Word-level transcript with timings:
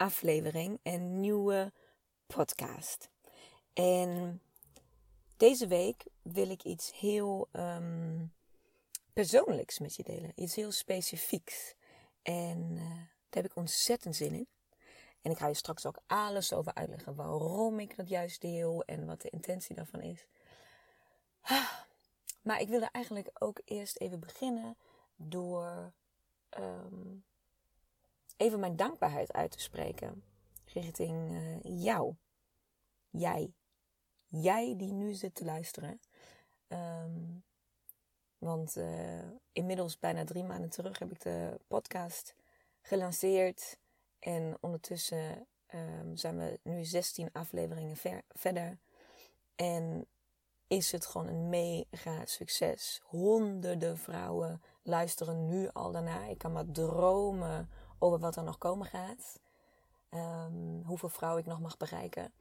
aflevering, 0.00 0.80
een 0.82 1.20
nieuwe 1.20 1.72
podcast. 2.26 3.10
En 3.72 4.42
deze 5.36 5.66
week 5.66 6.04
wil 6.22 6.50
ik 6.50 6.62
iets 6.62 6.98
heel 6.98 7.48
um, 7.52 8.32
persoonlijks 9.12 9.78
met 9.78 9.96
je 9.96 10.02
delen. 10.02 10.32
Iets 10.34 10.54
heel 10.54 10.72
specifieks. 10.72 11.74
En 12.22 12.70
uh, 12.70 12.88
daar 13.28 13.42
heb 13.42 13.44
ik 13.44 13.56
ontzettend 13.56 14.16
zin 14.16 14.34
in. 14.34 14.48
En 15.22 15.30
ik 15.30 15.38
ga 15.38 15.46
je 15.46 15.54
straks 15.54 15.86
ook 15.86 16.02
alles 16.06 16.52
over 16.52 16.74
uitleggen 16.74 17.14
waarom 17.14 17.78
ik 17.78 17.96
dat 17.96 18.08
juist 18.08 18.40
deel 18.40 18.82
en 18.84 19.06
wat 19.06 19.20
de 19.20 19.30
intentie 19.30 19.74
daarvan 19.74 20.00
is. 20.00 20.26
Maar 22.42 22.60
ik 22.60 22.68
wilde 22.68 22.88
eigenlijk 22.92 23.30
ook 23.34 23.60
eerst 23.64 23.98
even 23.98 24.20
beginnen 24.20 24.76
door 25.16 25.92
um, 26.58 27.24
even 28.40 28.60
mijn 28.60 28.76
dankbaarheid 28.76 29.32
uit 29.32 29.50
te 29.50 29.60
spreken 29.60 30.22
richting 30.64 31.30
uh, 31.30 31.82
jou. 31.84 32.14
Jij. 33.10 33.52
Jij 34.26 34.74
die 34.76 34.92
nu 34.92 35.12
zit 35.12 35.34
te 35.34 35.44
luisteren. 35.44 36.00
Um, 36.68 37.44
want 38.38 38.76
uh, 38.76 39.22
inmiddels 39.52 39.98
bijna 39.98 40.24
drie 40.24 40.44
maanden 40.44 40.70
terug 40.70 40.98
heb 40.98 41.10
ik 41.10 41.20
de 41.20 41.60
podcast 41.66 42.34
gelanceerd. 42.80 43.78
En 44.18 44.56
ondertussen 44.60 45.46
um, 45.74 46.16
zijn 46.16 46.38
we 46.38 46.60
nu 46.62 46.84
16 46.84 47.28
afleveringen 47.32 47.96
ver 47.96 48.22
verder. 48.28 48.78
En 49.54 50.06
is 50.66 50.92
het 50.92 51.06
gewoon 51.06 51.28
een 51.28 51.48
mega 51.48 52.24
succes. 52.24 53.00
Honderden 53.04 53.98
vrouwen 53.98 54.62
luisteren 54.82 55.46
nu 55.46 55.68
al 55.72 55.92
daarna. 55.92 56.24
Ik 56.26 56.38
kan 56.38 56.52
maar 56.52 56.70
dromen 56.72 57.68
over 58.00 58.18
wat 58.18 58.36
er 58.36 58.42
nog 58.42 58.58
komen 58.58 58.86
gaat. 58.86 59.40
Um, 60.10 60.82
hoeveel 60.84 61.08
vrouwen 61.08 61.42
ik 61.42 61.48
nog 61.48 61.60
mag 61.60 61.76
bereiken. 61.76 62.32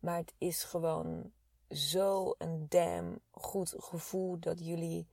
Maar 0.00 0.16
het 0.16 0.34
is 0.38 0.62
gewoon 0.62 1.32
zo 1.70 2.34
een 2.38 2.66
damn 2.68 3.20
goed 3.30 3.74
gevoel 3.78 4.38
dat 4.38 4.64
jullie, 4.64 5.06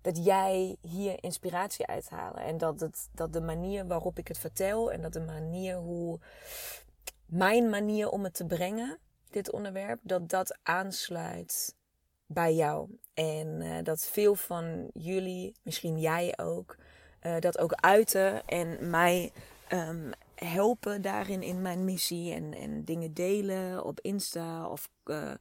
dat 0.00 0.24
jij 0.24 0.76
hier 0.80 1.22
inspiratie 1.22 1.86
uithalen. 1.86 2.42
En 2.42 2.58
dat, 2.58 2.80
het, 2.80 3.08
dat 3.12 3.32
de 3.32 3.40
manier 3.40 3.86
waarop 3.86 4.18
ik 4.18 4.28
het 4.28 4.38
vertel 4.38 4.92
en 4.92 5.02
dat 5.02 5.12
de 5.12 5.20
manier 5.20 5.76
hoe, 5.76 6.20
mijn 7.26 7.70
manier 7.70 8.08
om 8.08 8.24
het 8.24 8.34
te 8.34 8.46
brengen, 8.46 8.98
dit 9.30 9.52
onderwerp, 9.52 10.00
dat 10.02 10.28
dat 10.28 10.58
aansluit 10.62 11.74
bij 12.26 12.54
jou. 12.54 12.98
En 13.14 13.60
uh, 13.60 13.82
dat 13.82 14.04
veel 14.04 14.34
van 14.34 14.90
jullie, 14.92 15.54
misschien 15.62 15.98
jij 15.98 16.38
ook, 16.38 16.76
uh, 17.26 17.40
dat 17.40 17.58
ook 17.58 17.72
uiten 17.72 18.46
en 18.46 18.90
mij 18.90 19.32
um, 19.72 20.10
helpen 20.34 21.02
daarin 21.02 21.42
in 21.42 21.62
mijn 21.62 21.84
missie. 21.84 22.32
En, 22.32 22.54
en 22.54 22.84
dingen 22.84 23.14
delen 23.14 23.84
op 23.84 24.00
Insta 24.00 24.68
of 24.68 24.88
uh, 25.04 25.32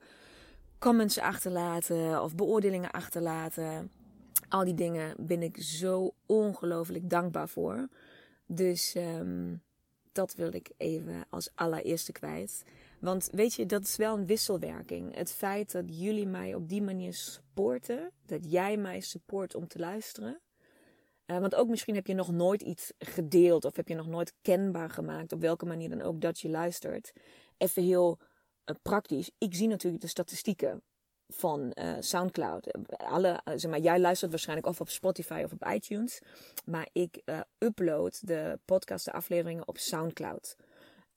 comments 0.79 1.19
achterlaten 1.19 2.23
of 2.23 2.35
beoordelingen 2.35 2.91
achterlaten. 2.91 3.91
Al 4.49 4.63
die 4.63 4.73
dingen 4.73 5.15
ben 5.19 5.41
ik 5.41 5.57
zo 5.61 6.13
ongelooflijk 6.25 7.09
dankbaar 7.09 7.49
voor. 7.49 7.87
Dus 8.45 8.95
um, 8.95 9.61
dat 10.11 10.35
wil 10.35 10.53
ik 10.53 10.69
even 10.77 11.25
als 11.29 11.49
allereerste 11.55 12.11
kwijt. 12.11 12.63
Want 12.99 13.29
weet 13.31 13.53
je, 13.53 13.65
dat 13.65 13.83
is 13.83 13.95
wel 13.95 14.17
een 14.17 14.25
wisselwerking. 14.25 15.15
Het 15.15 15.31
feit 15.31 15.71
dat 15.71 15.85
jullie 15.87 16.27
mij 16.27 16.53
op 16.55 16.69
die 16.69 16.81
manier 16.81 17.13
supporten, 17.13 18.11
dat 18.25 18.51
jij 18.51 18.77
mij 18.77 18.99
support 18.99 19.55
om 19.55 19.67
te 19.67 19.79
luisteren. 19.79 20.39
Uh, 21.25 21.37
want 21.37 21.55
ook 21.55 21.67
misschien 21.67 21.95
heb 21.95 22.07
je 22.07 22.13
nog 22.13 22.31
nooit 22.31 22.61
iets 22.61 22.93
gedeeld 22.97 23.65
of 23.65 23.75
heb 23.75 23.87
je 23.87 23.95
nog 23.95 24.07
nooit 24.07 24.33
kenbaar 24.41 24.89
gemaakt, 24.89 25.33
op 25.33 25.41
welke 25.41 25.65
manier 25.65 25.89
dan 25.89 26.01
ook, 26.01 26.21
dat 26.21 26.39
je 26.39 26.49
luistert. 26.49 27.13
Even 27.57 27.83
heel 27.83 28.19
uh, 28.65 28.75
praktisch. 28.81 29.31
Ik 29.37 29.55
zie 29.55 29.67
natuurlijk 29.67 30.03
de 30.03 30.09
statistieken 30.09 30.83
van 31.27 31.71
uh, 31.73 31.95
SoundCloud. 31.99 32.77
Alle, 32.87 33.41
zeg 33.55 33.71
maar, 33.71 33.79
jij 33.79 33.99
luistert 33.99 34.31
waarschijnlijk 34.31 34.67
of 34.67 34.81
op 34.81 34.89
Spotify 34.89 35.41
of 35.45 35.51
op 35.51 35.65
iTunes. 35.65 36.21
Maar 36.65 36.89
ik 36.91 37.21
upload 37.57 38.27
de 38.27 38.59
podcast, 38.65 39.05
de 39.05 39.11
afleveringen 39.11 39.67
op 39.67 39.77
SoundCloud. 39.77 40.55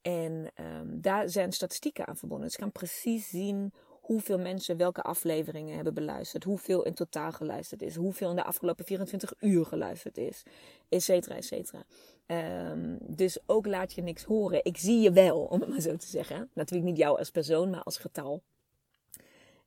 En 0.02 0.50
um, 0.54 1.00
daar 1.00 1.28
zijn 1.28 1.52
statistieken 1.52 2.06
aan 2.06 2.16
verbonden. 2.16 2.46
Dus 2.46 2.56
ik 2.56 2.62
kan 2.62 2.72
precies 2.72 3.28
zien 3.28 3.72
hoeveel 4.08 4.38
mensen 4.38 4.76
welke 4.76 5.02
afleveringen 5.02 5.74
hebben 5.74 5.94
beluisterd, 5.94 6.44
hoeveel 6.44 6.82
in 6.84 6.94
totaal 6.94 7.32
geluisterd 7.32 7.82
is, 7.82 7.96
hoeveel 7.96 8.30
in 8.30 8.36
de 8.36 8.44
afgelopen 8.44 8.84
24 8.84 9.32
uur 9.40 9.66
geluisterd 9.66 10.16
is, 10.16 10.42
et 10.88 11.02
cetera, 11.02 11.36
et 11.36 11.44
cetera. 11.44 11.84
Um, 12.26 12.98
dus 13.00 13.38
ook 13.46 13.66
laat 13.66 13.92
je 13.92 14.02
niks 14.02 14.24
horen. 14.24 14.64
Ik 14.64 14.76
zie 14.76 15.00
je 15.00 15.12
wel, 15.12 15.40
om 15.40 15.60
het 15.60 15.68
maar 15.68 15.80
zo 15.80 15.96
te 15.96 16.06
zeggen. 16.06 16.50
Natuurlijk 16.52 16.88
niet 16.88 16.98
jou 16.98 17.18
als 17.18 17.30
persoon, 17.30 17.70
maar 17.70 17.82
als 17.82 17.98
getal. 17.98 18.42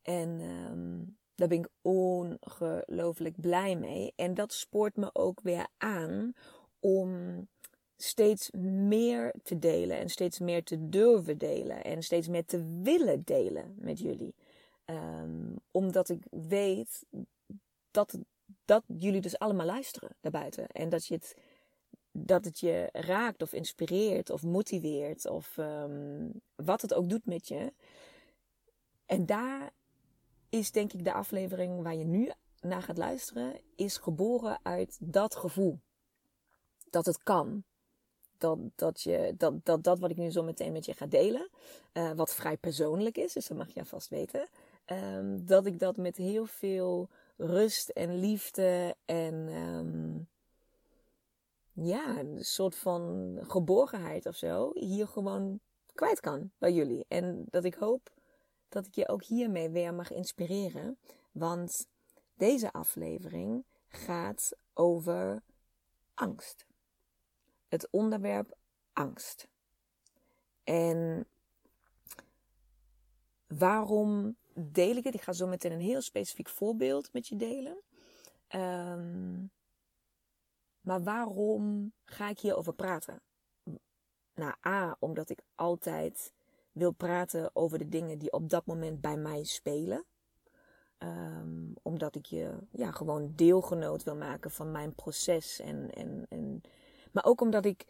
En 0.01 0.29
um, 0.39 1.17
daar 1.35 1.47
ben 1.47 1.59
ik 1.59 1.69
ongelooflijk 1.81 3.41
blij 3.41 3.75
mee. 3.75 4.13
En 4.15 4.33
dat 4.33 4.53
spoort 4.53 4.95
me 4.95 5.09
ook 5.13 5.41
weer 5.41 5.67
aan 5.77 6.33
om 6.79 7.47
steeds 8.03 8.51
meer 8.51 9.33
te 9.43 9.59
delen 9.59 9.97
en 9.97 10.09
steeds 10.09 10.39
meer 10.39 10.63
te 10.63 10.89
durven 10.89 11.37
delen 11.37 11.83
en 11.83 12.03
steeds 12.03 12.27
meer 12.27 12.45
te 12.45 12.79
willen 12.83 13.23
delen 13.23 13.75
met 13.77 13.99
jullie. 13.99 14.35
Um, 14.85 15.59
omdat 15.71 16.09
ik 16.09 16.23
weet 16.29 17.05
dat, 17.91 18.17
dat 18.65 18.83
jullie 18.87 19.21
dus 19.21 19.39
allemaal 19.39 19.65
luisteren 19.65 20.15
daarbuiten 20.19 20.67
en 20.67 20.89
dat, 20.89 21.05
je 21.05 21.13
het, 21.13 21.35
dat 22.11 22.45
het 22.45 22.59
je 22.59 22.89
raakt 22.91 23.41
of 23.41 23.53
inspireert 23.53 24.29
of 24.29 24.43
motiveert 24.43 25.27
of 25.29 25.57
um, 25.57 26.41
wat 26.55 26.81
het 26.81 26.93
ook 26.93 27.09
doet 27.09 27.25
met 27.25 27.47
je. 27.47 27.73
En 29.05 29.25
daar 29.25 29.71
is 30.49 30.71
denk 30.71 30.93
ik 30.93 31.03
de 31.03 31.13
aflevering 31.13 31.83
waar 31.83 31.95
je 31.95 32.05
nu 32.05 32.31
naar 32.59 32.81
gaat 32.81 32.97
luisteren, 32.97 33.59
is 33.75 33.97
geboren 33.97 34.59
uit 34.63 34.97
dat 34.99 35.35
gevoel. 35.35 35.79
Dat 36.89 37.05
het 37.05 37.23
kan 37.23 37.63
dat, 38.41 38.59
dat, 38.75 39.01
je, 39.01 39.33
dat, 39.37 39.65
dat, 39.65 39.83
dat 39.83 39.99
wat 39.99 40.09
ik 40.09 40.17
nu 40.17 40.31
zo 40.31 40.43
meteen 40.43 40.71
met 40.71 40.85
je 40.85 40.93
ga 40.93 41.05
delen, 41.05 41.49
uh, 41.93 42.11
wat 42.11 42.33
vrij 42.33 42.57
persoonlijk 42.57 43.17
is, 43.17 43.33
dus 43.33 43.47
dat 43.47 43.57
mag 43.57 43.73
je 43.73 43.85
vast 43.85 44.09
weten, 44.09 44.47
um, 44.85 45.45
dat 45.45 45.65
ik 45.65 45.79
dat 45.79 45.97
met 45.97 46.17
heel 46.17 46.45
veel 46.45 47.09
rust 47.37 47.89
en 47.89 48.19
liefde 48.19 48.95
en 49.05 49.33
um, 49.35 50.27
ja, 51.73 52.19
een 52.19 52.43
soort 52.43 52.75
van 52.75 53.37
geborgenheid 53.41 54.25
of 54.25 54.35
zo 54.35 54.71
hier 54.73 55.07
gewoon 55.07 55.59
kwijt 55.93 56.19
kan 56.19 56.51
bij 56.57 56.73
jullie. 56.73 57.05
En 57.07 57.45
dat 57.49 57.63
ik 57.63 57.73
hoop 57.73 58.11
dat 58.69 58.85
ik 58.85 58.95
je 58.95 59.07
ook 59.07 59.23
hiermee 59.23 59.69
weer 59.69 59.93
mag 59.93 60.11
inspireren, 60.11 60.97
want 61.31 61.87
deze 62.33 62.71
aflevering 62.71 63.65
gaat 63.87 64.51
over 64.73 65.41
angst 66.13 66.65
het 67.71 67.87
onderwerp 67.91 68.57
angst. 68.93 69.47
En 70.63 71.27
waarom 73.47 74.35
deel 74.53 74.95
ik 74.95 75.03
het? 75.03 75.13
Ik 75.13 75.21
ga 75.21 75.33
zo 75.33 75.47
meteen 75.47 75.71
een 75.71 75.79
heel 75.79 76.01
specifiek 76.01 76.49
voorbeeld 76.49 77.13
met 77.13 77.27
je 77.27 77.35
delen. 77.35 77.77
Um, 78.55 79.51
maar 80.81 81.03
waarom 81.03 81.93
ga 82.03 82.29
ik 82.29 82.39
hierover 82.39 82.73
praten? 82.73 83.21
Nou, 84.33 84.53
A, 84.67 84.95
omdat 84.99 85.29
ik 85.29 85.43
altijd 85.55 86.33
wil 86.71 86.91
praten 86.91 87.49
over 87.53 87.77
de 87.77 87.89
dingen 87.89 88.17
die 88.17 88.31
op 88.31 88.49
dat 88.49 88.65
moment 88.65 89.01
bij 89.01 89.17
mij 89.17 89.43
spelen. 89.43 90.05
Ehm, 90.97 91.71
omdat 91.81 92.15
ik 92.15 92.25
je 92.25 92.57
ja, 92.71 92.91
gewoon 92.91 93.33
deelgenoot 93.35 94.03
wil 94.03 94.15
maken 94.15 94.51
van 94.51 94.71
mijn 94.71 94.95
proces. 94.95 95.59
En, 95.59 95.91
en, 95.91 96.25
en, 96.29 96.61
maar 97.11 97.25
ook 97.25 97.41
omdat 97.41 97.65
ik, 97.65 97.85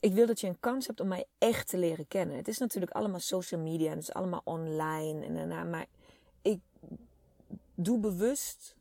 ik 0.00 0.12
wil 0.12 0.26
dat 0.26 0.40
je 0.40 0.46
een 0.46 0.60
kans 0.60 0.86
hebt 0.86 1.00
om 1.00 1.08
mij 1.08 1.24
echt 1.38 1.68
te 1.68 1.78
leren 1.78 2.08
kennen. 2.08 2.36
Het 2.36 2.48
is 2.48 2.58
natuurlijk 2.58 2.92
allemaal 2.92 3.20
social 3.20 3.60
media 3.60 3.90
en 3.90 3.96
het 3.96 4.08
is 4.08 4.14
allemaal 4.14 4.42
online. 4.44 5.24
En 5.24 5.34
daarna, 5.34 5.64
maar 5.64 5.86
ik 6.42 6.60
doe 7.74 7.98
bewust 7.98 8.76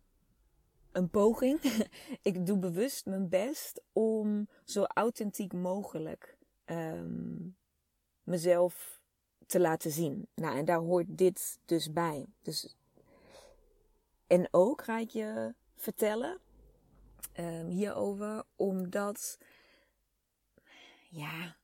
een 0.91 1.09
poging. 1.09 1.61
ik 2.21 2.45
doe 2.45 2.57
bewust 2.57 3.05
mijn 3.05 3.29
best 3.29 3.81
om 3.93 4.47
zo 4.63 4.83
authentiek 4.83 5.53
mogelijk 5.53 6.37
ehm, 6.65 7.47
mezelf 8.23 9.01
te 9.45 9.59
laten 9.59 9.91
zien. 9.91 10.27
Nou, 10.35 10.57
en 10.57 10.65
daar 10.65 10.79
hoort 10.79 11.17
dit 11.17 11.59
dus 11.65 11.91
bij. 11.91 12.25
Dus, 12.41 12.75
en 14.27 14.47
ook 14.51 14.83
ga 14.83 14.97
ik 14.97 15.09
je 15.09 15.53
vertellen 15.75 16.39
um, 17.39 17.67
hierover, 17.67 18.43
omdat, 18.55 19.37
ja, 21.09 21.55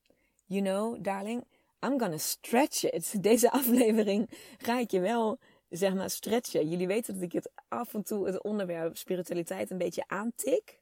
you 0.45 0.61
know, 0.61 1.03
darling, 1.03 1.43
I'm 1.85 1.99
gonna 1.99 2.17
stretch 2.17 2.83
it. 2.83 3.13
Deze 3.23 3.51
aflevering 3.51 4.29
ga 4.57 4.79
ik 4.79 4.91
je 4.91 4.99
wel 4.99 5.39
zeg 5.69 5.93
maar 5.93 6.09
stretchen. 6.09 6.69
Jullie 6.69 6.87
weten 6.87 7.13
dat 7.13 7.23
ik 7.23 7.31
het 7.31 7.51
af 7.67 7.93
en 7.93 8.03
toe 8.03 8.25
het 8.25 8.43
onderwerp 8.43 8.97
spiritualiteit 8.97 9.71
een 9.71 9.77
beetje 9.77 10.07
aantik. 10.07 10.79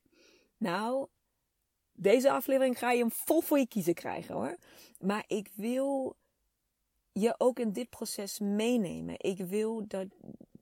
Nou, 0.58 1.08
deze 1.94 2.32
aflevering 2.32 2.78
ga 2.80 2.92
je 2.92 3.00
hem 3.00 3.12
vol 3.12 3.42
voor 3.42 3.60
je 3.60 3.68
kiezen 3.68 3.94
krijgen 3.94 4.36
hoor. 4.36 4.58
Maar 5.00 5.24
ik 5.28 5.50
wil 5.54 6.16
je 7.12 7.36
ook 7.38 7.60
in 7.60 7.72
dit 7.72 7.90
proces 7.90 8.40
meenemen. 8.40 9.16
Ik 9.18 9.38
wil 9.38 9.88
dat, 9.88 10.08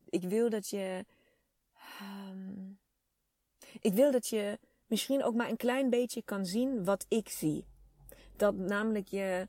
ik 0.09 0.24
wil 0.24 0.50
dat 0.50 0.69
je. 0.69 1.06
Um, 2.30 2.80
ik 3.81 3.94
wil 3.94 4.12
dat 4.12 4.27
je 4.27 4.59
misschien 4.86 5.24
ook 5.24 5.36
maar 5.36 5.50
een 5.50 5.57
klein 5.57 5.89
beetje 5.89 6.21
kan 6.21 6.45
zien 6.45 6.83
wat 6.86 7.06
ik 7.07 7.30
zie. 7.30 7.65
Dat 8.41 8.55
namelijk 8.55 9.07
je 9.07 9.47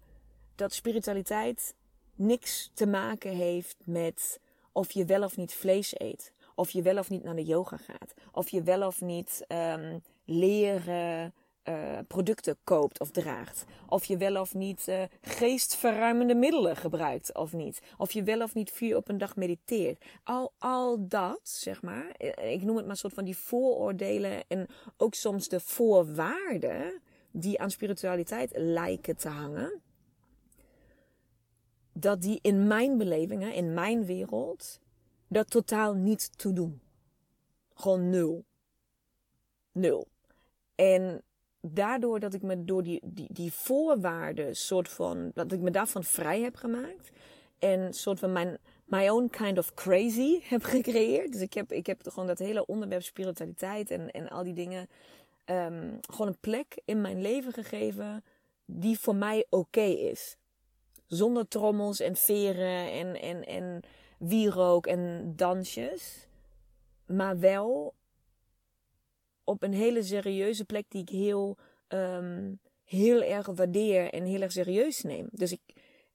dat 0.55 0.73
spiritualiteit 0.73 1.75
niks 2.15 2.71
te 2.75 2.87
maken 2.87 3.31
heeft 3.31 3.77
met 3.85 4.41
of 4.73 4.91
je 4.91 5.05
wel 5.05 5.23
of 5.23 5.37
niet 5.37 5.55
vlees 5.55 6.01
eet. 6.01 6.33
Of 6.55 6.71
je 6.71 6.83
wel 6.83 6.99
of 6.99 7.11
niet 7.11 7.23
naar 7.23 7.35
de 7.35 7.45
yoga 7.45 7.77
gaat. 7.77 8.15
Of 8.33 8.49
je 8.49 8.63
wel 8.63 8.87
of 8.87 9.01
niet 9.01 9.45
um, 9.49 10.03
leren 10.25 11.35
uh, 11.65 11.99
producten 12.09 12.57
koopt 12.65 13.01
of 13.01 13.11
draagt. 13.11 13.65
Of 13.89 14.05
je 14.05 14.17
wel 14.17 14.41
of 14.41 14.55
niet 14.55 14.87
uh, 14.89 15.03
geestverruimende 15.21 16.35
middelen 16.35 16.77
gebruikt 16.77 17.35
of 17.35 17.53
niet. 17.53 17.81
Of 17.97 18.13
je 18.13 18.23
wel 18.23 18.43
of 18.43 18.55
niet 18.55 18.71
vier 18.71 18.97
op 18.97 19.09
een 19.09 19.19
dag 19.19 19.37
mediteert. 19.37 20.05
Al, 20.25 20.53
al 20.59 21.09
dat, 21.09 21.41
zeg 21.43 21.83
maar. 21.83 22.11
Eh, 22.11 22.53
ik 22.53 22.63
noem 22.63 22.77
het 22.77 22.85
maar 22.85 22.95
een 22.95 23.01
soort 23.01 23.15
van 23.15 23.25
die 23.25 23.37
vooroordelen. 23.37 24.43
En 24.49 24.67
ook 24.97 25.15
soms 25.15 25.49
de 25.49 25.61
voorwaarden 25.61 27.03
die 27.33 27.61
aan 27.61 27.71
spiritualiteit 27.71 28.51
lijken 28.55 29.17
te 29.17 29.29
hangen 29.29 29.83
dat 31.93 32.23
die 32.23 32.39
in 32.43 32.67
mijn 32.67 32.99
belevingen, 32.99 33.55
in 33.55 33.75
mijn 33.75 34.05
wereld, 34.05 34.81
dat 35.29 35.51
totaal 35.51 35.95
niet 35.95 36.39
toe 36.39 36.53
doen. 36.53 36.81
Gewoon 37.75 38.11
nul. 38.11 38.45
Nul. 39.73 40.09
En 40.75 41.23
daardoor 41.61 42.21
dat 42.21 42.35
ik 42.35 42.43
me 42.43 42.65
door 42.65 42.83
die, 42.83 43.01
die, 43.05 43.29
die 43.33 43.53
voorwaarden, 43.53 44.57
soort 44.57 44.89
van, 44.89 45.31
dat 45.35 45.53
ik 45.53 45.61
me 45.61 45.71
daarvan 45.71 46.05
vrij 46.05 46.41
heb 46.41 46.55
gemaakt. 46.55 47.11
En 47.59 47.93
soort 47.93 48.19
van 48.19 48.33
mijn 48.33 48.59
my 48.85 49.09
own 49.09 49.29
kind 49.31 49.59
of 49.59 49.75
crazy 49.75 50.41
heb 50.53 50.63
gecreëerd. 50.63 51.33
Dus 51.33 51.41
ik 51.41 51.55
heb, 51.55 51.73
ik 51.73 51.87
heb 51.87 52.01
gewoon 52.03 52.27
dat 52.27 52.39
hele 52.39 52.67
onderwerp 52.67 53.03
spiritualiteit 53.03 53.91
en, 53.91 54.11
en 54.11 54.29
al 54.29 54.43
die 54.43 54.55
dingen 54.55 54.89
um, 55.45 55.99
gewoon 56.01 56.27
een 56.27 56.41
plek 56.41 56.81
in 56.85 57.01
mijn 57.01 57.21
leven 57.21 57.53
gegeven 57.53 58.25
die 58.65 58.99
voor 58.99 59.17
mij 59.17 59.47
oké 59.51 59.81
is. 59.81 60.37
Zonder 61.07 61.49
trommels 61.49 62.01
en 62.01 62.17
veren 62.17 62.91
en, 62.91 63.21
en, 63.21 63.45
en 63.45 63.81
wierook 64.19 64.87
en 64.87 65.33
dansjes. 65.37 66.27
Maar 67.07 67.39
wel 67.39 67.95
op 69.45 69.63
een 69.63 69.73
hele 69.73 70.03
serieuze 70.03 70.65
plek 70.65 70.85
die 70.89 71.03
ik 71.03 71.09
heel, 71.09 71.57
um, 71.89 72.61
heel 72.85 73.23
erg 73.23 73.47
waardeer 73.47 74.13
en 74.13 74.25
heel 74.25 74.41
erg 74.41 74.53
serieus 74.53 75.03
neem. 75.03 75.29
Dus 75.31 75.53
ik, 75.53 75.61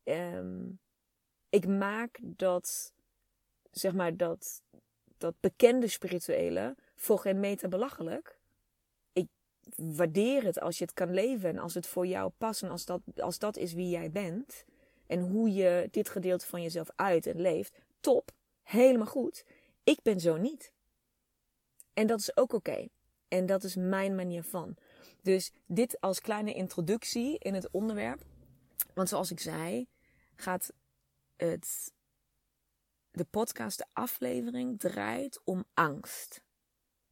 um, 0.03 0.79
ik 1.49 1.67
maak 1.67 2.19
dat, 2.21 2.93
zeg 3.71 3.93
maar, 3.93 4.17
dat, 4.17 4.63
dat 5.17 5.35
bekende 5.39 5.87
spirituele 5.87 6.75
voor 6.95 7.19
geen 7.19 7.39
meter 7.39 7.69
belachelijk. 7.69 8.36
Waardeer 9.75 10.43
het 10.43 10.59
als 10.59 10.77
je 10.77 10.83
het 10.83 10.93
kan 10.93 11.13
leven 11.13 11.49
en 11.49 11.57
als 11.57 11.73
het 11.73 11.87
voor 11.87 12.07
jou 12.07 12.31
past 12.37 12.63
en 12.63 12.69
als 12.69 12.85
dat, 12.85 13.01
als 13.15 13.39
dat 13.39 13.57
is 13.57 13.73
wie 13.73 13.89
jij 13.89 14.11
bent 14.11 14.65
en 15.07 15.19
hoe 15.19 15.53
je 15.53 15.87
dit 15.91 16.09
gedeelte 16.09 16.45
van 16.45 16.61
jezelf 16.61 16.89
uit 16.95 17.25
en 17.25 17.41
leeft, 17.41 17.73
top, 17.99 18.31
helemaal 18.63 19.07
goed. 19.07 19.45
Ik 19.83 20.01
ben 20.01 20.19
zo 20.19 20.37
niet. 20.37 20.71
En 21.93 22.07
dat 22.07 22.19
is 22.19 22.37
ook 22.37 22.53
oké. 22.53 22.87
En 23.27 23.45
dat 23.45 23.63
is 23.63 23.75
mijn 23.75 24.15
manier 24.15 24.43
van. 24.43 24.75
Dus 25.21 25.51
dit 25.65 26.01
als 26.01 26.21
kleine 26.21 26.53
introductie 26.53 27.39
in 27.39 27.53
het 27.53 27.71
onderwerp. 27.71 28.21
Want 28.93 29.09
zoals 29.09 29.31
ik 29.31 29.39
zei, 29.39 29.87
gaat 30.35 30.73
het, 31.35 31.93
de 33.11 33.25
podcast, 33.25 33.77
de 33.77 33.85
aflevering 33.93 34.79
draait 34.79 35.41
om 35.43 35.65
angst. 35.73 36.41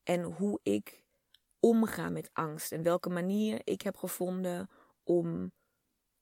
En 0.03 0.23
hoe 0.23 0.59
ik 0.63 1.04
omga 1.65 2.09
met 2.09 2.29
angst. 2.33 2.71
En 2.71 2.83
welke 2.83 3.09
manier 3.09 3.61
ik 3.63 3.81
heb 3.81 3.97
gevonden 3.97 4.69
om 5.03 5.51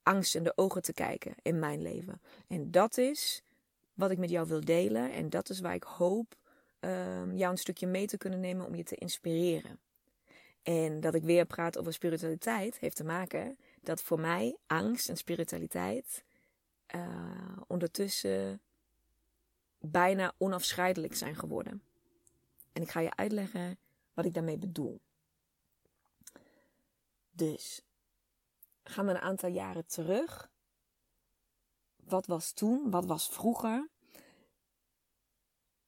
angst 0.04 0.36
in 0.36 0.44
de 0.44 0.54
ogen 0.56 0.82
te 0.82 0.94
kijken 0.94 1.36
in 1.42 1.60
mijn 1.60 1.82
leven. 1.82 2.22
En 2.48 2.72
dat 2.72 2.98
is 2.98 3.44
wat 3.94 4.12
ik 4.12 4.18
met 4.18 4.30
jou 4.30 4.48
wil 4.48 4.62
delen. 4.62 5.12
En 5.12 5.30
dat 5.30 5.50
is 5.50 5.60
waar 5.60 5.74
ik 5.74 5.84
hoop 5.84 6.36
um, 6.80 7.36
jou 7.36 7.52
een 7.52 7.58
stukje 7.58 7.88
mee 7.88 8.08
te 8.08 8.18
kunnen 8.18 8.40
nemen 8.40 8.66
om 8.66 8.76
je 8.76 8.84
te 8.84 8.96
inspireren. 8.96 9.80
En 10.62 11.00
dat 11.00 11.16
ik 11.16 11.24
weer 11.24 11.46
praat 11.46 11.78
over 11.78 11.94
spiritualiteit 11.94 12.80
heeft 12.80 12.96
te 12.96 13.04
maken 13.04 13.58
dat 13.82 14.02
voor 14.02 14.20
mij 14.20 14.58
angst 14.68 15.10
en 15.10 15.18
spiritualiteit 15.18 16.24
uh, 16.96 17.58
ondertussen 17.68 18.62
bijna 19.80 20.34
onafscheidelijk 20.38 21.16
zijn 21.16 21.36
geworden. 21.36 21.84
En 22.74 22.82
ik 22.82 22.90
ga 22.90 23.00
je 23.00 23.16
uitleggen 23.16 23.78
wat 24.14 24.26
ik 24.26 24.34
daarmee 24.34 24.58
bedoel. 24.58 25.02
Dus 27.36 27.82
gaan 28.84 29.06
we 29.06 29.12
een 29.12 29.20
aantal 29.20 29.50
jaren 29.50 29.86
terug. 29.86 30.52
Wat 31.96 32.26
was 32.26 32.52
toen? 32.52 32.92
Wat 32.92 33.06
was 33.06 33.30
vroeger? 33.30 33.90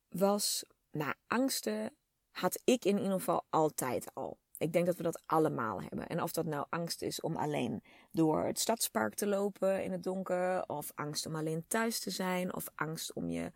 Was, 0.09 0.63
nou, 0.91 1.13
angsten 1.27 1.95
had 2.31 2.61
ik 2.63 2.85
in 2.85 2.97
ieder 2.97 3.11
geval 3.11 3.45
altijd 3.49 4.13
al. 4.13 4.39
Ik 4.57 4.73
denk 4.73 4.85
dat 4.85 4.95
we 4.95 5.03
dat 5.03 5.21
allemaal 5.25 5.81
hebben. 5.81 6.07
En 6.07 6.21
of 6.21 6.31
dat 6.31 6.45
nou 6.45 6.65
angst 6.69 7.01
is 7.01 7.21
om 7.21 7.35
alleen 7.35 7.83
door 8.11 8.43
het 8.45 8.59
stadspark 8.59 9.13
te 9.13 9.27
lopen 9.27 9.83
in 9.83 9.91
het 9.91 10.03
donker, 10.03 10.63
of 10.67 10.91
angst 10.95 11.25
om 11.25 11.35
alleen 11.35 11.67
thuis 11.67 11.99
te 11.99 12.09
zijn, 12.09 12.55
of 12.55 12.67
angst 12.75 13.13
om 13.13 13.29
je 13.29 13.51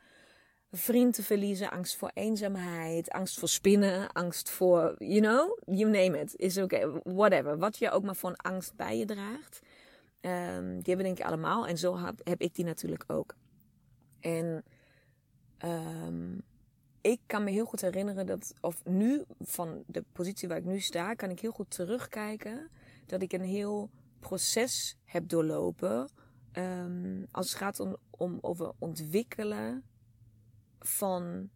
vriend 0.72 1.14
te 1.14 1.24
verliezen, 1.24 1.72
angst 1.72 1.96
voor 1.96 2.12
eenzaamheid, 2.14 3.10
angst 3.10 3.40
voor 3.40 3.50
spinnen, 3.50 4.12
angst 4.12 4.50
voor, 4.50 4.96
you 4.98 5.20
know, 5.20 5.58
you 5.78 5.92
name 5.92 6.20
it, 6.20 6.36
is 6.36 6.58
oké, 6.58 6.76
okay. 6.76 7.14
whatever. 7.14 7.58
Wat 7.58 7.78
je 7.78 7.92
ook 7.92 8.04
maar 8.04 8.16
van 8.16 8.36
angst 8.36 8.76
bij 8.76 8.98
je 8.98 9.06
draagt, 9.06 9.60
um, 10.22 10.68
die 10.76 10.94
hebben 10.94 11.06
denk 11.06 11.20
ik 11.20 11.26
allemaal. 11.26 11.68
En 11.68 11.78
zo 11.78 11.98
heb, 12.24 12.42
ik 12.42 12.56
die 12.56 12.66
natuurlijk 12.66 13.04
ook. 13.08 13.36
En 14.20 14.64
um, 15.66 16.42
ik 17.02 17.20
kan 17.26 17.44
me 17.44 17.52
heel 17.52 17.66
goed 17.66 17.82
herinneren 17.82 18.26
dat, 18.26 18.54
of 18.62 18.86
nu, 18.86 19.24
van 19.40 19.84
de 19.88 20.04
positie 20.12 20.48
waar 20.48 20.58
ik 20.58 20.66
nu 20.66 20.80
sta, 20.80 21.14
kan 21.14 21.30
ik 21.30 21.40
heel 21.40 21.52
goed 21.52 21.70
terugkijken 21.70 22.70
dat 23.06 23.22
ik 23.22 23.34
een 23.34 23.42
heel 23.42 23.90
proces 24.20 24.98
heb 25.06 25.30
doorlopen. 25.30 26.10
Um, 26.54 27.28
als 27.32 27.50
het 27.50 27.58
gaat 27.58 27.80
om, 27.80 27.98
om 28.10 28.38
over 28.42 28.72
ontwikkelen 28.80 29.84
van, 30.80 31.50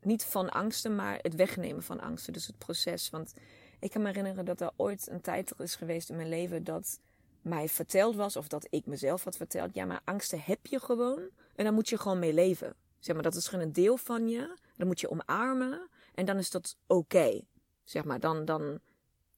niet 0.00 0.24
van 0.24 0.50
angsten, 0.50 0.94
maar 0.94 1.18
het 1.22 1.34
wegnemen 1.34 1.82
van 1.82 2.00
angsten. 2.00 2.32
Dus 2.32 2.46
het 2.46 2.58
proces. 2.58 3.10
Want 3.10 3.32
ik 3.78 3.90
kan 3.90 4.02
me 4.02 4.08
herinneren 4.08 4.44
dat 4.44 4.60
er 4.60 4.70
ooit 4.76 5.08
een 5.10 5.20
tijd 5.20 5.52
is 5.58 5.74
geweest 5.74 6.10
in 6.10 6.16
mijn 6.16 6.28
leven 6.28 6.64
dat 6.64 7.00
mij 7.42 7.68
verteld 7.68 8.16
was, 8.16 8.36
of 8.36 8.48
dat 8.48 8.66
ik 8.70 8.86
mezelf 8.86 9.24
had 9.24 9.36
verteld, 9.36 9.74
ja, 9.74 9.84
maar 9.84 10.00
angsten 10.04 10.40
heb 10.40 10.66
je 10.66 10.80
gewoon 10.80 11.20
en 11.54 11.64
daar 11.64 11.72
moet 11.72 11.88
je 11.88 11.98
gewoon 11.98 12.18
mee 12.18 12.32
leven. 12.32 12.74
Zeg 12.98 13.14
maar, 13.14 13.24
dat 13.24 13.34
is 13.34 13.48
gewoon 13.48 13.64
een 13.64 13.72
deel 13.72 13.96
van 13.96 14.28
je, 14.28 14.56
dan 14.76 14.86
moet 14.86 15.00
je 15.00 15.10
omarmen 15.10 15.88
en 16.14 16.24
dan 16.24 16.36
is 16.36 16.50
dat 16.50 16.76
oké. 16.86 17.40
Zeg 17.84 18.04
maar, 18.04 18.20
dan, 18.20 18.44
dan 18.44 18.80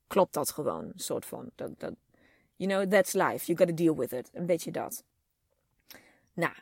klopt 0.07 0.35
dat 0.35 0.51
gewoon, 0.51 0.93
soort 0.95 1.25
van. 1.25 1.51
Dat, 1.55 1.81
dat, 1.81 1.95
you 2.57 2.71
know, 2.71 2.91
that's 2.91 3.13
life, 3.13 3.47
you 3.47 3.59
gotta 3.59 3.75
deal 3.75 3.97
with 3.97 4.13
it. 4.13 4.31
Een 4.33 4.47
beetje 4.47 4.73
dat. 4.73 5.05
Nou, 6.33 6.55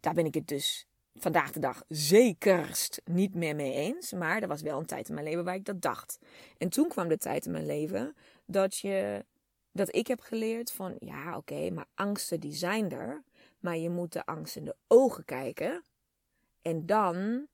daar 0.00 0.14
ben 0.14 0.26
ik 0.26 0.34
het 0.34 0.48
dus 0.48 0.86
vandaag 1.14 1.52
de 1.52 1.60
dag 1.60 1.82
zekerst 1.88 3.00
niet 3.04 3.34
meer 3.34 3.56
mee 3.56 3.72
eens. 3.72 4.12
Maar 4.12 4.42
er 4.42 4.48
was 4.48 4.62
wel 4.62 4.78
een 4.78 4.86
tijd 4.86 5.08
in 5.08 5.14
mijn 5.14 5.26
leven 5.26 5.44
waar 5.44 5.54
ik 5.54 5.64
dat 5.64 5.82
dacht. 5.82 6.18
En 6.58 6.68
toen 6.68 6.88
kwam 6.88 7.08
de 7.08 7.18
tijd 7.18 7.46
in 7.46 7.52
mijn 7.52 7.66
leven 7.66 8.16
dat, 8.46 8.78
je, 8.78 9.24
dat 9.72 9.94
ik 9.94 10.06
heb 10.06 10.20
geleerd 10.20 10.70
van... 10.70 10.96
Ja, 10.98 11.36
oké, 11.36 11.70
maar 11.70 11.86
angsten 11.94 12.40
die 12.40 12.54
zijn 12.54 12.90
er. 12.90 13.22
Maar 13.60 13.76
je 13.76 13.90
moet 13.90 14.12
de 14.12 14.26
angst 14.26 14.56
in 14.56 14.64
de 14.64 14.76
ogen 14.86 15.24
kijken. 15.24 15.84
En 16.62 16.86
dan 16.86 17.46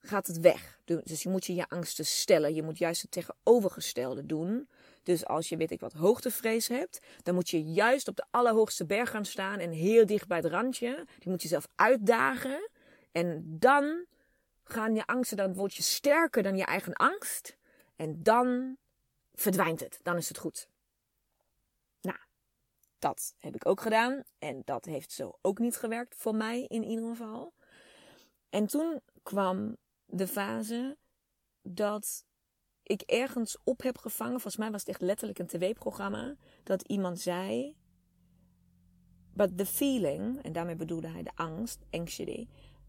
gaat 0.00 0.26
het 0.26 0.40
weg. 0.40 0.80
Dus 0.84 1.22
je 1.22 1.28
moet 1.28 1.46
je 1.46 1.54
je 1.54 1.68
angsten 1.68 2.06
stellen. 2.06 2.54
Je 2.54 2.62
moet 2.62 2.78
juist 2.78 3.02
het 3.02 3.10
tegenovergestelde 3.10 4.26
doen. 4.26 4.68
Dus 5.02 5.26
als 5.26 5.48
je 5.48 5.56
weet 5.56 5.70
ik 5.70 5.80
wat 5.80 5.92
hoogtevrees 5.92 6.68
hebt, 6.68 6.98
dan 7.22 7.34
moet 7.34 7.50
je 7.50 7.62
juist 7.62 8.08
op 8.08 8.16
de 8.16 8.24
allerhoogste 8.30 8.86
berg 8.86 9.10
gaan 9.10 9.24
staan 9.24 9.58
en 9.58 9.70
heel 9.70 10.06
dicht 10.06 10.28
bij 10.28 10.36
het 10.36 10.46
randje. 10.46 11.06
Die 11.18 11.30
moet 11.30 11.42
je 11.42 11.48
zelf 11.48 11.68
uitdagen. 11.74 12.68
En 13.16 13.58
dan 13.58 14.06
gaan 14.64 14.94
je 14.94 15.06
angsten, 15.06 15.36
dan 15.36 15.54
word 15.54 15.74
je 15.74 15.82
sterker 15.82 16.42
dan 16.42 16.56
je 16.56 16.64
eigen 16.64 16.92
angst. 16.92 17.56
En 17.96 18.22
dan 18.22 18.76
verdwijnt 19.34 19.80
het. 19.80 20.00
Dan 20.02 20.16
is 20.16 20.28
het 20.28 20.38
goed. 20.38 20.68
Nou, 22.00 22.18
dat 22.98 23.34
heb 23.38 23.54
ik 23.54 23.66
ook 23.66 23.80
gedaan. 23.80 24.22
En 24.38 24.62
dat 24.64 24.84
heeft 24.84 25.12
zo 25.12 25.38
ook 25.42 25.58
niet 25.58 25.76
gewerkt 25.76 26.14
voor 26.16 26.34
mij 26.34 26.62
in 26.62 26.84
ieder 26.84 27.08
geval. 27.08 27.54
En 28.50 28.66
toen 28.66 29.00
kwam 29.22 29.76
de 30.06 30.26
fase 30.26 30.96
dat 31.62 32.24
ik 32.82 33.00
ergens 33.02 33.58
op 33.64 33.82
heb 33.82 33.98
gevangen. 33.98 34.32
Volgens 34.32 34.56
mij 34.56 34.70
was 34.70 34.80
het 34.80 34.88
echt 34.88 35.00
letterlijk 35.00 35.38
een 35.38 35.46
tv-programma. 35.46 36.36
Dat 36.62 36.82
iemand 36.82 37.20
zei. 37.20 37.76
But 39.32 39.58
the 39.58 39.66
feeling, 39.66 40.42
en 40.42 40.52
daarmee 40.52 40.76
bedoelde 40.76 41.08
hij 41.08 41.22
de 41.22 41.32
angst, 41.34 41.84
anxiety. 41.90 42.48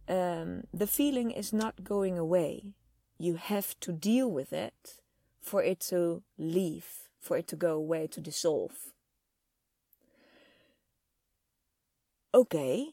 Um, 0.10 0.62
the 0.78 0.88
feeling 0.88 1.32
is 1.32 1.52
not 1.52 1.74
going 1.84 2.18
away. 2.18 2.74
You 3.18 3.38
have 3.38 3.76
to 3.80 3.92
deal 3.92 4.32
with 4.32 4.54
it 4.54 5.02
for 5.42 5.64
it 5.64 5.80
to 5.90 6.24
leave, 6.38 7.10
for 7.20 7.38
it 7.38 7.48
to 7.48 7.58
go 7.58 7.76
away, 7.76 8.08
to 8.08 8.22
dissolve. 8.22 8.94
Oké, 12.30 12.92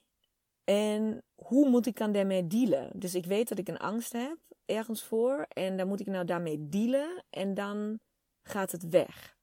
en 0.65 1.23
hoe 1.35 1.69
moet 1.69 1.87
ik 1.87 1.97
dan 1.97 2.13
daarmee 2.13 2.47
dealen? 2.47 2.91
Dus 2.95 3.15
ik 3.15 3.27
weet 3.27 3.49
dat 3.49 3.59
ik 3.59 3.69
een 3.69 3.79
angst 3.79 4.13
heb 4.13 4.39
ergens 4.65 5.03
voor 5.03 5.47
en 5.49 5.77
dan 5.77 5.89
moet 5.89 6.01
ik 6.01 6.07
nou 6.07 6.25
daarmee 6.25 6.69
dealen 6.69 7.25
en 7.31 7.55
dan 7.55 7.99
gaat 8.43 8.73
het 8.73 8.89
weg. 8.89 9.37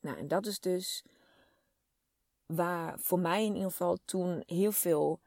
Nou, 0.00 0.18
en 0.18 0.28
dat 0.28 0.46
is 0.46 0.60
dus 0.60 1.04
waar 2.46 2.98
voor 2.98 3.18
mij 3.18 3.44
in 3.44 3.54
ieder 3.54 3.70
geval 3.70 3.98
toen 4.04 4.42
heel 4.46 4.72
veel 4.72 5.20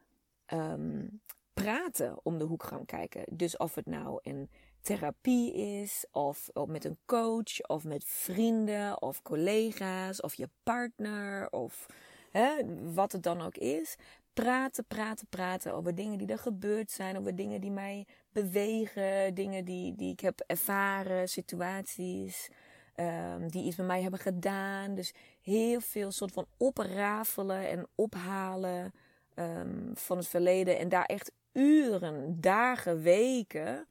um, 0.54 1.22
praten 1.64 2.20
om 2.24 2.38
de 2.38 2.44
hoek 2.44 2.64
gaan 2.64 2.86
kijken. 2.86 3.24
Dus 3.32 3.58
of 3.58 3.76
het 3.76 3.86
nou 3.86 4.20
een 4.22 4.50
therapie 4.82 5.54
is, 5.54 6.06
of, 6.12 6.50
of 6.54 6.68
met 6.68 6.86
een 6.86 6.98
coach, 7.06 7.62
of 7.68 7.84
met 7.84 8.04
vrienden, 8.06 9.02
of 9.02 9.22
collega's, 9.22 10.22
of 10.22 10.34
je 10.34 10.50
partner, 10.64 11.50
of 11.50 11.86
hè, 12.32 12.54
wat 12.94 13.12
het 13.12 13.24
dan 13.24 13.42
ook 13.42 13.58
is 13.58 13.98
praten, 14.34 14.86
praten, 14.86 15.28
praten 15.28 15.74
over 15.74 15.96
dingen 15.96 16.18
die 16.18 16.28
er 16.28 16.38
gebeurd 16.38 16.92
zijn, 16.92 17.18
over 17.18 17.36
dingen 17.36 17.62
die 17.62 17.72
mij 17.72 18.06
bewegen, 18.32 19.34
dingen 19.34 19.66
die, 19.66 19.96
die 19.96 20.12
ik 20.12 20.20
heb 20.20 20.44
ervaren, 20.48 21.30
situaties 21.30 22.50
um, 22.96 23.50
die 23.50 23.64
iets 23.64 23.76
met 23.76 23.88
mij 23.88 24.02
hebben 24.02 24.20
gedaan. 24.20 24.96
Dus 24.96 25.14
heel 25.42 25.82
veel 25.82 26.12
soort 26.12 26.32
van 26.32 26.46
oprafelen 26.58 27.70
en 27.70 27.88
ophalen 27.96 28.94
um, 29.36 29.92
van 29.94 30.18
het 30.18 30.28
verleden 30.28 30.78
en 30.78 30.90
daar 30.90 31.06
echt 31.06 31.32
uren, 31.52 32.42
dagen, 32.42 33.02
weken 33.02 33.88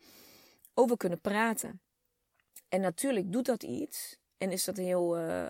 over 0.75 0.97
kunnen 0.97 1.21
praten. 1.21 1.81
En 2.69 2.81
natuurlijk 2.81 3.33
doet 3.33 3.47
dat 3.47 3.63
iets. 3.63 4.19
En 4.39 4.51
is 4.51 4.65
dat 4.65 4.77
heel, 4.77 5.19
uh, 5.19 5.49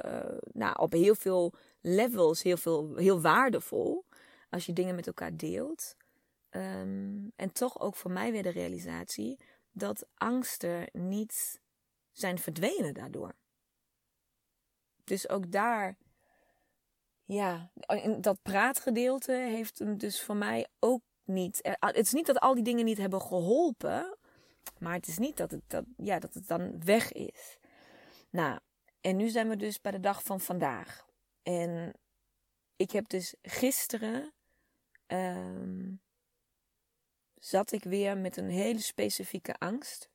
nou, 0.52 0.78
op 0.78 0.92
heel 0.92 1.14
veel 1.14 1.54
levels 1.80 2.42
heel, 2.42 2.56
veel, 2.56 2.96
heel 2.96 3.20
waardevol 3.20 4.04
als 4.50 4.66
je 4.66 4.72
dingen 4.72 4.94
met 4.94 5.06
elkaar 5.06 5.36
deelt. 5.36 5.96
Um, 6.50 7.32
en 7.36 7.52
toch 7.52 7.80
ook 7.80 7.96
voor 7.96 8.10
mij 8.10 8.32
weer 8.32 8.42
de 8.42 8.50
realisatie 8.50 9.38
dat 9.72 10.06
angsten 10.14 10.88
niet 10.92 11.60
zijn 12.12 12.38
verdwenen 12.38 12.94
daardoor. 12.94 13.34
Dus 15.04 15.28
ook 15.28 15.50
daar, 15.50 15.96
ja, 17.24 17.70
dat 18.20 18.42
praatgedeelte 18.42 19.32
heeft 19.32 19.78
hem 19.78 19.98
dus 19.98 20.22
voor 20.22 20.36
mij 20.36 20.66
ook 20.78 21.02
niet. 21.30 21.60
Het 21.80 21.96
is 21.96 22.12
niet 22.12 22.26
dat 22.26 22.40
al 22.40 22.54
die 22.54 22.64
dingen 22.64 22.84
niet 22.84 22.98
hebben 22.98 23.20
geholpen, 23.20 24.16
maar 24.78 24.94
het 24.94 25.06
is 25.06 25.18
niet 25.18 25.36
dat 25.36 25.50
het, 25.50 25.62
dat, 25.66 25.84
ja, 25.96 26.18
dat 26.18 26.34
het 26.34 26.48
dan 26.48 26.84
weg 26.84 27.12
is. 27.12 27.58
Nou, 28.30 28.58
en 29.00 29.16
nu 29.16 29.28
zijn 29.28 29.48
we 29.48 29.56
dus 29.56 29.80
bij 29.80 29.92
de 29.92 30.00
dag 30.00 30.22
van 30.22 30.40
vandaag. 30.40 31.06
En 31.42 31.92
ik 32.76 32.90
heb 32.90 33.08
dus 33.08 33.34
gisteren 33.42 34.32
um, 35.06 36.00
zat 37.40 37.72
ik 37.72 37.84
weer 37.84 38.18
met 38.18 38.36
een 38.36 38.48
hele 38.48 38.80
specifieke 38.80 39.54
angst. 39.58 40.10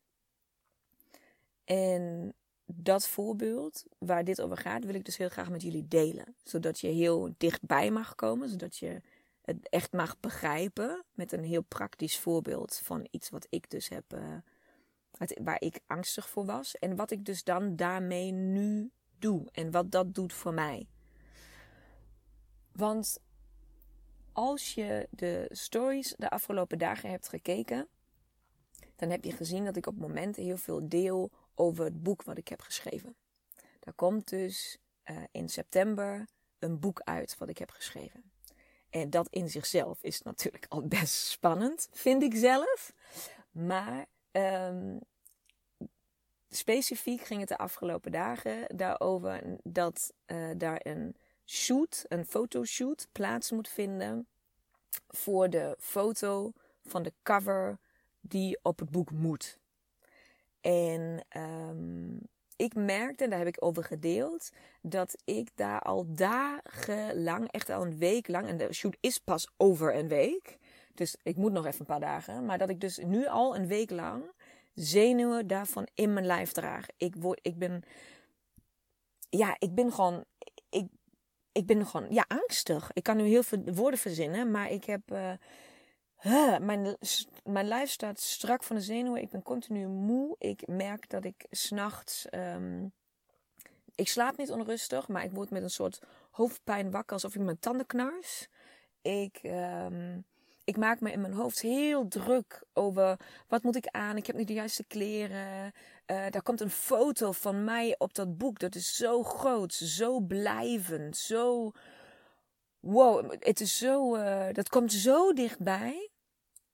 En 1.64 2.34
dat 2.66 3.08
voorbeeld 3.08 3.84
waar 3.98 4.24
dit 4.24 4.42
over 4.42 4.58
gaat, 4.58 4.86
wil 4.86 4.94
ik 4.94 5.06
dus 5.06 5.18
heel 5.18 5.30
graag 5.30 5.50
met 5.50 5.62
jullie 5.62 5.88
delen. 5.88 6.36
Zodat 6.44 6.80
je 6.80 6.88
heel 6.88 7.34
dichtbij 7.38 7.92
mag 7.92 8.16
komen, 8.16 8.50
zodat 8.50 8.78
je 8.78 9.02
het 9.46 9.70
echt 9.70 9.92
mag 9.92 10.20
begrijpen. 10.20 11.04
Met 11.14 11.32
een 11.32 11.44
heel 11.44 11.62
praktisch 11.62 12.20
voorbeeld 12.20 12.76
van 12.84 13.08
iets 13.12 13.30
wat 13.30 13.48
ik 13.50 13.70
dus 13.70 13.90
heb, 13.90 14.14
uh, 14.14 14.38
waar 15.44 15.62
ik 15.62 15.80
angstig 15.88 16.30
voor 16.30 16.46
was. 16.46 16.78
En 16.78 16.96
wat 16.96 17.12
ik 17.12 17.26
dus 17.26 17.44
dan 17.44 17.76
daarmee 17.76 18.32
nu 18.32 18.92
doe. 19.20 19.48
En 19.52 19.72
wat 19.72 19.92
dat 19.92 20.14
doet 20.14 20.34
voor 20.34 20.54
mij. 20.54 20.88
Want 22.72 23.20
als 24.32 24.74
je 24.74 25.08
de 25.12 25.50
stories 25.52 26.14
de 26.18 26.30
afgelopen 26.30 26.78
dagen 26.78 27.10
hebt 27.10 27.28
gekeken, 27.28 27.88
dan 28.96 29.10
heb 29.10 29.24
je 29.24 29.32
gezien 29.32 29.66
dat 29.66 29.76
ik 29.76 29.88
op 29.88 29.98
momenten 29.98 30.44
heel 30.44 30.58
veel 30.58 30.90
deel 30.90 31.32
over 31.56 31.86
het 31.86 32.04
boek 32.04 32.24
wat 32.24 32.38
ik 32.38 32.48
heb 32.48 32.62
geschreven. 32.62 33.16
Daar 33.80 33.94
komt 33.94 34.30
dus 34.30 34.78
uh, 35.06 35.18
in 35.32 35.50
september 35.50 36.28
een 36.60 36.80
boek 36.80 37.02
uit 37.02 37.38
wat 37.38 37.50
ik 37.50 37.58
heb 37.58 37.70
geschreven. 37.70 38.24
En 38.96 39.10
dat 39.10 39.28
in 39.30 39.50
zichzelf 39.50 40.04
is 40.04 40.22
natuurlijk 40.22 40.66
al 40.70 40.88
best 40.88 41.14
spannend, 41.14 41.88
vind 41.92 42.24
ik 42.24 42.36
zelf. 42.36 42.94
Maar 43.52 44.06
um, 44.32 45.00
specifiek 46.50 47.22
ging 47.22 47.40
het 47.40 47.50
de 47.50 47.58
afgelopen 47.58 48.12
dagen 48.12 48.78
daarover 48.78 49.42
dat 49.64 50.14
uh, 50.28 50.50
daar 50.58 50.80
een 50.84 51.16
shoot, 51.46 52.06
een 52.08 52.26
fotoshoot, 52.26 53.08
plaats 53.12 53.52
moet 53.52 53.68
vinden 53.68 54.28
voor 55.08 55.50
de 55.50 55.76
foto 55.80 56.52
van 56.86 57.04
de 57.04 57.14
cover 57.24 57.78
die 58.20 58.60
op 58.62 58.80
het 58.80 58.90
boek 58.90 59.12
moet. 59.12 59.60
En 60.62 61.26
um, 61.38 62.20
ik 62.56 62.76
merkte, 62.76 63.28
daar 63.28 63.38
heb 63.38 63.48
ik 63.48 63.64
over 63.64 63.84
gedeeld, 63.84 64.50
dat 64.82 65.16
ik 65.26 65.50
daar 65.56 65.80
al 65.80 66.06
dagenlang, 66.08 67.52
echt 67.52 67.70
al 67.70 67.82
een 67.82 67.98
week 67.98 68.28
lang, 68.28 68.48
en 68.48 68.58
de 68.58 68.74
shoot 68.74 68.98
is 69.00 69.18
pas 69.18 69.52
over 69.58 69.96
een 69.96 70.08
week, 70.08 70.58
dus 70.94 71.16
ik 71.24 71.36
moet 71.36 71.52
nog 71.52 71.66
even 71.66 71.80
een 71.80 71.86
paar 71.86 72.00
dagen, 72.00 72.46
maar 72.46 72.58
dat 72.58 72.70
ik 72.70 72.80
dus 72.80 72.98
nu 72.98 73.28
al 73.28 73.56
een 73.56 73.68
week 73.68 73.90
lang 73.90 74.24
zenuwen 74.74 75.48
daarvan 75.48 75.88
in 75.94 76.14
mijn 76.14 76.26
lijf 76.26 76.52
draag. 76.52 76.86
Ik, 76.98 77.16
word, 77.16 77.40
ik 77.42 77.58
ben, 77.58 77.84
ja, 79.30 79.56
ik 79.60 79.76
ben 79.76 79.92
gewoon, 79.92 80.24
ik 80.70 80.88
ik 81.56 81.66
ben 81.66 81.86
gewoon 81.86 82.08
ja, 82.10 82.26
angstig. 82.28 82.90
Ik 82.94 83.04
kan 83.04 83.18
nu 83.18 83.24
heel 83.24 83.44
veel 83.44 83.64
woorden 83.74 84.00
verzinnen, 84.00 84.52
maar 84.52 84.72
ik 84.72 84.84
heb. 84.84 85.12
Uh, 85.12 85.32
mijn, 86.62 86.98
mijn 87.44 87.68
lijf 87.68 87.90
staat 87.90 88.20
strak 88.20 88.64
van 88.64 88.76
de 88.76 88.82
zenuwen. 88.82 89.22
Ik 89.22 89.30
ben 89.30 89.44
continu 89.44 89.88
moe. 89.88 90.36
Ik 90.40 90.68
merk 90.68 91.10
dat 91.10 91.26
ik 91.26 91.46
s'nachts. 91.50 92.28
Um, 92.32 92.94
ik 93.96 94.08
slaap 94.08 94.38
niet 94.38 94.52
onrustig, 94.52 95.08
maar 95.08 95.24
ik 95.24 95.32
word 95.32 95.50
met 95.50 95.64
een 95.64 95.70
soort 95.70 96.00
hoofdpijn 96.32 96.92
wakker 96.92 97.14
alsof 97.14 97.36
ik 97.36 97.42
mijn 97.42 97.60
tanden 97.60 97.86
knars. 97.86 98.48
Ik. 99.02 99.40
Um, 99.44 100.26
ik 100.64 100.78
maak 100.78 101.00
me 101.00 101.12
in 101.12 101.22
mijn 101.22 101.34
hoofd 101.34 101.62
heel 101.62 102.08
druk 102.08 102.64
over 102.74 103.20
wat 103.48 103.64
moet 103.64 103.76
ik 103.76 103.88
aan. 103.88 104.18
Ik 104.18 104.28
heb 104.28 104.36
niet 104.36 104.48
de 104.48 104.54
juiste 104.54 104.84
kleren. 104.84 105.74
Uh, 106.12 106.26
daar 106.30 106.42
komt 106.42 106.62
een 106.62 106.70
foto 106.70 107.32
van 107.32 107.64
mij 107.64 107.96
op 107.98 108.14
dat 108.14 108.38
boek. 108.38 108.60
Dat 108.60 108.76
is 108.76 108.96
zo 108.96 109.24
groot, 109.24 109.74
zo 109.74 110.20
blijvend, 110.20 111.18
zo. 111.18 111.72
Wow, 112.80 113.32
het 113.40 113.62
is 113.62 113.78
zo. 113.78 114.16
Uh, 114.16 114.48
dat 114.52 114.70
komt 114.70 114.94
zo 114.94 115.34
dichtbij. 115.34 116.10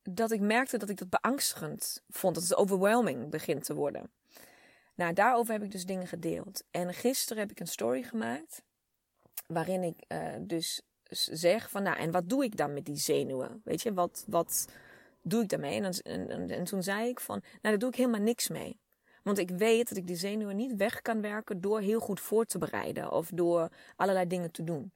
Dat 0.03 0.31
ik 0.31 0.39
merkte 0.39 0.77
dat 0.77 0.89
ik 0.89 0.97
dat 0.97 1.09
beangstigend 1.09 2.03
vond. 2.09 2.35
Dat 2.35 2.43
het 2.43 2.55
overwhelming 2.55 3.29
begint 3.29 3.63
te 3.63 3.73
worden. 3.73 4.11
Nou, 4.95 5.13
daarover 5.13 5.53
heb 5.53 5.63
ik 5.63 5.71
dus 5.71 5.85
dingen 5.85 6.07
gedeeld. 6.07 6.63
En 6.71 6.93
gisteren 6.93 7.41
heb 7.41 7.51
ik 7.51 7.59
een 7.59 7.67
story 7.67 8.03
gemaakt. 8.03 8.61
Waarin 9.47 9.83
ik 9.83 10.03
uh, 10.07 10.35
dus 10.39 10.81
zeg 11.31 11.69
van, 11.69 11.83
nou, 11.83 11.97
en 11.97 12.11
wat 12.11 12.29
doe 12.29 12.43
ik 12.43 12.57
dan 12.57 12.73
met 12.73 12.85
die 12.85 12.97
zenuwen? 12.97 13.61
Weet 13.63 13.81
je, 13.81 13.93
wat, 13.93 14.23
wat 14.27 14.67
doe 15.21 15.41
ik 15.43 15.49
daarmee? 15.49 15.81
En, 15.81 16.49
en 16.49 16.63
toen 16.63 16.83
zei 16.83 17.09
ik 17.09 17.19
van, 17.19 17.39
nou, 17.39 17.59
daar 17.61 17.77
doe 17.77 17.89
ik 17.89 17.95
helemaal 17.95 18.21
niks 18.21 18.47
mee. 18.49 18.79
Want 19.23 19.37
ik 19.37 19.49
weet 19.49 19.89
dat 19.89 19.97
ik 19.97 20.07
die 20.07 20.15
zenuwen 20.15 20.55
niet 20.55 20.75
weg 20.75 21.01
kan 21.01 21.21
werken 21.21 21.61
door 21.61 21.79
heel 21.79 21.99
goed 21.99 22.19
voor 22.19 22.45
te 22.45 22.57
bereiden 22.57 23.11
of 23.11 23.29
door 23.33 23.69
allerlei 23.95 24.27
dingen 24.27 24.51
te 24.51 24.63
doen. 24.63 24.93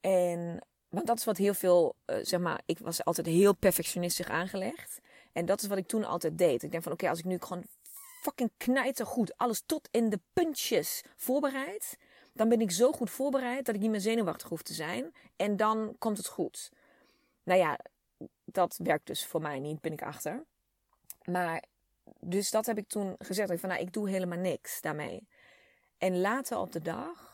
En 0.00 0.66
want 0.88 1.06
dat 1.06 1.18
is 1.18 1.24
wat 1.24 1.36
heel 1.36 1.54
veel, 1.54 1.94
uh, 2.06 2.16
zeg 2.22 2.40
maar, 2.40 2.60
ik 2.64 2.78
was 2.78 3.04
altijd 3.04 3.26
heel 3.26 3.54
perfectionistisch 3.54 4.28
aangelegd. 4.28 5.00
En 5.32 5.46
dat 5.46 5.62
is 5.62 5.68
wat 5.68 5.78
ik 5.78 5.86
toen 5.86 6.04
altijd 6.04 6.38
deed. 6.38 6.62
Ik 6.62 6.70
denk 6.70 6.82
van, 6.82 6.92
oké, 6.92 7.08
als 7.08 7.18
ik 7.18 7.24
nu 7.24 7.38
gewoon 7.40 7.64
fucking 8.22 8.50
knijtergoed 8.56 9.36
alles 9.36 9.62
tot 9.66 9.88
in 9.90 10.08
de 10.10 10.20
puntjes 10.32 11.02
voorbereid, 11.16 11.96
dan 12.32 12.48
ben 12.48 12.60
ik 12.60 12.70
zo 12.70 12.92
goed 12.92 13.10
voorbereid 13.10 13.66
dat 13.66 13.74
ik 13.74 13.80
niet 13.80 13.90
meer 13.90 14.00
zenuwachtig 14.00 14.48
hoef 14.48 14.62
te 14.62 14.74
zijn. 14.74 15.14
En 15.36 15.56
dan 15.56 15.96
komt 15.98 16.16
het 16.16 16.26
goed. 16.26 16.70
Nou 17.42 17.60
ja, 17.60 17.78
dat 18.44 18.78
werkt 18.82 19.06
dus 19.06 19.26
voor 19.26 19.40
mij 19.40 19.58
niet, 19.58 19.80
ben 19.80 19.92
ik 19.92 20.02
achter. 20.02 20.44
Maar, 21.24 21.64
dus 22.20 22.50
dat 22.50 22.66
heb 22.66 22.78
ik 22.78 22.88
toen 22.88 23.14
gezegd. 23.18 23.60
Van, 23.60 23.68
nou, 23.68 23.80
ik 23.80 23.92
doe 23.92 24.08
helemaal 24.08 24.38
niks 24.38 24.80
daarmee. 24.80 25.28
En 25.98 26.20
later 26.20 26.58
op 26.58 26.72
de 26.72 26.82
dag 26.82 27.25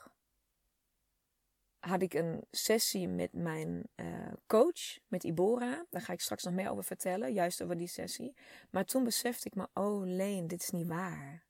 had 1.83 2.03
ik 2.03 2.15
een 2.15 2.45
sessie 2.51 3.09
met 3.09 3.33
mijn 3.33 3.89
uh, 3.97 4.33
coach, 4.47 4.99
met 5.07 5.25
Ibora. 5.25 5.87
Daar 5.91 6.03
ga 6.03 6.13
ik 6.13 6.21
straks 6.21 6.43
nog 6.43 6.55
meer 6.55 6.71
over 6.71 6.85
vertellen, 6.85 7.33
juist 7.33 7.63
over 7.63 7.77
die 7.77 7.87
sessie. 7.87 8.35
Maar 8.71 8.85
toen 8.85 9.05
besefte 9.05 9.47
ik 9.49 9.55
me, 9.55 9.69
oh 9.75 10.03
Leen, 10.07 10.47
dit 10.47 10.63
is 10.63 10.71
niet 10.71 10.87
waar. 10.87 11.45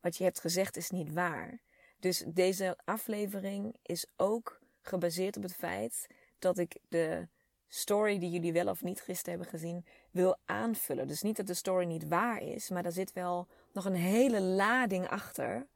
Wat 0.00 0.16
je 0.16 0.24
hebt 0.24 0.40
gezegd 0.40 0.76
is 0.76 0.90
niet 0.90 1.12
waar. 1.12 1.60
Dus 1.98 2.24
deze 2.26 2.78
aflevering 2.84 3.76
is 3.82 4.06
ook 4.16 4.60
gebaseerd 4.80 5.36
op 5.36 5.42
het 5.42 5.54
feit 5.54 6.06
dat 6.38 6.58
ik 6.58 6.78
de 6.88 7.28
story 7.68 8.18
die 8.18 8.30
jullie 8.30 8.52
wel 8.52 8.68
of 8.68 8.82
niet 8.82 9.00
gisteren 9.00 9.38
hebben 9.38 9.58
gezien 9.58 9.86
wil 10.10 10.36
aanvullen. 10.44 11.06
Dus 11.06 11.22
niet 11.22 11.36
dat 11.36 11.46
de 11.46 11.54
story 11.54 11.86
niet 11.86 12.08
waar 12.08 12.42
is, 12.42 12.68
maar 12.68 12.84
er 12.84 12.92
zit 12.92 13.12
wel 13.12 13.48
nog 13.72 13.84
een 13.84 13.94
hele 13.94 14.40
lading 14.40 15.08
achter 15.08 15.66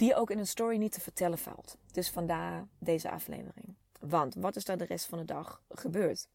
die 0.00 0.14
ook 0.14 0.30
in 0.30 0.38
een 0.38 0.46
story 0.46 0.76
niet 0.76 0.92
te 0.92 1.00
vertellen 1.00 1.38
valt. 1.38 1.76
Dus 1.92 2.10
vandaar 2.10 2.66
deze 2.78 3.10
aflevering. 3.10 3.74
Want 4.00 4.34
wat 4.34 4.56
is 4.56 4.68
er 4.68 4.78
de 4.78 4.84
rest 4.84 5.06
van 5.06 5.18
de 5.18 5.24
dag 5.24 5.62
gebeurd? 5.68 6.28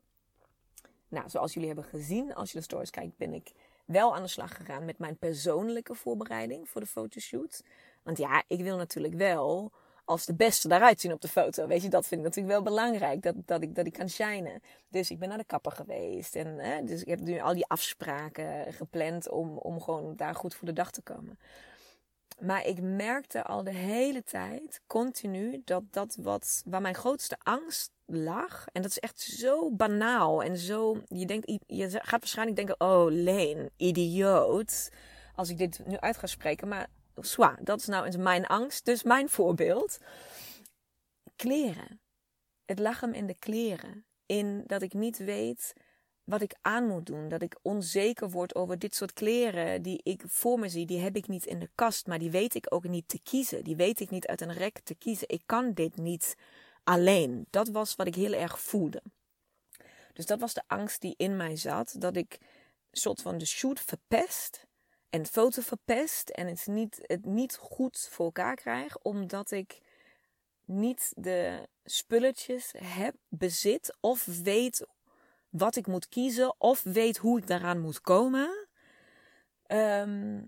Nou, 1.07 1.29
zoals 1.29 1.53
jullie 1.53 1.69
hebben 1.69 1.86
gezien, 1.86 2.36
als 2.36 2.51
je 2.51 2.57
de 2.57 2.63
stories 2.63 2.89
kijkt, 2.89 3.17
ben 3.17 3.34
ik 3.34 3.51
wel 3.86 4.15
aan 4.15 4.22
de 4.22 4.27
slag 4.27 4.55
gegaan 4.55 4.86
met 4.86 4.98
mijn 4.98 5.17
persoonlijke 5.17 5.95
voorbereiding 5.95 6.69
voor 6.69 6.81
de 6.81 6.88
fotoshoot. 6.88 7.63
Want 8.03 8.17
ja, 8.17 8.43
ik 8.48 8.62
wil 8.62 8.77
natuurlijk 8.77 9.13
wel 9.13 9.72
als 10.03 10.25
de 10.25 10.36
beste 10.36 10.67
daaruit 10.67 11.01
zien 11.01 11.13
op 11.13 11.22
de 11.22 11.27
foto. 11.27 11.67
Weet 11.67 11.81
je, 11.81 11.89
dat 11.89 12.07
vind 12.07 12.19
ik 12.19 12.25
natuurlijk 12.27 12.55
wel 12.55 12.63
belangrijk. 12.63 13.22
Dat, 13.22 13.36
dat, 13.45 13.62
ik, 13.62 13.75
dat 13.75 13.86
ik 13.86 13.93
kan 13.93 14.10
shinen. 14.10 14.62
Dus 14.88 15.10
ik 15.10 15.19
ben 15.19 15.29
naar 15.29 15.38
de 15.38 15.43
kapper 15.43 15.72
geweest. 15.72 16.36
En 16.36 16.48
hè, 16.57 16.84
dus 16.84 17.01
ik 17.01 17.07
heb 17.07 17.19
nu 17.19 17.39
al 17.39 17.53
die 17.53 17.67
afspraken 17.67 18.74
gepland 18.74 19.29
om, 19.29 19.57
om 19.57 19.81
gewoon 19.81 20.15
daar 20.15 20.36
goed 20.36 20.55
voor 20.55 20.67
de 20.67 20.74
dag 20.74 20.91
te 20.91 21.01
komen. 21.01 21.39
Maar 22.39 22.65
ik 22.65 22.82
merkte 22.82 23.44
al 23.44 23.63
de 23.63 23.74
hele 23.74 24.24
tijd, 24.24 24.82
continu, 24.88 25.62
dat 25.65 25.84
dat 25.92 26.18
wat, 26.20 26.62
waar 26.65 26.82
mijn 26.82 26.96
grootste 26.96 27.38
angst 27.44 27.92
lag. 28.06 28.65
En 28.72 28.82
dat 28.82 28.92
is 28.92 29.00
echt 29.00 29.20
zo 29.20 29.72
banaal 29.72 30.44
en 30.44 30.58
zo. 30.58 31.01
Je, 31.08 31.25
denkt, 31.25 31.51
je 31.68 31.89
gaat 31.89 32.20
waarschijnlijk 32.20 32.58
denken: 32.58 32.80
oh, 32.80 33.06
Leen, 33.12 33.70
idioot. 33.77 34.89
Als 35.36 35.50
ik 35.50 35.58
dit 35.58 35.86
nu 35.86 35.98
uit 35.98 36.18
ga 36.18 36.27
spreken. 36.27 36.68
Maar 36.68 36.88
zwa, 37.15 37.58
dat 37.62 37.80
is 37.80 37.86
nou 37.86 38.06
eens 38.06 38.18
mijn 38.18 38.46
angst. 38.46 38.86
Dus 38.86 39.04
mijn 39.04 39.30
voorbeeld: 39.30 39.98
kleren. 41.36 42.01
Het 42.65 42.80
lag 42.80 43.00
hem 43.00 43.13
in 43.13 43.27
de 43.27 43.38
kleren. 43.39 44.06
In 44.25 44.63
dat 44.65 44.82
ik 44.82 44.94
niet 44.94 45.18
weet 45.18 45.74
wat 46.25 46.41
ik 46.41 46.55
aan 46.62 46.88
moet 46.88 47.05
doen. 47.05 47.29
Dat 47.29 47.41
ik 47.41 47.58
onzeker 47.62 48.29
word 48.29 48.55
over 48.55 48.79
dit 48.79 48.96
soort 48.96 49.13
kleren 49.13 49.82
die 49.82 49.99
ik 50.04 50.23
voor 50.26 50.60
me 50.60 50.69
zie. 50.69 50.86
Die 50.86 50.99
heb 50.99 51.15
ik 51.15 51.28
niet 51.28 51.45
in 51.45 51.60
de 51.60 51.69
kast, 51.76 52.08
maar 52.08 52.19
die 52.19 52.32
weet 52.32 52.56
ik 52.56 52.73
ook 52.73 52.88
niet 52.88 53.08
te 53.08 53.19
kiezen. 53.23 53.63
Die 53.63 53.76
weet 53.76 53.99
ik 53.99 54.10
niet 54.10 54.28
uit 54.28 54.41
een 54.41 54.54
rek 54.54 54.80
te 54.80 54.95
kiezen. 54.95 55.30
Ik 55.30 55.41
kan 55.45 55.73
dit 55.73 55.97
niet 55.97 56.36
alleen. 56.84 57.47
Dat 57.49 57.67
was 57.67 57.95
wat 57.95 58.08
ik 58.08 58.15
heel 58.15 58.34
erg 58.34 58.60
voelde. 58.60 59.02
Dus 60.13 60.26
dat 60.26 60.39
was 60.39 60.54
de 60.54 60.63
angst 60.67 61.02
die 61.02 61.13
in 61.17 61.38
mij 61.38 61.56
zat. 61.56 61.95
Dat 61.97 62.15
ik 62.15 62.38
een 62.39 62.97
soort 63.02 63.21
van 63.21 63.38
de 63.38 63.45
shoot 63.45 63.80
verpest. 63.80 64.65
En 65.10 65.26
foto 65.26 65.62
verpest. 65.62 66.30
En 66.30 66.47
het 66.47 66.67
niet, 66.67 66.99
het 67.02 67.26
niet 67.26 67.56
goed 67.56 68.08
voor 68.12 68.26
elkaar 68.26 68.56
krijg. 68.56 68.97
Omdat 68.97 69.52
ik 69.52 69.80
niet 70.65 71.12
de 71.15 71.67
spulletjes 71.84 72.73
heb, 72.78 73.15
bezit 73.28 73.97
of 73.99 74.26
weet 74.26 74.86
wat 75.58 75.76
ik 75.76 75.88
moet 75.88 76.10
kiezen 76.10 76.56
of 76.58 76.84
weet 76.84 77.18
hoe 77.18 77.38
ik 77.38 77.48
daaraan 77.48 77.80
moet 77.80 78.02
komen. 78.02 78.68
Ehm, 79.65 80.41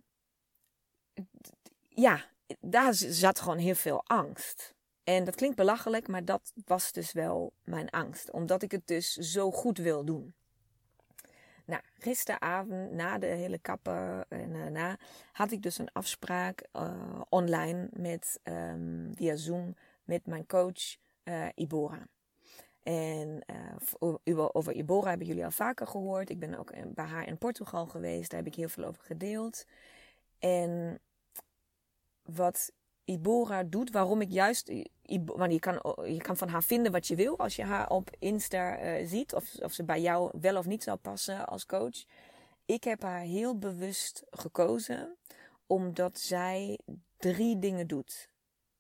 ja, 1.90 2.26
daar 2.60 2.94
zat 2.94 3.40
gewoon 3.40 3.58
heel 3.58 3.76
veel 3.76 4.04
angst. 4.06 4.76
En 5.04 5.24
dat 5.24 5.36
klinkt 5.36 5.56
belachelijk, 5.56 6.08
maar 6.08 6.26
dat 6.26 6.54
was 6.66 6.92
dus 6.92 7.12
wel 7.12 7.54
mijn 7.64 7.90
angst. 7.90 8.32
Omdat 8.32 8.62
ik 8.62 8.72
het 8.72 8.88
dus 8.88 9.14
zo 9.14 9.52
goed 9.52 9.78
wil 9.78 10.06
doen. 10.06 10.36
Nou, 11.66 11.82
gisteravond 11.98 12.92
na 12.92 13.18
de 13.18 13.26
hele 13.26 13.60
kappen 13.60 14.26
en 14.30 14.50
uh, 14.50 14.68
na 14.68 14.98
had 15.32 15.52
ik 15.52 15.62
dus 15.62 15.78
een 15.78 15.92
afspraak 15.92 16.68
uh, 16.74 17.22
online 17.30 17.90
met 17.92 18.40
um, 18.44 19.12
via 19.16 19.36
Zoom 19.36 19.76
met 20.04 20.26
mijn 20.26 20.46
coach 20.46 20.98
uh, 21.24 21.48
Ibora. 21.56 22.08
En 22.88 23.42
uh, 24.00 24.50
over 24.52 24.74
Ibora 24.74 25.10
hebben 25.10 25.28
jullie 25.28 25.44
al 25.44 25.52
vaker 25.52 25.88
gehoord. 25.88 26.30
Ik 26.30 26.40
ben 26.40 26.58
ook 26.58 26.72
bij 26.94 27.06
haar 27.06 27.28
in 27.28 27.38
Portugal 27.38 27.86
geweest. 27.86 28.30
Daar 28.30 28.40
heb 28.40 28.48
ik 28.48 28.56
heel 28.56 28.70
veel 28.70 28.84
over 28.84 29.04
gedeeld. 29.04 29.66
En 30.40 31.00
wat 32.24 32.72
Ibora 33.06 33.64
doet, 33.64 33.92
waarom 33.92 34.22
ik 34.22 34.32
juist. 34.32 34.72
Want 35.26 35.52
je 35.52 35.60
kan, 35.60 35.96
je 36.06 36.22
kan 36.22 36.38
van 36.38 36.48
haar 36.48 36.64
vinden 36.64 36.92
wat 36.92 37.08
je 37.08 37.16
wil 37.16 37.38
als 37.38 37.56
je 37.56 37.64
haar 37.64 37.90
op 37.90 38.10
Insta 38.20 38.84
uh, 38.84 39.08
ziet. 39.08 39.34
Of, 39.34 39.56
of 39.60 39.74
ze 39.74 39.84
bij 39.84 40.02
jou 40.02 40.32
wel 40.42 40.58
of 40.58 40.66
niet 40.66 40.84
zou 40.84 40.98
passen 40.98 41.48
als 41.48 41.66
coach. 41.66 42.06
Ik 42.66 42.84
heb 42.84 43.02
haar 43.02 43.22
heel 43.22 43.58
bewust 43.58 44.24
gekozen 44.30 45.16
omdat 45.66 46.20
zij 46.20 46.80
drie 47.18 47.60
dingen 47.60 47.88
doet. 47.88 48.30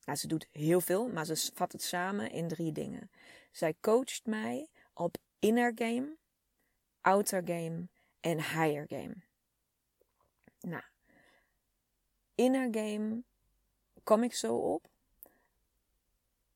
Nou, 0.08 0.20
ze 0.20 0.28
doet 0.28 0.48
heel 0.52 0.82
veel, 0.82 1.08
maar 1.08 1.26
ze 1.26 1.52
vat 1.54 1.72
het 1.72 1.82
samen 1.82 2.32
in 2.32 2.48
drie 2.48 2.72
dingen. 2.72 3.12
Zij 3.52 3.76
coacht 3.82 4.26
mij 4.26 4.67
op 4.93 5.17
inner 5.39 5.72
game, 5.76 6.15
outer 7.02 7.41
game 7.46 7.88
en 8.20 8.38
higher 8.38 8.86
game. 8.88 9.15
Nou, 10.60 10.84
inner 12.36 12.67
game 12.72 13.24
kom 14.04 14.24
ik 14.24 14.34
zo 14.34 14.56
op. 14.56 14.88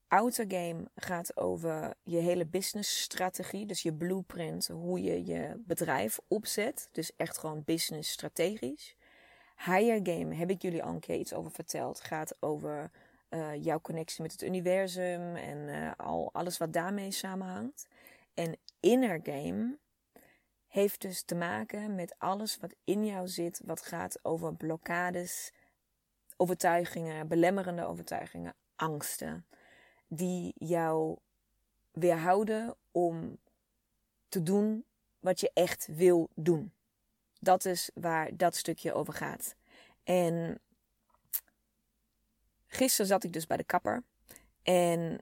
Outer 0.07 0.45
game 0.47 0.89
gaat 0.95 1.37
over 1.37 1.93
je 2.03 2.17
hele 2.17 2.45
business 2.45 3.01
strategie, 3.01 3.65
dus 3.65 3.81
je 3.81 3.93
blueprint, 3.93 4.67
hoe 4.67 5.01
je 5.01 5.25
je 5.25 5.61
bedrijf 5.65 6.19
opzet. 6.27 6.89
Dus 6.91 7.15
echt 7.15 7.37
gewoon 7.37 7.63
business 7.63 8.11
strategisch. 8.11 8.95
Higher 9.55 9.99
game 10.03 10.35
heb 10.35 10.49
ik 10.49 10.61
jullie 10.61 10.83
al 10.83 10.93
een 10.93 10.99
keer 10.99 11.19
iets 11.19 11.33
over 11.33 11.51
verteld. 11.51 11.99
Gaat 11.99 12.35
over 12.39 12.91
uh, 13.33 13.63
jouw 13.63 13.81
connectie 13.81 14.21
met 14.21 14.31
het 14.31 14.41
universum 14.41 15.35
en 15.35 15.57
uh, 15.57 15.91
al 15.97 16.29
alles 16.33 16.57
wat 16.57 16.73
daarmee 16.73 17.11
samenhangt. 17.11 17.87
En 18.33 18.57
inner 18.79 19.19
game 19.23 19.77
heeft 20.67 21.01
dus 21.01 21.23
te 21.23 21.35
maken 21.35 21.95
met 21.95 22.15
alles 22.17 22.57
wat 22.57 22.75
in 22.83 23.05
jou 23.05 23.27
zit, 23.27 23.61
wat 23.65 23.81
gaat 23.81 24.19
over 24.21 24.55
blokkades, 24.55 25.51
overtuigingen, 26.37 27.27
belemmerende 27.27 27.85
overtuigingen, 27.85 28.55
angsten, 28.75 29.45
die 30.07 30.53
jou 30.57 31.17
weerhouden 31.91 32.75
om 32.91 33.37
te 34.29 34.43
doen 34.43 34.85
wat 35.19 35.39
je 35.39 35.51
echt 35.53 35.87
wil 35.91 36.29
doen. 36.35 36.73
Dat 37.39 37.65
is 37.65 37.91
waar 37.93 38.37
dat 38.37 38.55
stukje 38.55 38.93
over 38.93 39.13
gaat. 39.13 39.55
En 40.03 40.61
Gisteren 42.73 43.07
zat 43.07 43.23
ik 43.23 43.33
dus 43.33 43.47
bij 43.47 43.57
de 43.57 43.63
kapper. 43.63 44.03
En 44.63 45.21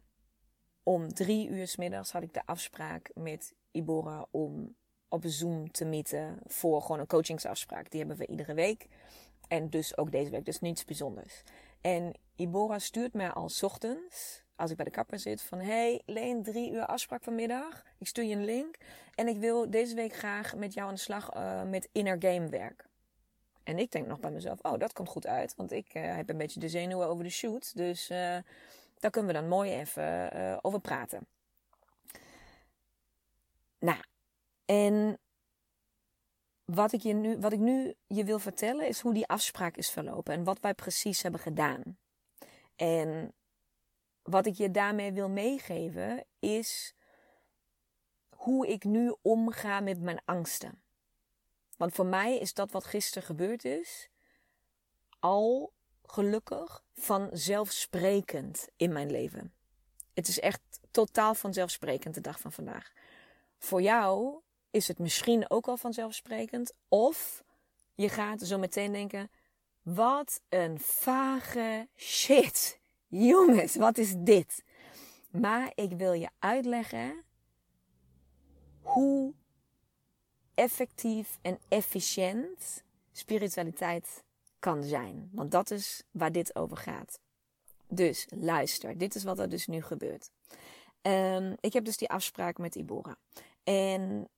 om 0.84 1.14
drie 1.14 1.48
uur 1.48 1.68
s 1.68 1.76
middags 1.76 2.12
had 2.12 2.24
ik 2.24 2.34
de 2.34 2.46
afspraak 2.46 3.12
met 3.14 3.54
Ibora 3.72 4.26
om 4.32 4.76
op 5.08 5.24
Zoom 5.26 5.72
te 5.72 5.86
meeten 5.86 6.40
voor 6.46 6.82
gewoon 6.82 7.00
een 7.00 7.08
coachingsafspraak. 7.08 7.90
Die 7.90 8.00
hebben 8.00 8.18
we 8.18 8.28
iedere 8.28 8.54
week. 8.54 8.88
En 9.48 9.70
dus 9.70 9.98
ook 9.98 10.12
deze 10.12 10.30
week. 10.30 10.46
Dus 10.46 10.60
niets 10.60 10.86
bijzonders. 10.86 11.42
En 11.82 12.14
Ibora 12.36 12.80
stuurt 12.80 13.14
mij 13.14 13.30
al 13.32 13.50
ochtends, 13.62 14.44
als 14.56 14.72
ik 14.72 14.76
bij 14.76 14.86
de 14.86 14.92
kapper 14.92 15.20
zit, 15.20 15.42
van... 15.42 15.60
Hey, 15.60 16.02
Leen, 16.06 16.44
drie 16.44 16.72
uur 16.72 16.86
afspraak 16.86 17.24
vanmiddag. 17.24 17.84
Ik 17.98 18.08
stuur 18.08 18.24
je 18.24 18.36
een 18.36 18.46
link. 18.46 18.78
En 19.16 19.28
ik 19.28 19.38
wil 19.38 19.70
deze 19.70 19.96
week 19.96 20.14
graag 20.14 20.56
met 20.56 20.74
jou 20.74 20.88
aan 20.88 20.94
de 20.94 21.00
slag 21.00 21.36
uh, 21.36 21.64
met 21.64 21.90
inner 21.92 22.16
game 22.20 22.50
werk. 22.50 22.89
En 23.70 23.80
ik 23.80 23.92
denk 23.92 24.08
nog 24.08 24.20
bij 24.20 24.32
mezelf, 24.32 24.60
oh, 24.62 24.80
dat 24.80 24.94
komt 24.94 25.10
goed 25.10 25.28
uit. 25.28 25.56
Want 25.56 25.72
ik 25.72 25.94
uh, 25.94 26.16
heb 26.16 26.30
een 26.30 26.38
beetje 26.38 26.60
de 26.60 26.70
zenuwen 26.70 27.08
over 27.08 27.24
de 27.24 27.30
shoot. 27.30 27.76
Dus 27.76 28.10
uh, 28.10 28.18
daar 29.00 29.12
kunnen 29.12 29.34
we 29.34 29.40
dan 29.40 29.48
mooi 29.48 29.72
even 29.72 30.38
uh, 30.38 30.58
over 30.62 30.80
praten. 30.80 31.28
Nou, 33.80 34.04
en 34.66 35.20
wat 36.66 36.92
ik, 36.92 37.02
je 37.02 37.14
nu, 37.14 37.38
wat 37.38 37.54
ik 37.54 37.60
nu 37.60 37.96
je 38.08 38.24
wil 38.24 38.40
vertellen 38.40 38.88
is 38.88 39.00
hoe 39.00 39.14
die 39.14 39.28
afspraak 39.28 39.78
is 39.78 39.90
verlopen 39.90 40.34
en 40.34 40.44
wat 40.44 40.60
wij 40.60 40.74
precies 40.74 41.22
hebben 41.22 41.42
gedaan. 41.42 41.98
En 42.76 43.34
wat 44.22 44.46
ik 44.46 44.54
je 44.54 44.72
daarmee 44.72 45.14
wil 45.14 45.30
meegeven 45.30 46.26
is 46.40 46.96
hoe 48.36 48.68
ik 48.68 48.84
nu 48.84 49.16
omga 49.22 49.80
met 49.80 50.02
mijn 50.02 50.22
angsten. 50.26 50.82
Want 51.80 51.94
voor 51.94 52.06
mij 52.06 52.38
is 52.38 52.54
dat 52.54 52.72
wat 52.72 52.86
gisteren 52.86 53.24
gebeurd 53.24 53.66
is 53.66 54.10
al 55.20 55.74
gelukkig 56.04 56.84
vanzelfsprekend 56.94 58.68
in 58.76 58.94
mijn 58.94 59.12
leven. 59.12 59.54
Het 60.14 60.28
is 60.28 60.40
echt 60.40 60.62
totaal 60.92 61.36
vanzelfsprekend 61.36 62.16
de 62.16 62.22
dag 62.22 62.40
van 62.40 62.52
vandaag. 62.52 62.92
Voor 63.58 63.82
jou 63.82 64.40
is 64.72 64.88
het 64.88 65.00
misschien 65.00 65.50
ook 65.50 65.68
al 65.68 65.78
vanzelfsprekend. 65.78 66.74
Of 66.88 67.44
je 67.96 68.10
gaat 68.10 68.42
zo 68.42 68.58
meteen 68.58 68.92
denken: 68.92 69.32
wat 69.82 70.42
een 70.50 70.80
vage 70.80 71.88
shit. 71.96 72.80
Jongens, 73.08 73.76
wat 73.76 73.98
is 73.98 74.14
dit? 74.18 74.64
Maar 75.30 75.72
ik 75.76 75.92
wil 75.92 76.14
je 76.14 76.30
uitleggen 76.40 77.24
hoe 78.82 79.34
effectief 80.60 81.38
en 81.42 81.60
efficiënt 81.68 82.84
spiritualiteit 83.12 84.24
kan 84.60 84.84
zijn. 84.84 85.30
Want 85.32 85.52
dat 85.52 85.72
is 85.72 86.04
waar 86.12 86.32
dit 86.32 86.56
over 86.56 86.78
gaat. 86.78 87.20
Dus 87.88 88.28
luister, 88.30 88.98
dit 88.98 89.16
is 89.16 89.24
wat 89.24 89.40
er 89.40 89.50
dus 89.50 89.68
nu 89.68 89.82
gebeurt. 89.82 90.30
Um, 91.02 91.56
ik 91.60 91.74
heb 91.74 91.86
dus 91.86 91.98
die 91.98 92.10
afspraak 92.10 92.58
met 92.58 92.76
Ibora. 92.76 93.18
En 93.64 94.30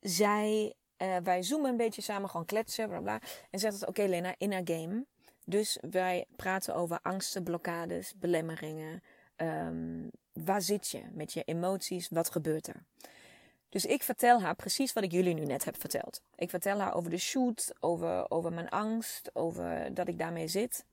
zij, 0.00 0.74
uh, 0.98 1.16
wij 1.16 1.42
zoomen 1.42 1.70
een 1.70 1.76
beetje 1.76 2.02
samen, 2.02 2.30
gewoon 2.30 2.46
kletsen, 2.46 2.88
bla 2.88 3.00
bla. 3.00 3.20
En 3.50 3.58
zegt 3.58 3.86
oké 3.86 4.02
Lena, 4.02 4.34
in 4.38 4.52
haar 4.52 4.64
game. 4.64 5.06
Dus 5.44 5.78
wij 5.90 6.26
praten 6.36 6.74
over 6.74 6.98
angsten, 7.02 7.42
blokkades, 7.42 8.14
belemmeringen. 8.16 9.02
Um, 9.36 10.10
waar 10.32 10.62
zit 10.62 10.88
je 10.88 11.02
met 11.12 11.32
je 11.32 11.42
emoties? 11.42 12.08
Wat 12.08 12.30
gebeurt 12.30 12.66
er? 12.66 12.84
Dus 13.76 13.86
ik 13.86 14.02
vertel 14.02 14.40
haar 14.40 14.54
precies 14.54 14.92
wat 14.92 15.04
ik 15.04 15.12
jullie 15.12 15.34
nu 15.34 15.44
net 15.44 15.64
heb 15.64 15.80
verteld. 15.80 16.22
Ik 16.36 16.50
vertel 16.50 16.78
haar 16.78 16.94
over 16.94 17.10
de 17.10 17.18
shoot, 17.18 17.72
over, 17.80 18.30
over 18.30 18.52
mijn 18.52 18.68
angst, 18.68 19.30
over 19.32 19.94
dat 19.94 20.08
ik 20.08 20.18
daarmee 20.18 20.48
zit. 20.48 20.84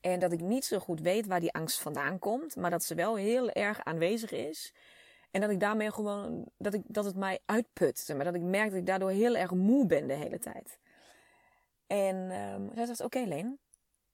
En 0.00 0.20
dat 0.20 0.32
ik 0.32 0.40
niet 0.40 0.64
zo 0.64 0.78
goed 0.78 1.00
weet 1.00 1.26
waar 1.26 1.40
die 1.40 1.52
angst 1.52 1.80
vandaan 1.80 2.18
komt, 2.18 2.56
maar 2.56 2.70
dat 2.70 2.84
ze 2.84 2.94
wel 2.94 3.16
heel 3.16 3.50
erg 3.50 3.84
aanwezig 3.84 4.30
is. 4.30 4.72
En 5.30 5.40
dat 5.40 5.50
ik 5.50 5.60
daarmee 5.60 5.92
gewoon, 5.92 6.44
dat, 6.58 6.74
ik, 6.74 6.82
dat 6.86 7.04
het 7.04 7.16
mij 7.16 7.38
uitput. 7.46 8.12
Maar 8.16 8.24
dat 8.24 8.34
ik 8.34 8.42
merk 8.42 8.70
dat 8.70 8.78
ik 8.78 8.86
daardoor 8.86 9.10
heel 9.10 9.36
erg 9.36 9.50
moe 9.50 9.86
ben 9.86 10.06
de 10.06 10.14
hele 10.14 10.38
tijd. 10.38 10.78
En 11.86 12.16
um, 12.16 12.70
zij 12.74 12.86
zegt, 12.86 13.00
oké 13.00 13.18
okay, 13.18 13.28
Leen, 13.28 13.58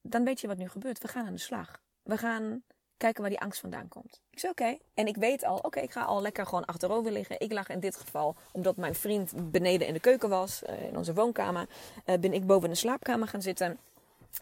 dan 0.01 0.23
weet 0.23 0.41
je 0.41 0.47
wat 0.47 0.57
nu 0.57 0.69
gebeurt. 0.69 1.01
We 1.01 1.07
gaan 1.07 1.25
aan 1.25 1.33
de 1.33 1.39
slag. 1.39 1.81
We 2.03 2.17
gaan 2.17 2.63
kijken 2.97 3.21
waar 3.21 3.29
die 3.29 3.39
angst 3.39 3.59
vandaan 3.59 3.87
komt. 3.87 4.21
Ik 4.29 4.39
zei 4.39 4.51
oké. 4.51 4.77
En 4.93 5.07
ik 5.07 5.15
weet 5.15 5.43
al, 5.43 5.57
oké, 5.57 5.79
ik 5.79 5.91
ga 5.91 6.03
al 6.03 6.21
lekker 6.21 6.45
gewoon 6.45 6.65
achterover 6.65 7.11
liggen. 7.11 7.39
Ik 7.39 7.51
lag 7.51 7.69
in 7.69 7.79
dit 7.79 7.95
geval, 7.95 8.35
omdat 8.51 8.77
mijn 8.77 8.95
vriend 8.95 9.51
beneden 9.51 9.87
in 9.87 9.93
de 9.93 9.99
keuken 9.99 10.29
was, 10.29 10.63
uh, 10.63 10.81
in 10.81 10.97
onze 10.97 11.13
woonkamer, 11.13 11.69
uh, 12.05 12.17
ben 12.17 12.33
ik 12.33 12.45
boven 12.45 12.63
in 12.63 12.73
de 12.73 12.79
slaapkamer 12.79 13.27
gaan 13.27 13.41
zitten. 13.41 13.79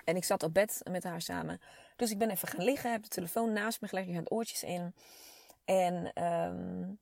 En 0.04 0.16
ik 0.16 0.24
zat 0.24 0.44
op 0.44 0.54
bed 0.54 0.82
met 0.92 1.04
haar 1.04 1.22
samen. 1.22 1.62
Dus 1.96 2.12
ik 2.12 2.18
ben 2.18 2.30
even 2.30 2.48
gaan 2.48 2.63
liggen, 2.63 2.92
heb 2.92 3.04
de 3.04 3.10
telefoon 3.10 3.54
naast 3.54 3.82
me 3.82 3.88
gelegd, 3.88 4.08
je 4.08 4.16
had 4.16 4.32
oortjes 4.32 4.63
in. 4.63 4.94
En 5.66 6.24
um, 6.24 7.00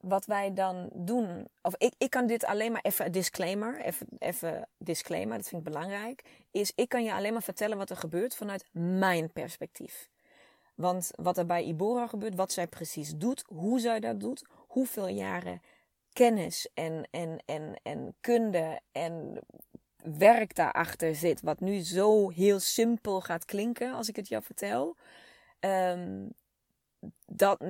wat 0.00 0.26
wij 0.26 0.54
dan 0.54 0.88
doen, 0.92 1.48
of 1.62 1.74
ik, 1.78 1.94
ik 1.98 2.10
kan 2.10 2.26
dit 2.26 2.44
alleen 2.44 2.72
maar 2.72 2.80
even 2.82 3.12
disclaimer, 3.12 3.80
even, 3.80 4.06
even 4.18 4.68
disclaimer, 4.78 5.36
dat 5.36 5.48
vind 5.48 5.66
ik 5.66 5.72
belangrijk, 5.72 6.22
is 6.50 6.72
ik 6.74 6.88
kan 6.88 7.04
je 7.04 7.12
alleen 7.12 7.32
maar 7.32 7.42
vertellen 7.42 7.78
wat 7.78 7.90
er 7.90 7.96
gebeurt 7.96 8.34
vanuit 8.34 8.64
mijn 8.72 9.32
perspectief. 9.32 10.08
Want 10.74 11.10
wat 11.14 11.38
er 11.38 11.46
bij 11.46 11.64
Ibora 11.64 12.06
gebeurt, 12.06 12.34
wat 12.34 12.52
zij 12.52 12.66
precies 12.66 13.14
doet, 13.16 13.44
hoe 13.46 13.80
zij 13.80 14.00
dat 14.00 14.20
doet, 14.20 14.44
hoeveel 14.66 15.08
jaren 15.08 15.62
kennis 16.12 16.68
en, 16.74 17.08
en, 17.10 17.42
en, 17.46 17.74
en 17.82 18.14
kunde 18.20 18.80
en 18.92 19.38
werk 20.02 20.54
daarachter 20.54 21.14
zit, 21.14 21.40
wat 21.40 21.60
nu 21.60 21.80
zo 21.80 22.30
heel 22.30 22.58
simpel 22.58 23.20
gaat 23.20 23.44
klinken 23.44 23.92
als 23.92 24.08
ik 24.08 24.16
het 24.16 24.28
jou 24.28 24.42
vertel. 24.42 24.96
Um, 25.60 26.32
dat, 27.26 27.60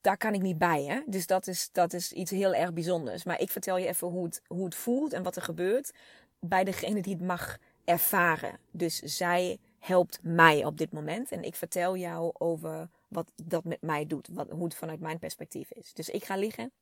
daar 0.00 0.16
kan 0.16 0.34
ik 0.34 0.42
niet 0.42 0.58
bij. 0.58 0.84
Hè? 0.84 1.00
Dus 1.06 1.26
dat 1.26 1.46
is, 1.46 1.68
dat 1.72 1.92
is 1.92 2.12
iets 2.12 2.30
heel 2.30 2.54
erg 2.54 2.72
bijzonders. 2.72 3.24
Maar 3.24 3.40
ik 3.40 3.50
vertel 3.50 3.76
je 3.76 3.86
even 3.86 4.08
hoe 4.08 4.24
het, 4.24 4.42
hoe 4.46 4.64
het 4.64 4.74
voelt 4.74 5.12
en 5.12 5.22
wat 5.22 5.36
er 5.36 5.42
gebeurt 5.42 5.92
bij 6.40 6.64
degene 6.64 7.02
die 7.02 7.14
het 7.14 7.22
mag 7.22 7.58
ervaren. 7.84 8.58
Dus 8.70 8.98
zij 8.98 9.58
helpt 9.78 10.18
mij 10.22 10.64
op 10.64 10.78
dit 10.78 10.92
moment. 10.92 11.32
En 11.32 11.42
ik 11.42 11.54
vertel 11.54 11.96
jou 11.96 12.30
over 12.38 12.88
wat 13.08 13.32
dat 13.44 13.64
met 13.64 13.82
mij 13.82 14.06
doet. 14.06 14.28
Wat, 14.32 14.50
hoe 14.50 14.64
het 14.64 14.74
vanuit 14.74 15.00
mijn 15.00 15.18
perspectief 15.18 15.70
is. 15.70 15.92
Dus 15.92 16.08
ik 16.08 16.24
ga 16.24 16.36
liggen. 16.36 16.72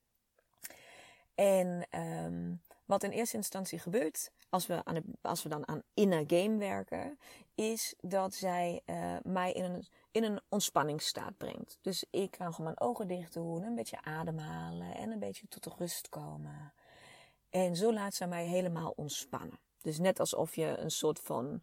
En 1.35 1.87
um, 2.25 2.61
wat 2.89 3.03
in 3.03 3.11
eerste 3.11 3.37
instantie 3.37 3.79
gebeurt, 3.79 4.31
als 4.49 4.67
we, 4.67 4.85
aan 4.85 4.95
de, 4.95 5.03
als 5.21 5.43
we 5.43 5.49
dan 5.49 5.69
aan 5.69 5.83
inner 5.95 6.25
game 6.27 6.57
werken, 6.57 7.19
is 7.55 7.95
dat 8.01 8.35
zij 8.35 8.81
uh, 8.87 9.17
mij 9.23 9.53
in 9.53 9.65
een, 9.65 9.87
in 10.11 10.25
een 10.25 10.41
ontspanningsstaat 10.49 11.37
brengt. 11.37 11.79
Dus 11.83 12.05
ik 12.11 12.31
kan 12.31 12.55
gewoon 12.55 12.73
mijn 12.75 12.89
ogen 12.89 13.09
dicht 13.09 13.33
doen, 13.33 13.63
een 13.63 13.75
beetje 13.75 14.03
ademhalen 14.03 14.95
en 14.95 15.11
een 15.11 15.19
beetje 15.19 15.49
tot 15.49 15.75
rust 15.79 16.09
komen. 16.09 16.73
En 17.51 17.77
zo 17.77 17.93
laat 17.93 18.15
zij 18.15 18.27
mij 18.27 18.47
helemaal 18.47 18.93
ontspannen. 18.97 19.59
Dus 19.83 19.99
net 19.99 20.21
alsof 20.21 20.55
je 20.55 20.79
een 20.79 20.91
soort 20.91 21.21
van 21.21 21.63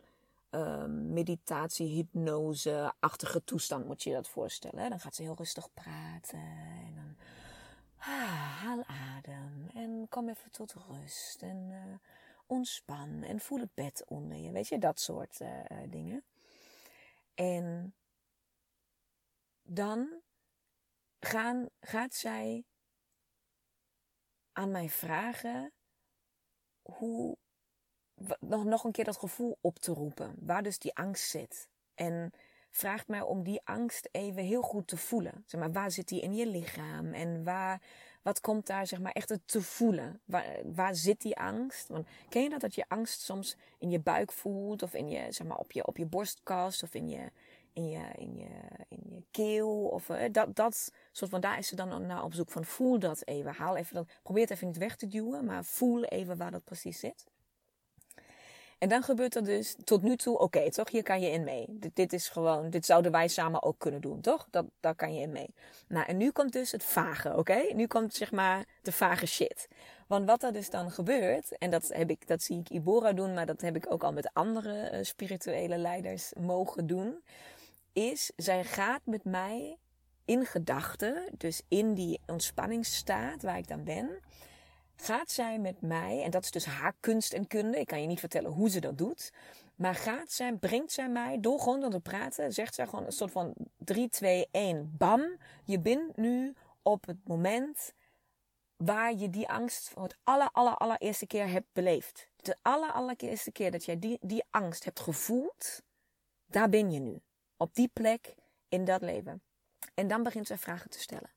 uh, 0.52 0.86
meditatie, 0.86 1.88
hypnose-achtige 1.88 3.44
toestand 3.44 3.86
moet 3.86 4.04
je 4.04 4.14
dat 4.14 4.28
voorstellen. 4.28 4.90
Dan 4.90 5.00
gaat 5.00 5.16
ze 5.16 5.22
heel 5.22 5.36
rustig 5.38 5.74
praten 5.74 6.40
en 6.86 6.94
dan 6.96 7.16
ah, 8.06 8.62
haal 8.62 8.84
adem 8.86 9.70
en 9.74 10.06
kom 10.10 10.30
even 10.30 10.52
tot 10.52 10.74
rust 10.74 11.42
en 11.42 11.70
uh, 11.70 11.96
ontspan 12.46 13.24
en 13.24 13.40
voel 13.40 13.60
het 13.60 13.74
bed 13.74 14.04
onder 14.08 14.38
je. 14.38 14.52
Weet 14.52 14.68
je, 14.68 14.78
dat 14.78 15.00
soort 15.00 15.40
uh, 15.40 15.50
dingen. 15.90 16.24
En 17.34 17.96
dan 19.62 20.22
gaan, 21.20 21.70
gaat 21.80 22.14
zij 22.14 22.66
aan 24.52 24.72
mij 24.72 24.90
vragen 24.90 25.72
hoe 26.82 27.38
nog, 28.40 28.64
nog 28.64 28.84
een 28.84 28.92
keer 28.92 29.06
dat 29.06 29.18
gevoel 29.18 29.58
op 29.62 29.80
te 29.80 29.92
roepen, 29.92 30.36
waar 30.40 30.64
dus 30.64 30.80
die 30.80 30.96
angst 30.96 31.30
zit. 31.30 31.68
En 31.94 32.32
vraagt 32.76 33.08
mij 33.08 33.22
om 33.22 33.44
die 33.44 33.62
angst 33.64 34.10
even 34.12 34.44
heel 34.44 34.62
goed 34.62 34.88
te 34.88 34.98
voelen. 34.98 35.44
Zeg 35.46 35.60
maar, 35.60 35.72
waar 35.72 35.92
zit 35.92 36.08
die 36.08 36.22
in 36.22 36.36
je 36.36 36.48
lichaam? 36.48 37.14
En 37.14 37.44
waar, 37.44 37.82
wat 38.22 38.42
komt 38.42 38.68
daar 38.68 38.88
zeg 38.88 39.00
maar 39.00 39.12
echt 39.12 39.40
te 39.46 39.62
voelen? 39.62 40.22
Waar, 40.26 40.46
waar 40.74 40.96
zit 40.96 41.22
die 41.22 41.38
angst? 41.38 41.88
Want 41.88 42.08
ken 42.30 42.44
je 42.44 42.50
dat, 42.50 42.62
dat 42.62 42.76
je 42.76 42.86
angst 42.88 43.22
soms 43.22 43.58
in 43.78 43.90
je 43.90 44.00
buik 44.00 44.32
voelt? 44.32 44.84
Of 44.84 44.94
in 44.94 45.10
je, 45.10 45.32
zeg 45.32 45.48
maar, 45.48 45.58
op, 45.58 45.72
je, 45.72 45.88
op 45.88 45.98
je 45.98 46.06
borstkast? 46.06 46.84
Of 46.84 46.94
in 46.94 47.10
je, 47.10 47.32
in 47.74 47.90
je, 47.90 48.04
in 48.16 48.36
je, 48.36 48.50
in 48.88 49.02
je 49.10 49.24
keel? 49.32 49.86
Of 49.86 50.10
uh, 50.10 50.24
dat, 50.32 50.56
dat 50.56 50.92
soort 51.12 51.32
van, 51.32 51.42
daar 51.42 51.58
is 51.58 51.68
ze 51.68 51.76
dan 51.76 52.22
op 52.24 52.34
zoek 52.34 52.52
van. 52.52 52.66
Voel 52.66 53.00
dat 53.00 53.26
even. 53.26 53.54
Haal 53.54 53.76
even 53.76 53.96
dat, 53.96 54.10
probeer 54.24 54.44
het 54.44 54.52
even 54.52 54.68
niet 54.68 54.78
weg 54.78 54.96
te 54.96 55.08
duwen. 55.08 55.46
Maar 55.46 55.66
voel 55.66 56.04
even 56.04 56.38
waar 56.38 56.52
dat 56.52 56.64
precies 56.64 57.00
zit. 57.00 57.26
En 58.78 58.90
dan 58.90 59.04
gebeurt 59.04 59.36
er 59.36 59.44
dus 59.44 59.76
tot 59.84 60.02
nu 60.02 60.16
toe, 60.16 60.38
oké, 60.38 60.72
toch? 60.72 60.90
Hier 60.90 61.04
kan 61.04 61.22
je 61.22 61.30
in 61.30 61.44
mee. 61.44 61.66
Dit, 61.94 62.14
is 62.14 62.30
gewoon, 62.30 62.70
dit 62.70 62.86
zouden 62.86 63.12
wij 63.12 63.28
samen 63.28 63.64
ook 63.64 63.80
kunnen 63.80 64.02
doen, 64.02 64.22
toch? 64.22 64.48
Dat, 64.52 64.66
daar 64.80 64.96
kan 64.96 65.14
je 65.14 65.22
in 65.22 65.32
mee. 65.32 65.54
Nou, 65.88 66.06
en 66.06 66.18
nu 66.18 66.32
komt 66.32 66.54
dus 66.54 66.72
het 66.72 66.84
vage, 66.84 67.38
oké? 67.38 67.74
Nu 67.74 67.88
komt 67.88 68.14
zeg 68.14 68.32
maar 68.32 68.66
de 68.82 68.92
vage 68.92 69.26
shit. 69.26 69.68
Want 70.08 70.26
wat 70.26 70.44
er 70.44 70.54
dus 70.54 70.70
dan 70.70 70.92
gebeurt, 70.92 71.58
en 71.58 71.70
dat, 71.70 71.88
heb 71.88 72.10
ik, 72.10 72.28
dat 72.28 72.42
zie 72.42 72.60
ik 72.60 72.70
Ibora 72.70 73.14
doen, 73.14 73.34
maar 73.34 73.46
dat 73.46 73.62
heb 73.62 73.76
ik 73.76 73.92
ook 73.92 74.04
al 74.04 74.14
met 74.14 74.30
andere 74.34 74.92
uh, 74.92 75.00
spirituele 75.04 75.78
leiders 75.78 76.34
mogen 76.40 76.88
doen, 76.88 77.24
is 77.94 78.32
zij 78.36 78.64
gaat 78.64 79.02
met 79.04 79.24
mij 79.24 79.78
in 80.26 80.46
gedachten, 80.46 81.30
dus 81.38 81.62
in 81.68 81.94
die 81.94 82.20
ontspanningsstaat 82.28 83.42
waar 83.42 83.58
ik 83.58 83.68
dan 83.68 83.84
ben, 83.84 84.20
gaat 84.96 85.32
zij 85.32 85.60
met 85.60 85.82
mij, 85.82 86.22
en 86.24 86.32
dat 86.32 86.44
is 86.44 86.52
dus 86.52 86.66
haar 86.66 86.96
kunst 87.00 87.34
en 87.34 87.48
kunde, 87.48 87.80
ik 87.80 87.88
kan 87.88 88.02
je 88.02 88.08
niet 88.08 88.20
vertellen 88.20 88.52
hoe 88.52 88.70
ze 88.70 88.80
dat 88.80 88.98
doet, 88.98 89.32
maar 89.76 89.96
gaat 89.96 90.32
zij, 90.32 90.54
brengt 90.54 90.92
zij 90.92 91.10
mij, 91.10 91.40
door 91.40 91.60
gewoon 91.60 91.80
door 91.80 91.90
te 91.90 92.00
praten, 92.00 92.54
zegt 92.54 92.76
zij 92.76 92.88
gewoon 92.88 93.06
een 93.06 93.12
soort 93.12 93.32
van 93.32 93.54
3, 93.78 94.10
2, 94.10 94.48
1, 94.52 94.94
bam, 94.98 95.38
je 95.64 95.80
bent 95.80 96.18
nu 96.18 96.54
op 96.82 97.06
het 97.06 97.28
moment 97.28 97.94
waar 98.78 99.14
je 99.14 99.30
die 99.30 99.50
angst 99.50 99.90
voor 99.90 100.04
het 100.04 100.18
aller, 100.24 100.50
aller, 100.52 100.76
allereerste 100.76 101.28
keer 101.28 101.48
hebt 101.48 101.68
beleefd. 101.74 102.30
De 102.36 102.56
aller, 102.62 102.92
allereerste 102.92 103.52
keer 103.52 103.72
dat 103.72 103.86
jij 103.86 104.00
die, 104.00 104.18
die 104.22 104.44
angst 104.50 104.84
hebt 104.84 105.00
gevoeld, 105.00 105.82
daar 106.46 106.70
ben 106.70 106.92
je 106.92 107.00
nu. 107.00 107.22
Op 107.58 107.76
die 107.76 107.90
plek 107.94 108.36
in 108.70 108.86
dat 108.86 109.02
leven. 109.02 109.42
En 109.94 110.08
dan 110.08 110.24
begint 110.24 110.48
zij 110.48 110.58
vragen 110.58 110.90
te 110.90 111.00
stellen. 111.00 111.30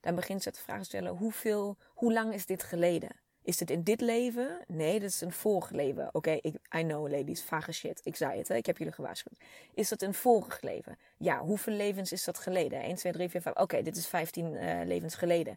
Dan 0.00 0.14
begint 0.14 0.42
ze 0.42 0.50
te 0.50 0.60
vragen 0.60 0.82
te 0.82 0.88
stellen: 0.88 1.16
hoeveel, 1.16 1.76
hoe 1.94 2.12
lang 2.12 2.34
is 2.34 2.46
dit 2.46 2.62
geleden? 2.62 3.10
Is 3.48 3.60
het 3.60 3.70
in 3.70 3.82
dit 3.82 4.00
leven? 4.00 4.64
Nee, 4.66 5.00
dat 5.00 5.08
is 5.08 5.20
een 5.20 5.32
vorig 5.32 5.70
leven. 5.70 6.08
Oké, 6.12 6.40
I 6.76 6.82
know 6.82 7.10
ladies, 7.10 7.42
vage 7.42 7.72
shit. 7.72 8.00
Ik 8.04 8.16
zei 8.16 8.38
het, 8.38 8.48
hè? 8.48 8.54
ik 8.54 8.66
heb 8.66 8.78
jullie 8.78 8.92
gewaarschuwd. 8.92 9.38
Is 9.74 9.88
dat 9.88 10.02
een 10.02 10.14
vorig 10.14 10.60
leven? 10.60 10.98
Ja, 11.18 11.38
hoeveel 11.38 11.72
levens 11.72 12.12
is 12.12 12.24
dat 12.24 12.38
geleden? 12.38 12.82
1, 12.82 12.94
2, 12.94 13.12
3, 13.12 13.28
4, 13.28 13.40
5. 13.40 13.56
Oké, 13.56 13.82
dit 13.82 13.96
is 13.96 14.06
15 14.06 14.52
uh, 14.52 14.80
levens 14.84 15.14
geleden. 15.14 15.56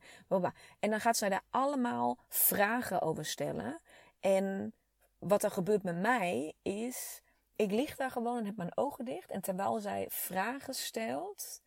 En 0.80 0.90
dan 0.90 1.00
gaat 1.00 1.18
zij 1.18 1.30
daar 1.30 1.44
allemaal 1.50 2.18
vragen 2.28 3.02
over 3.02 3.26
stellen. 3.26 3.82
En 4.20 4.74
wat 5.20 5.44
er 5.44 5.52
gebeurt 5.52 5.84
met 5.84 5.98
mij 5.98 6.54
is, 6.62 7.22
ik 7.56 7.72
lig 7.72 7.96
daar 7.96 8.12
gewoon 8.12 8.38
en 8.38 8.46
heb 8.46 8.58
mijn 8.58 8.78
ogen 8.78 9.06
dicht. 9.06 9.32
En 9.32 9.42
terwijl 9.42 9.80
zij 9.80 10.06
vragen 10.10 10.74
stelt, 10.74 11.62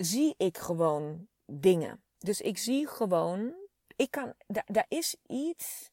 zie 0.00 0.34
ik 0.36 0.58
gewoon 0.58 1.28
dingen. 1.46 2.02
Dus 2.18 2.40
ik 2.40 2.58
zie 2.58 2.88
gewoon 2.88 3.54
ik 4.00 4.10
kan, 4.10 4.32
daar, 4.66 4.86
is 4.88 5.16
iets, 5.26 5.90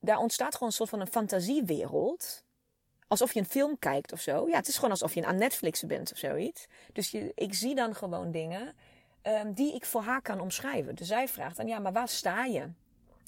daar 0.00 0.18
ontstaat 0.18 0.52
gewoon 0.52 0.68
een 0.68 0.74
soort 0.74 0.88
van 0.88 1.00
een 1.00 1.06
fantasiewereld. 1.06 2.44
Alsof 3.08 3.32
je 3.32 3.40
een 3.40 3.46
film 3.46 3.78
kijkt 3.78 4.12
of 4.12 4.20
zo. 4.20 4.48
Ja, 4.48 4.56
het 4.56 4.68
is 4.68 4.74
gewoon 4.74 4.90
alsof 4.90 5.14
je 5.14 5.26
aan 5.26 5.38
Netflix 5.38 5.82
bent 5.82 6.12
of 6.12 6.18
zoiets. 6.18 6.66
Dus 6.92 7.10
je, 7.10 7.32
ik 7.34 7.54
zie 7.54 7.74
dan 7.74 7.94
gewoon 7.94 8.30
dingen 8.30 8.74
um, 9.22 9.52
die 9.52 9.74
ik 9.74 9.84
voor 9.84 10.02
haar 10.02 10.22
kan 10.22 10.40
omschrijven. 10.40 10.94
Dus 10.94 11.08
zij 11.08 11.28
vraagt 11.28 11.56
dan, 11.56 11.66
ja, 11.66 11.78
maar 11.78 11.92
waar 11.92 12.08
sta 12.08 12.44
je? 12.44 12.68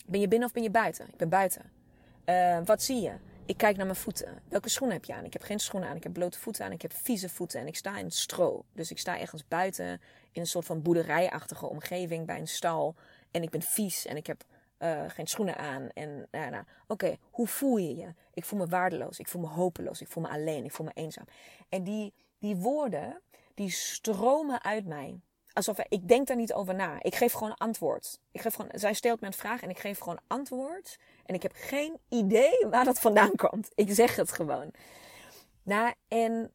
Ben 0.07 0.21
je 0.21 0.29
binnen 0.29 0.49
of 0.49 0.55
ben 0.55 0.63
je 0.63 0.71
buiten? 0.71 1.09
Ik 1.09 1.17
ben 1.17 1.29
buiten. 1.29 1.73
Uh, 2.27 2.59
wat 2.65 2.83
zie 2.83 3.01
je? 3.01 3.13
Ik 3.49 3.57
kijk 3.57 3.77
naar 3.77 3.87
mijn 3.87 3.99
voeten. 3.99 4.43
Welke 4.49 4.69
schoenen 4.69 4.97
heb 4.97 5.05
je 5.05 5.15
aan? 5.15 5.25
Ik 5.25 5.33
heb 5.33 5.43
geen 5.43 5.59
schoenen 5.59 5.89
aan. 5.89 5.97
Ik 5.97 6.03
heb 6.03 6.13
blote 6.13 6.39
voeten 6.39 6.65
aan. 6.65 6.73
Ik 6.73 6.83
heb 6.83 6.93
vieze 6.93 7.29
voeten. 7.29 7.61
En 7.61 7.67
ik 7.67 7.77
sta 7.77 7.99
in 7.99 8.11
stro. 8.11 8.65
Dus 8.73 8.91
ik 8.91 8.99
sta 8.99 9.19
ergens 9.19 9.49
buiten 9.49 10.01
in 10.33 10.41
een 10.41 10.47
soort 10.47 10.67
van 10.67 10.83
boerderijachtige 10.83 11.67
omgeving 11.67 12.27
bij 12.27 12.39
een 12.39 12.49
stal. 12.49 12.95
En 13.31 13.43
ik 13.43 13.51
ben 13.51 13.63
vies 13.63 14.07
en 14.07 14.17
ik 14.17 14.27
heb 14.27 14.45
uh, 14.79 15.05
geen 15.07 15.27
schoenen 15.27 15.57
aan. 15.57 15.89
En 15.95 16.29
nou, 16.31 16.51
nou, 16.51 16.65
oké, 16.87 17.17
hoe 17.31 17.47
voel 17.47 17.77
je 17.77 17.97
je? 17.97 18.15
Ik 18.35 18.45
voel 18.45 18.59
me 18.59 18.67
waardeloos, 18.67 19.19
ik 19.19 19.29
voel 19.29 19.43
me 19.43 19.49
hopeloos, 19.49 20.01
ik 20.01 20.09
voel 20.09 20.23
me 20.23 20.29
alleen, 20.29 20.65
ik 20.65 20.73
voel 20.73 20.87
me 20.87 20.93
eenzaam. 20.95 21.27
En 21.69 21.85
die, 21.85 22.15
die 22.39 22.57
woorden, 22.57 23.21
die 23.55 23.71
stromen 23.71 24.65
uit 24.65 24.87
mij. 24.87 25.21
Alsof 25.59 25.79
ik 25.89 26.09
denk 26.09 26.27
daar 26.27 26.37
niet 26.37 26.53
over 26.53 26.75
na. 26.75 27.03
Ik 27.03 27.15
geef 27.15 27.33
gewoon 27.33 27.57
antwoord. 27.57 28.21
Ik 28.33 28.41
geef 28.41 28.55
gewoon, 28.55 28.71
zij 28.75 28.93
stelt 28.93 29.21
me 29.21 29.27
een 29.27 29.33
vraag 29.33 29.63
en 29.63 29.71
ik 29.71 29.79
geef 29.79 29.99
gewoon 29.99 30.21
antwoord. 30.27 30.99
En 31.25 31.35
ik 31.35 31.43
heb 31.43 31.53
geen 31.55 31.99
idee 32.09 32.67
waar 32.71 32.85
dat 32.85 33.01
vandaan 33.01 33.35
komt. 33.37 33.71
Ik 33.75 33.91
zeg 33.91 34.17
het 34.17 34.33
gewoon. 34.33 34.71
Nou, 35.63 35.95
en 36.09 36.53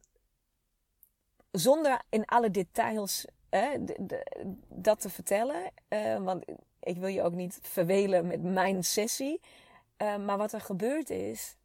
zonder 1.50 2.02
in 2.08 2.24
alle 2.24 2.50
details 2.50 3.24
dat 4.68 5.00
te 5.00 5.10
vertellen. 5.10 5.72
Uh, 5.88 6.16
want 6.16 6.44
ik 6.80 6.96
wil 6.96 7.08
je 7.08 7.22
ook 7.22 7.34
niet 7.34 7.58
verwelen 7.62 8.26
met 8.26 8.42
mijn 8.42 8.84
sessie. 8.84 9.40
Uh, 9.98 10.16
maar 10.16 10.38
wat 10.38 10.52
er 10.52 10.60
gebeurd 10.60 11.10
is. 11.10 11.56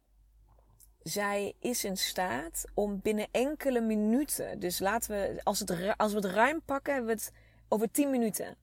Zij 1.02 1.54
is 1.58 1.84
in 1.84 1.96
staat 1.96 2.64
om 2.74 3.00
binnen 3.00 3.28
enkele 3.30 3.80
minuten. 3.80 4.60
Dus 4.60 4.78
laten 4.78 5.10
we, 5.10 5.40
als, 5.42 5.58
het, 5.58 5.94
als 5.96 6.12
we 6.12 6.18
het 6.18 6.34
ruim 6.34 6.62
pakken, 6.62 6.94
hebben 6.94 7.16
we 7.16 7.22
het 7.22 7.32
over 7.68 7.90
10 7.90 8.10
minuten. 8.10 8.56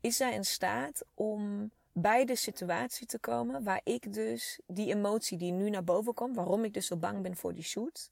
Is 0.00 0.16
zij 0.16 0.34
in 0.34 0.44
staat 0.44 1.04
om 1.14 1.70
bij 1.92 2.24
de 2.24 2.36
situatie 2.36 3.06
te 3.06 3.18
komen 3.18 3.64
waar 3.64 3.80
ik 3.84 4.12
dus 4.12 4.60
die 4.66 4.94
emotie 4.94 5.38
die 5.38 5.52
nu 5.52 5.70
naar 5.70 5.84
boven 5.84 6.14
komt, 6.14 6.36
waarom 6.36 6.64
ik 6.64 6.74
dus 6.74 6.86
zo 6.86 6.96
bang 6.96 7.22
ben 7.22 7.36
voor 7.36 7.54
die 7.54 7.64
shoot, 7.64 8.10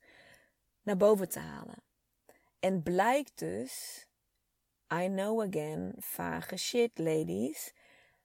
naar 0.83 0.97
boven 0.97 1.29
te 1.29 1.39
halen. 1.39 1.83
En 2.61 2.83
blijkt 2.83 3.39
dus 3.39 4.07
I 4.93 5.07
know 5.09 5.41
again, 5.41 5.93
vage 5.99 6.57
shit, 6.57 6.99
ladies. 6.99 7.73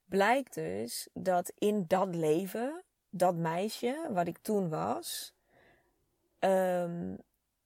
Blijkt 0.06 0.54
dus 0.54 1.08
dat 1.14 1.52
in 1.58 1.86
dat 1.88 2.16
leven, 2.16 2.84
dat 3.12 3.36
meisje 3.36 4.08
wat 4.10 4.28
ik 4.28 4.38
toen 4.38 4.70
was, 4.70 5.34
um, 6.40 7.18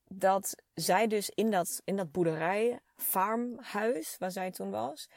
dat 0.08 0.54
zij 0.74 1.06
dus 1.06 1.30
in 1.30 1.50
dat, 1.50 1.80
in 1.84 1.96
dat 1.96 2.12
boerderij, 2.12 2.80
farmhuis 2.96 4.16
waar 4.18 4.30
zij 4.30 4.50
toen 4.50 4.70
was, 4.70 5.08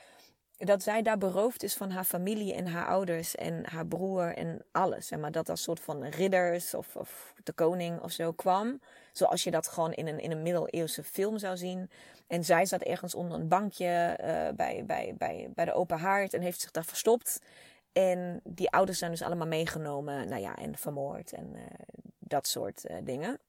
dat 0.58 0.84
zij 0.84 1.02
daar 1.02 1.18
beroofd 1.18 1.64
is 1.64 1.76
van 1.76 1.90
haar 1.90 2.04
familie 2.04 2.54
en 2.54 2.68
haar 2.68 2.88
ouders 2.88 3.36
en 3.36 3.66
haar 3.70 3.86
broer 3.86 4.36
en 4.36 4.66
alles. 4.72 5.10
maar 5.10 5.32
dat 5.32 5.50
als 5.50 5.62
soort 5.62 5.80
van 5.80 6.06
ridders 6.06 6.74
of, 6.74 6.96
of 6.96 7.34
de 7.44 7.54
koning 7.54 8.02
of 8.02 8.12
zo 8.12 8.32
kwam. 8.32 8.82
Zoals 9.12 9.44
je 9.44 9.52
dat 9.52 9.68
gewoon 9.68 9.94
in 9.94 10.08
een, 10.08 10.20
in 10.20 10.32
een 10.32 10.42
middeleeuwse 10.42 11.04
film 11.04 11.38
zou 11.38 11.58
zien. 11.58 11.90
En 12.28 12.44
zij 12.44 12.66
zat 12.66 12.82
ergens 12.82 13.16
onder 13.16 13.40
een 13.40 13.48
bankje 13.48 14.18
uh, 14.22 14.56
bij, 14.56 14.84
bij, 14.86 15.16
bij, 15.18 15.50
bij 15.56 15.66
de 15.66 15.74
open 15.74 15.98
haard 15.98 16.34
en 16.34 16.42
heeft 16.42 16.62
zich 16.62 16.72
daar 16.72 16.86
verstopt. 16.86 17.40
En 17.92 18.42
die 18.44 18.70
ouders 18.70 19.00
zijn 19.00 19.12
dus 19.12 19.22
allemaal 19.22 19.48
meegenomen, 19.48 20.28
nou 20.30 20.42
ja, 20.42 20.56
en 20.56 20.78
vermoord 20.78 21.34
en 21.34 21.56
uh, 21.56 21.62
dat 22.20 22.48
soort 22.48 22.90
uh, 22.90 22.98
dingen. 23.04 23.40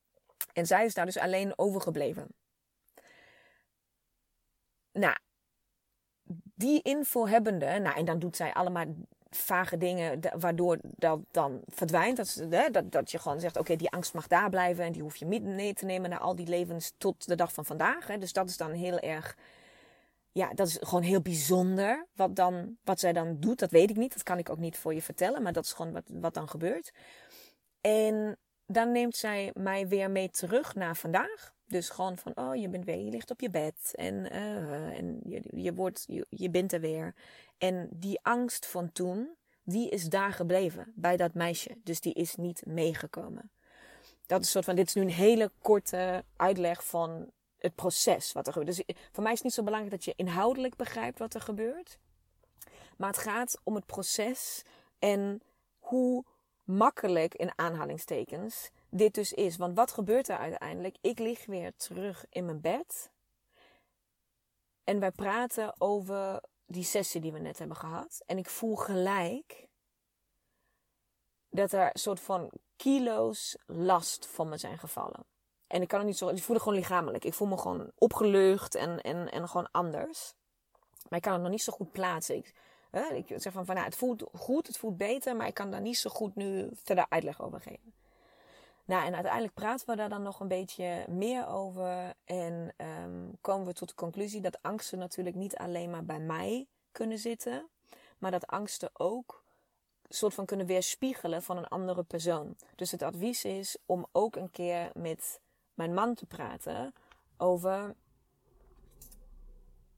En 0.53 0.67
zij 0.67 0.85
is 0.85 0.95
daar 0.95 1.05
dus 1.05 1.19
alleen 1.19 1.53
overgebleven. 1.59 2.27
Nou, 4.93 5.17
die 6.55 6.83
info 6.83 7.27
hebbende, 7.27 7.79
nou, 7.79 7.97
en 7.97 8.05
dan 8.05 8.19
doet 8.19 8.37
zij 8.37 8.53
allemaal 8.53 8.85
vage 9.31 9.77
dingen 9.77 10.21
waardoor 10.39 10.79
dat 10.83 11.21
dan 11.31 11.61
verdwijnt. 11.67 12.17
Dat, 12.17 12.47
hè, 12.51 12.71
dat, 12.71 12.93
dat 12.93 13.11
je 13.11 13.19
gewoon 13.19 13.41
zegt, 13.41 13.57
oké, 13.57 13.77
die 13.77 13.91
angst 13.91 14.15
mag 14.15 14.27
daar 14.27 14.51
blijven 14.51 14.85
en 14.85 14.93
die 14.93 15.03
hoef 15.03 15.17
je 15.17 15.25
niet 15.25 15.43
mee 15.43 15.75
te 15.75 15.85
nemen 15.85 16.11
naar 16.11 16.19
al 16.19 16.37
die 16.37 16.47
levens 16.47 16.93
tot 16.99 17.27
de 17.27 17.35
dag 17.35 17.53
van 17.53 17.65
vandaag. 17.65 18.07
Hè. 18.07 18.19
Dus 18.19 18.33
dat 18.33 18.49
is 18.49 18.57
dan 18.57 18.71
heel 18.71 18.99
erg, 18.99 19.37
ja, 20.33 20.55
dat 20.55 20.67
is 20.67 20.77
gewoon 20.81 21.03
heel 21.03 21.21
bijzonder. 21.21 22.07
Wat, 22.15 22.37
dan, 22.37 22.77
wat 22.85 23.01
zij 23.01 23.13
dan 23.13 23.41
doet, 23.41 23.59
dat 23.59 23.71
weet 23.71 23.91
ik 23.91 23.97
niet. 23.97 24.13
Dat 24.13 24.23
kan 24.23 24.39
ik 24.39 24.51
ook 24.51 24.59
niet 24.59 24.77
voor 24.79 24.95
je 24.95 25.03
vertellen, 25.03 25.43
maar 25.43 25.53
dat 25.53 25.65
is 25.65 25.73
gewoon 25.73 25.93
wat, 25.93 26.05
wat 26.07 26.35
dan 26.35 26.49
gebeurt. 26.49 26.93
En 27.81 28.39
dan 28.67 28.93
neemt 28.93 29.17
zij 29.17 29.51
mij 29.55 29.89
weer 29.89 30.11
mee 30.11 30.31
terug 30.31 30.75
naar 30.75 30.97
vandaag. 30.97 31.55
Dus 31.67 31.89
gewoon 31.89 32.19
van, 32.19 32.37
oh, 32.37 32.57
je 32.57 32.69
bent 32.69 32.85
weer, 32.85 32.99
je 32.99 33.11
ligt 33.11 33.31
op 33.31 33.41
je 33.41 33.51
bed 33.51 33.93
en, 33.95 34.15
uh, 34.15 34.99
en 34.99 35.21
je, 35.25 35.43
je, 35.55 35.75
wordt, 35.75 36.05
je, 36.07 36.27
je 36.29 36.51
bent 36.51 36.73
er 36.73 36.81
weer. 36.81 37.15
En 37.59 37.89
die 37.93 38.19
angst 38.23 38.67
van 38.67 38.93
toen, 38.93 39.37
die 39.63 39.91
is 39.91 40.05
daar 40.05 40.33
gebleven 40.33 40.93
bij 40.95 41.17
dat 41.17 41.35
meisje. 41.35 41.77
Dus 41.85 42.01
die 42.01 42.15
is 42.15 42.35
niet 42.35 42.67
meegekomen. 42.67 43.51
Dat 44.27 44.41
is 44.41 44.47
een 44.47 44.53
soort 44.53 44.65
van, 44.65 44.77
dit 44.77 44.87
is 44.87 44.95
nu 44.95 45.03
een 45.03 45.11
hele 45.11 45.51
korte 45.59 46.25
uitleg 46.37 46.87
van 46.87 47.31
het 47.61 47.75
proces 47.75 48.33
wat 48.33 48.47
er 48.47 48.53
gebeurt. 48.53 48.77
Dus 48.77 48.97
voor 49.13 49.23
mij 49.23 49.33
is 49.33 49.39
het 49.39 49.47
niet 49.47 49.57
zo 49.57 49.63
belangrijk 49.63 49.95
dat 49.95 50.05
je 50.05 50.15
inhoudelijk 50.17 50.77
begrijpt 50.77 51.19
wat 51.19 51.35
er 51.35 51.41
gebeurt. 51.41 51.99
Maar 52.97 53.09
het 53.09 53.19
gaat 53.19 53.61
om 53.63 53.75
het 53.75 53.87
proces 53.87 54.63
en 54.99 55.43
hoe 55.79 56.25
makkelijk 56.65 57.35
in 57.35 57.53
aanhalingstekens 57.59 58.71
dit 58.91 59.15
dus 59.15 59.33
is. 59.33 59.57
Want 59.57 59.77
wat 59.77 59.91
gebeurt 59.91 60.29
er 60.29 60.39
uiteindelijk? 60.39 60.97
Ik 61.01 61.19
lig 61.19 61.47
weer 61.47 61.77
terug 61.77 62.25
in 62.29 62.45
mijn 62.45 62.61
bed. 62.61 63.11
En 64.85 65.01
wij 65.01 65.11
praten 65.11 65.81
over 65.81 66.43
die 66.67 66.85
sessie 66.85 67.21
die 67.21 67.33
we 67.33 67.39
net 67.39 67.59
hebben 67.59 67.77
gehad. 67.77 68.23
En 68.27 68.39
ik 68.39 68.49
voel 68.49 68.77
gelijk 68.77 69.69
dat 71.51 71.73
er 71.73 71.85
een 71.93 72.01
soort 72.01 72.21
van 72.21 72.53
kilo's 72.77 73.57
last 73.67 74.27
van 74.27 74.49
me 74.49 74.57
zijn 74.57 74.79
gevallen. 74.79 75.30
En 75.71 75.83
ik 75.83 75.89
kan 75.89 75.99
het 75.99 76.09
niet 76.09 76.19
zo. 76.19 76.29
Ik 76.29 76.43
voel 76.43 76.55
het 76.55 76.65
gewoon 76.65 76.79
lichamelijk. 76.79 77.25
Ik 77.25 77.35
voel 77.35 77.49
me 77.49 77.59
gewoon 77.59 77.91
opgelucht 77.99 78.75
en, 78.75 79.01
en, 79.01 79.31
en 79.31 79.49
gewoon 79.49 79.69
anders. 79.71 80.35
Maar 81.09 81.19
ik 81.19 81.25
kan 81.25 81.33
het 81.33 81.43
nog 81.43 81.51
niet 81.51 81.63
zo 81.63 81.73
goed 81.73 81.93
plaatsen. 81.93 82.37
Ik, 82.37 82.55
hè, 82.91 83.15
ik 83.15 83.27
zeg 83.37 83.53
van, 83.53 83.65
van 83.65 83.75
nou, 83.75 83.87
het 83.87 83.97
voelt 83.97 84.25
goed, 84.33 84.67
het 84.67 84.79
voelt 84.79 84.97
beter, 84.97 85.37
maar 85.37 85.47
ik 85.47 85.55
kan 85.55 85.71
daar 85.71 85.81
niet 85.81 85.99
zo 85.99 86.11
goed 86.11 86.35
nu 86.35 86.69
verder 86.85 87.07
uitleg 87.09 87.43
over 87.43 87.61
geven. 87.61 87.93
Nou, 88.85 89.07
en 89.07 89.15
uiteindelijk 89.15 89.55
praten 89.55 89.87
we 89.87 89.97
daar 89.97 90.09
dan 90.09 90.23
nog 90.23 90.41
een 90.41 90.49
beetje 90.49 91.05
meer 91.09 91.49
over. 91.49 92.15
En 92.25 92.75
um, 93.03 93.39
komen 93.41 93.67
we 93.67 93.73
tot 93.73 93.89
de 93.89 93.95
conclusie 93.95 94.41
dat 94.41 94.63
angsten 94.63 94.99
natuurlijk 94.99 95.37
niet 95.37 95.57
alleen 95.57 95.91
maar 95.91 96.05
bij 96.05 96.21
mij 96.21 96.67
kunnen 96.93 97.19
zitten. 97.19 97.69
Maar 98.19 98.31
dat 98.31 98.47
angsten 98.47 98.91
ook 98.93 99.45
soort 100.09 100.35
van 100.35 100.47
kunnen 100.47 100.67
weerspiegelen 100.67 101.43
van 101.43 101.57
een 101.57 101.69
andere 101.69 102.03
persoon. 102.03 102.57
Dus 102.75 102.91
het 102.91 103.03
advies 103.03 103.45
is 103.45 103.77
om 103.87 104.07
ook 104.13 104.37
een 104.37 104.51
keer 104.51 104.91
met 104.95 105.41
mijn 105.81 105.95
man 105.95 106.15
te 106.15 106.27
praten 106.27 106.95
over 107.37 107.95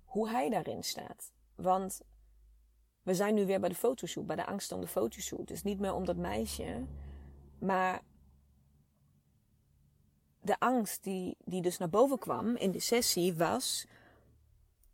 hoe 0.05 0.29
hij 0.29 0.51
daarin 0.51 0.83
staat. 0.83 1.33
Want 1.55 2.01
we 3.03 3.15
zijn 3.15 3.35
nu 3.35 3.47
weer 3.47 3.61
bij 3.61 3.69
de 3.69 3.75
fotoshoot, 3.75 4.27
bij 4.27 4.37
de 4.37 4.47
angst 4.47 4.73
om 4.73 4.81
de 4.81 4.87
fotoshoot. 4.87 5.49
Dus 5.49 5.63
niet 5.63 5.81
meer 5.81 5.95
om 5.95 6.05
dat 6.05 6.17
meisje, 6.17 6.85
maar 7.59 8.03
de 10.41 10.59
angst 10.59 11.03
die, 11.03 11.37
die 11.45 11.63
dus 11.63 11.79
naar 11.79 11.91
boven 11.91 12.19
kwam 12.19 12.57
in 12.57 12.71
de 12.71 12.81
sessie 12.81 13.35
was 13.35 13.87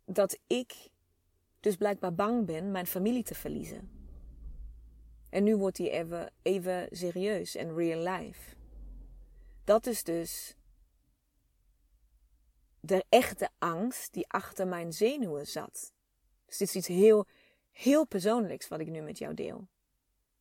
dat 0.05 0.39
ik 0.47 0.89
dus 1.59 1.75
blijkbaar 1.75 2.15
bang 2.15 2.45
ben 2.45 2.71
mijn 2.71 2.87
familie 2.87 3.23
te 3.23 3.35
verliezen. 3.35 3.89
En 5.29 5.43
nu 5.43 5.55
wordt 5.55 5.77
die 5.77 5.89
even, 5.89 6.31
even 6.41 6.87
serieus 6.91 7.55
en 7.55 7.75
real 7.75 8.17
life. 8.17 8.55
Dat 9.63 9.85
is 9.85 10.03
dus 10.03 10.57
de 12.79 13.05
echte 13.09 13.49
angst 13.57 14.13
die 14.13 14.27
achter 14.27 14.67
mijn 14.67 14.93
zenuwen 14.93 15.47
zat. 15.47 15.93
Dus 16.45 16.57
dit 16.57 16.67
is 16.67 16.75
iets 16.75 16.87
heel, 16.87 17.25
heel 17.71 18.05
persoonlijks 18.05 18.67
wat 18.67 18.79
ik 18.79 18.87
nu 18.87 19.01
met 19.01 19.17
jou 19.17 19.33
deel. 19.33 19.67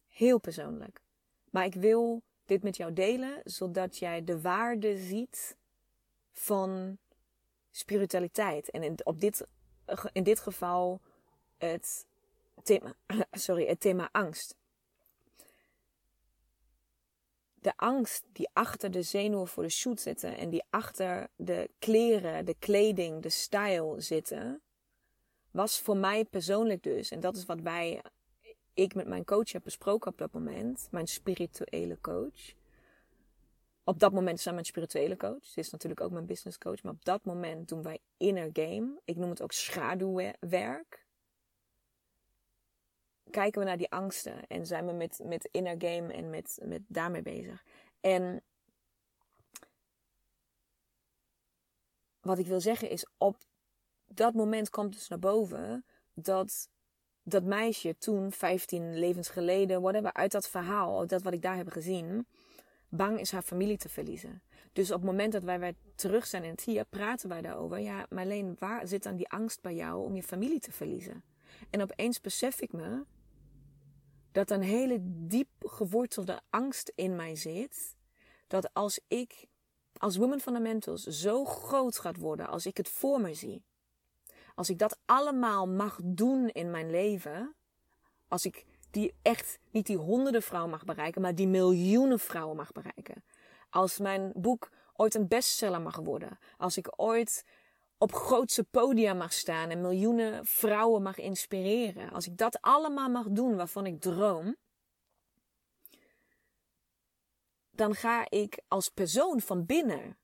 Heel 0.07 0.39
persoonlijk. 0.39 1.01
Maar 1.51 1.65
ik 1.65 1.75
wil 1.75 2.23
dit 2.45 2.63
met 2.63 2.77
jou 2.77 2.93
delen, 2.93 3.41
zodat 3.45 3.99
jij 3.99 4.25
de 4.25 4.41
waarde 4.41 4.99
ziet 4.99 5.57
van 6.33 6.99
spiritualiteit. 7.71 8.71
En 8.71 8.83
in, 8.83 8.99
op 9.05 9.21
dit, 9.21 9.47
in 10.13 10.23
dit 10.23 10.41
geval 10.41 11.01
het 11.59 12.07
thema, 12.63 12.95
sorry, 13.31 13.67
het 13.67 13.81
thema 13.81 14.09
angst. 14.13 14.57
De 17.69 17.77
angst 17.77 18.25
die 18.33 18.49
achter 18.53 18.91
de 18.91 19.03
zenuwen 19.03 19.49
voor 19.49 19.63
de 19.63 19.69
shoot 19.69 20.01
zitten 20.01 20.37
en 20.37 20.51
die 20.51 20.65
achter 20.71 21.29
de 21.37 21.71
kleren, 21.79 22.45
de 22.45 22.55
kleding, 22.59 23.23
de 23.23 23.29
stijl 23.29 24.01
zitten, 24.01 24.63
was 25.51 25.81
voor 25.81 25.97
mij 25.97 26.25
persoonlijk 26.25 26.83
dus, 26.83 27.11
en 27.11 27.21
dat 27.21 27.37
is 27.37 27.45
wat 27.45 27.61
wij, 27.61 28.03
ik 28.75 28.95
met 28.95 29.07
mijn 29.07 29.25
coach 29.25 29.53
heb 29.53 29.63
besproken 29.65 30.11
op 30.11 30.19
dat 30.19 30.33
moment, 30.33 30.89
mijn 30.91 31.07
spirituele 31.07 32.01
coach. 32.01 32.55
Op 33.85 33.99
dat 33.99 34.13
moment 34.13 34.45
hij 34.45 34.53
mijn 34.53 34.65
spirituele 34.65 35.17
coach. 35.17 35.45
Ze 35.45 35.61
is 35.61 35.71
natuurlijk 35.71 36.01
ook 36.01 36.11
mijn 36.11 36.27
business 36.27 36.59
coach. 36.59 36.83
Maar 36.83 36.93
op 36.93 37.05
dat 37.05 37.25
moment 37.25 37.69
doen 37.69 37.83
wij 37.83 37.99
inner 38.17 38.51
game. 38.53 39.01
Ik 39.05 39.17
noem 39.17 39.31
het 39.31 39.43
ook 39.43 39.53
schaduwwerk. 39.53 41.07
Kijken 43.31 43.61
we 43.61 43.67
naar 43.67 43.77
die 43.77 43.91
angsten 43.91 44.47
en 44.47 44.67
zijn 44.67 44.87
we 44.87 44.93
met, 44.93 45.21
met 45.25 45.49
inner 45.51 45.75
game 45.79 46.13
en 46.13 46.31
met, 46.31 46.59
met 46.65 46.83
daarmee 46.87 47.23
bezig. 47.23 47.65
En 48.01 48.43
wat 52.21 52.39
ik 52.39 52.47
wil 52.47 52.61
zeggen 52.61 52.91
is, 52.91 53.07
op 53.19 53.37
dat 54.07 54.35
moment 54.35 54.71
komt 54.71 54.93
dus 54.93 55.09
naar 55.09 55.19
boven 55.19 55.85
dat 56.15 56.69
dat 57.23 57.45
meisje 57.45 57.99
toen, 57.99 58.33
15 58.33 58.99
levens 58.99 59.29
geleden, 59.29 59.81
whatever, 59.81 60.13
uit 60.13 60.33
dat 60.33 60.49
verhaal, 60.49 61.07
dat 61.07 61.23
wat 61.23 61.33
ik 61.33 61.43
daar 61.43 61.57
heb 61.57 61.69
gezien, 61.69 62.27
bang 62.89 63.21
is 63.21 63.33
haar 63.33 63.43
familie 63.43 63.77
te 63.77 63.89
verliezen. 63.89 64.43
Dus 64.73 64.91
op 64.91 64.97
het 64.97 65.11
moment 65.11 65.33
dat 65.33 65.43
wij 65.43 65.61
weer 65.61 65.75
terug 65.95 66.27
zijn 66.27 66.45
in 66.45 66.51
het 66.51 66.63
hier, 66.63 66.85
praten 66.85 67.29
wij 67.29 67.41
daarover. 67.41 67.79
Ja, 67.79 68.07
Marleen, 68.11 68.57
waar 68.59 68.87
zit 68.87 69.03
dan 69.03 69.17
die 69.17 69.29
angst 69.29 69.61
bij 69.61 69.75
jou 69.75 70.05
om 70.05 70.15
je 70.15 70.23
familie 70.23 70.61
te 70.61 70.73
verliezen? 70.73 71.25
En 71.71 71.83
opeens 71.83 72.21
besef 72.21 72.61
ik 72.61 72.73
me 72.73 73.05
dat 74.39 74.51
een 74.51 74.63
hele 74.63 74.99
diep 75.03 75.49
gewortelde 75.59 76.41
angst 76.51 76.93
in 76.95 77.17
mij 77.17 77.37
zit. 77.37 77.97
Dat 78.47 78.75
als 78.75 79.01
ik 79.09 79.47
als 79.97 80.17
Women 80.17 80.41
Fundamentals 80.41 81.03
zo 81.03 81.45
groot 81.45 81.99
gaat 81.99 82.17
worden, 82.17 82.49
als 82.49 82.67
ik 82.67 82.77
het 82.77 82.89
voor 82.89 83.21
me 83.21 83.35
zie. 83.35 83.63
Als 84.55 84.71
ik 84.71 84.79
dat 84.79 84.99
allemaal 85.05 85.69
mag 85.69 85.99
doen 86.03 86.49
in 86.49 86.71
mijn 86.71 86.91
leven. 86.91 87.55
Als 88.29 88.45
ik 88.45 88.65
die 88.91 89.15
echt 89.23 89.59
niet 89.71 89.87
die 89.87 89.97
honderden 89.97 90.43
vrouwen 90.43 90.71
mag 90.71 90.85
bereiken, 90.85 91.23
maar 91.23 91.35
die 91.35 91.49
miljoenen 91.49 92.19
vrouwen 92.19 92.57
mag 92.57 92.73
bereiken. 92.73 93.25
Als 93.71 93.99
mijn 93.99 94.33
boek 94.35 94.71
ooit 94.95 95.15
een 95.15 95.29
bestseller 95.29 95.81
mag 95.81 95.97
worden. 95.97 96.39
Als 96.57 96.77
ik 96.77 96.93
ooit 96.97 97.45
op 97.99 98.13
grootse 98.13 98.65
podia 98.65 99.15
mag 99.15 99.33
staan 99.33 99.71
en 99.71 99.81
miljoenen 99.81 100.47
vrouwen 100.47 101.03
mag 101.03 101.19
inspireren. 101.19 102.11
Als 102.11 102.27
ik 102.27 102.37
dat 102.37 102.61
allemaal 102.61 103.09
mag 103.09 103.27
doen 103.29 103.57
waarvan 103.57 103.87
ik 103.87 104.01
droom. 104.01 104.57
Dan 107.71 107.95
ga 107.95 108.31
ik 108.31 108.61
als 108.69 108.89
persoon 108.89 109.41
van 109.41 109.67
binnen 109.67 110.19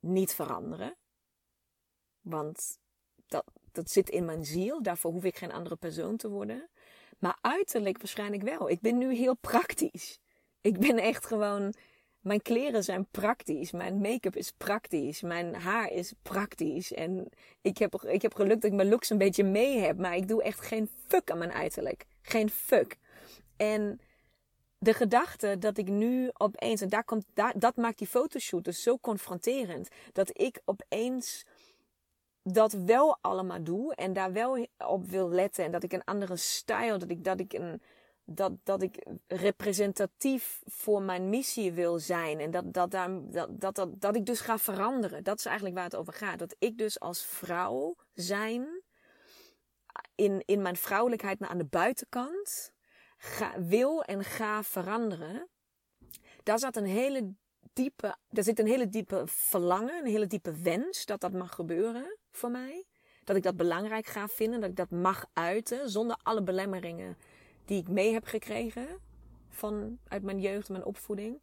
niet 0.00 0.34
veranderen. 0.34 0.96
Want 2.20 2.78
dat, 3.26 3.44
dat 3.72 3.90
zit 3.90 4.10
in 4.10 4.24
mijn 4.24 4.44
ziel. 4.44 4.82
Daarvoor 4.82 5.12
hoef 5.12 5.24
ik 5.24 5.36
geen 5.36 5.52
andere 5.52 5.76
persoon 5.76 6.16
te 6.16 6.28
worden. 6.28 6.68
Maar 7.18 7.38
uiterlijk 7.40 7.98
waarschijnlijk 7.98 8.42
wel. 8.42 8.70
Ik 8.70 8.80
ben 8.80 8.98
nu 8.98 9.14
heel 9.14 9.36
praktisch. 9.36 10.18
Ik 10.60 10.78
ben 10.78 10.98
echt 10.98 11.26
gewoon. 11.26 11.74
Mijn 12.20 12.42
kleren 12.42 12.84
zijn 12.84 13.06
praktisch. 13.10 13.70
Mijn 13.70 14.00
make-up 14.00 14.36
is 14.36 14.52
praktisch. 14.52 15.22
Mijn 15.22 15.54
haar 15.54 15.90
is 15.90 16.12
praktisch. 16.22 16.92
En 16.92 17.28
ik 17.60 17.78
heb, 17.78 18.02
ik 18.02 18.22
heb 18.22 18.34
geluk 18.34 18.60
dat 18.60 18.70
ik 18.70 18.76
mijn 18.76 18.88
looks 18.88 19.10
een 19.10 19.18
beetje 19.18 19.44
mee 19.44 19.78
heb. 19.78 19.98
Maar 19.98 20.16
ik 20.16 20.28
doe 20.28 20.42
echt 20.42 20.60
geen 20.60 20.88
fuck 21.06 21.30
aan 21.30 21.38
mijn 21.38 21.52
uiterlijk. 21.52 22.06
Geen 22.22 22.50
fuck. 22.50 22.96
En 23.56 24.00
de 24.78 24.94
gedachte 24.94 25.58
dat 25.58 25.78
ik 25.78 25.88
nu 25.88 26.30
opeens. 26.32 26.80
En 26.80 26.88
daar 26.88 27.04
komt, 27.04 27.24
dat 27.56 27.76
maakt 27.76 27.98
die 27.98 28.06
fotoshoot 28.06 28.64
dus 28.64 28.82
zo 28.82 28.98
confronterend. 28.98 29.88
Dat 30.12 30.40
ik 30.40 30.60
opeens 30.64 31.44
dat 32.42 32.72
wel 32.72 33.18
allemaal 33.20 33.62
doe 33.62 33.94
en 33.94 34.12
daar 34.12 34.32
wel 34.32 34.66
op 34.86 35.06
wil 35.06 35.28
letten 35.28 35.64
en 35.64 35.70
dat 35.70 35.82
ik 35.82 35.92
een 35.92 36.04
andere 36.04 36.36
stijl, 36.36 36.98
dat 36.98 37.10
ik, 37.10 37.24
dat 37.24 37.40
ik 37.40 37.52
een, 37.52 37.82
dat, 38.32 38.52
dat 38.62 38.82
ik 38.82 39.06
representatief 39.26 40.62
voor 40.64 41.02
mijn 41.02 41.28
missie 41.28 41.72
wil 41.72 41.98
zijn. 41.98 42.40
En 42.40 42.50
dat, 42.50 42.72
dat, 42.72 42.90
daar, 42.90 43.30
dat, 43.30 43.60
dat, 43.60 43.74
dat, 43.74 44.00
dat 44.00 44.16
ik 44.16 44.26
dus 44.26 44.40
ga 44.40 44.58
veranderen. 44.58 45.24
Dat 45.24 45.38
is 45.38 45.44
eigenlijk 45.44 45.76
waar 45.76 45.84
het 45.84 45.96
over 45.96 46.12
gaat. 46.12 46.38
Dat 46.38 46.56
ik 46.58 46.78
dus 46.78 47.00
als 47.00 47.24
vrouw 47.24 47.96
zijn, 48.14 48.82
in, 50.14 50.42
in 50.44 50.62
mijn 50.62 50.76
vrouwelijkheid 50.76 51.40
aan 51.40 51.58
de 51.58 51.64
buitenkant, 51.64 52.72
ga, 53.16 53.62
wil 53.62 54.02
en 54.02 54.24
ga 54.24 54.62
veranderen. 54.62 55.48
Daar 56.42 56.58
zat 56.58 56.76
een 56.76 56.86
hele 56.86 57.34
diepe, 57.72 58.16
daar 58.28 58.44
zit 58.44 58.58
een 58.58 58.66
hele 58.66 58.88
diepe 58.88 59.22
verlangen, 59.26 59.98
een 59.98 60.10
hele 60.10 60.26
diepe 60.26 60.60
wens 60.62 61.06
dat 61.06 61.20
dat 61.20 61.32
mag 61.32 61.54
gebeuren 61.54 62.18
voor 62.30 62.50
mij. 62.50 62.84
Dat 63.24 63.36
ik 63.36 63.42
dat 63.42 63.56
belangrijk 63.56 64.06
ga 64.06 64.28
vinden, 64.28 64.60
dat 64.60 64.70
ik 64.70 64.76
dat 64.76 64.90
mag 64.90 65.26
uiten 65.32 65.90
zonder 65.90 66.18
alle 66.22 66.42
belemmeringen 66.42 67.16
die 67.70 67.80
ik 67.80 67.88
mee 67.88 68.12
heb 68.12 68.24
gekregen 68.24 69.00
van, 69.48 69.98
uit 70.08 70.22
mijn 70.22 70.40
jeugd 70.40 70.66
en 70.66 70.72
mijn 70.72 70.84
opvoeding. 70.84 71.40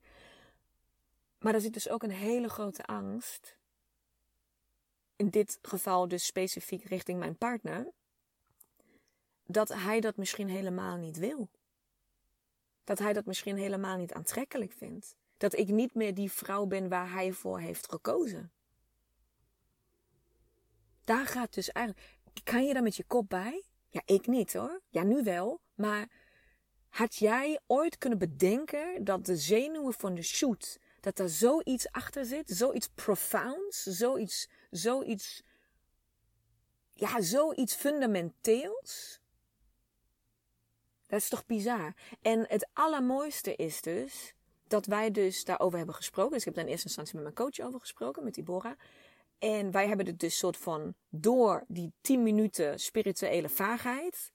Maar 1.40 1.54
er 1.54 1.62
zit 1.62 1.74
dus 1.74 1.90
ook 1.90 2.04
een 2.04 2.12
hele 2.12 2.50
grote 2.50 2.86
angst. 2.86 3.58
In 5.16 5.30
dit 5.30 5.60
geval 5.62 6.08
dus 6.08 6.26
specifiek 6.26 6.84
richting 6.84 7.20
mijn 7.20 7.38
partner. 7.38 7.92
Dat 9.46 9.74
hij 9.74 10.00
dat 10.00 10.18
misschien 10.18 10.50
helemaal 10.50 10.98
niet 10.98 11.18
wil. 11.18 11.50
Dat 12.84 13.00
hij 13.00 13.14
dat 13.14 13.26
misschien 13.26 13.58
helemaal 13.58 13.98
niet 13.98 14.14
aantrekkelijk 14.14 14.72
vindt. 14.72 15.16
Dat 15.38 15.58
ik 15.58 15.68
niet 15.68 15.94
meer 15.94 16.14
die 16.14 16.32
vrouw 16.32 16.66
ben 16.66 16.90
waar 16.90 17.12
hij 17.12 17.32
voor 17.32 17.60
heeft 17.60 17.90
gekozen. 17.90 18.52
Daar 21.04 21.26
gaat 21.26 21.54
dus 21.54 21.72
eigenlijk. 21.72 22.18
Kan 22.44 22.66
je 22.66 22.74
daar 22.74 22.84
met 22.84 22.96
je 22.96 23.04
kop 23.04 23.30
bij? 23.30 23.64
Ja, 23.90 24.02
ik 24.06 24.28
niet 24.28 24.54
hoor. 24.54 24.82
Ja, 24.90 25.04
nu 25.04 25.24
wel. 25.24 25.62
Maar 25.76 26.10
had 26.90 27.16
jij 27.16 27.60
ooit 27.68 27.98
kunnen 27.98 28.20
bedenken 28.20 29.04
dat 29.04 29.26
de 29.26 29.38
zenuwen 29.38 29.94
van 29.94 30.16
de 30.16 30.22
shoot, 30.22 30.80
dat 31.00 31.20
er 31.20 31.30
zoiets 31.30 31.92
achter 31.92 32.26
zit? 32.26 32.50
Zoiets 32.50 32.88
profounds? 32.88 33.84
Zoiets, 33.84 34.50
zoiets, 34.70 35.44
ja, 36.94 37.22
zoiets 37.22 37.76
fundamenteels? 37.76 39.20
Dat 41.08 41.20
is 41.20 41.30
toch 41.30 41.46
bizar? 41.46 41.94
En 42.22 42.46
het 42.48 42.70
allermooiste 42.74 43.56
is 43.56 43.82
dus 43.82 44.34
dat 44.68 44.86
wij 44.86 45.12
dus 45.12 45.44
daarover 45.44 45.78
hebben 45.78 45.96
gesproken. 45.96 46.32
Dus 46.32 46.40
ik 46.40 46.46
heb 46.46 46.56
daar 46.56 46.64
in 46.64 46.70
eerste 46.70 46.88
instantie 46.88 47.16
met 47.16 47.24
mijn 47.24 47.36
coach 47.36 47.66
over 47.66 47.80
gesproken, 47.80 48.24
met 48.24 48.36
Deborah. 48.36 48.80
En 49.40 49.72
wij 49.72 49.88
hebben 49.88 50.06
het 50.06 50.20
dus 50.20 50.38
soort 50.38 50.58
van 50.58 50.96
door 51.10 51.64
die 51.68 51.94
10 52.02 52.24
minuten 52.24 52.80
spirituele 52.80 53.50
vaagheid. 53.50 54.32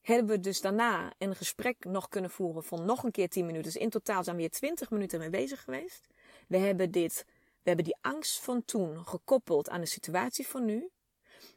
Hebben 0.00 0.36
we 0.36 0.40
dus 0.40 0.60
daarna 0.60 1.12
een 1.18 1.36
gesprek 1.36 1.84
nog 1.84 2.08
kunnen 2.08 2.30
voeren 2.30 2.64
van 2.64 2.84
nog 2.84 3.02
een 3.02 3.10
keer 3.10 3.28
10 3.28 3.46
minuten. 3.46 3.72
Dus 3.72 3.82
in 3.82 3.90
totaal 3.90 4.24
zijn 4.24 4.36
we 4.36 4.42
hier 4.42 4.50
20 4.50 4.90
minuten 4.90 5.18
mee 5.18 5.30
bezig 5.30 5.62
geweest. 5.62 6.06
We 6.48 6.56
hebben 6.56 6.90
dit, 6.90 7.24
we 7.26 7.68
hebben 7.68 7.84
die 7.84 7.96
angst 8.00 8.40
van 8.40 8.64
toen 8.64 9.04
gekoppeld 9.04 9.68
aan 9.68 9.80
de 9.80 9.86
situatie 9.86 10.46
van 10.46 10.64
nu. 10.64 10.90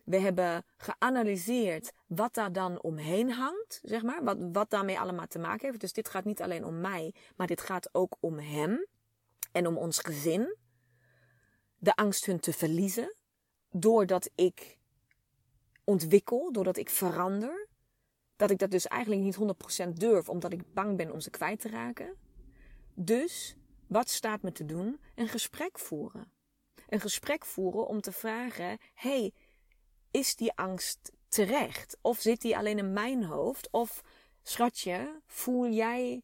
We 0.04 0.18
hebben 0.18 0.66
geanalyseerd 0.78 1.92
wat 2.08 2.34
daar 2.34 2.52
dan 2.52 2.82
omheen 2.82 3.32
hangt, 3.32 3.80
zeg 3.84 4.04
maar. 4.04 4.24
Wat, 4.24 4.38
wat 4.52 4.70
daarmee 4.70 5.00
allemaal 5.00 5.28
te 5.28 5.40
maken 5.40 5.68
heeft. 5.68 5.80
Dus 5.80 5.94
dit 5.94 6.10
gaat 6.10 6.26
niet 6.26 6.42
alleen 6.42 6.66
om 6.66 6.82
mij, 6.82 7.14
maar 7.36 7.48
dit 7.48 7.62
gaat 7.62 7.90
ook 7.92 8.16
om 8.20 8.40
hem 8.40 8.86
en 9.52 9.68
om 9.68 9.78
ons 9.78 10.00
gezin 10.00 10.56
de 11.84 11.96
angst 11.96 12.26
hun 12.26 12.40
te 12.40 12.54
verliezen. 12.54 13.16
Doordat 13.70 14.30
ik 14.36 14.78
ontwikkel, 15.84 16.52
doordat 16.52 16.78
ik 16.78 16.90
verander. 16.90 17.68
Dat 18.36 18.52
ik 18.52 18.58
dat 18.58 18.72
dus 18.72 18.88
eigenlijk 18.88 19.22
niet 19.22 19.38
100% 19.86 19.90
durf, 19.94 20.30
omdat 20.30 20.54
ik 20.54 20.74
bang 20.74 20.98
ben 20.98 21.12
om 21.12 21.20
ze 21.20 21.30
kwijt 21.30 21.60
te 21.60 21.70
raken. 21.70 22.16
Dus, 22.94 23.56
wat 23.88 24.10
staat 24.10 24.42
me 24.42 24.52
te 24.52 24.66
doen? 24.66 25.00
Een 25.16 25.28
gesprek 25.28 25.80
voeren. 25.80 26.32
Een 26.90 27.00
gesprek 27.00 27.46
voeren 27.46 27.88
om 27.88 28.02
te 28.02 28.12
vragen: 28.12 28.78
hey, 28.94 29.34
is 30.12 30.36
die 30.36 30.54
angst 30.54 31.12
terecht? 31.28 31.98
Of 32.02 32.20
zit 32.20 32.42
die 32.42 32.58
alleen 32.58 32.78
in 32.78 32.94
mijn 32.94 33.24
hoofd? 33.24 33.68
Of, 33.72 34.04
schatje, 34.44 35.22
voel 35.26 35.68
jij 35.68 36.24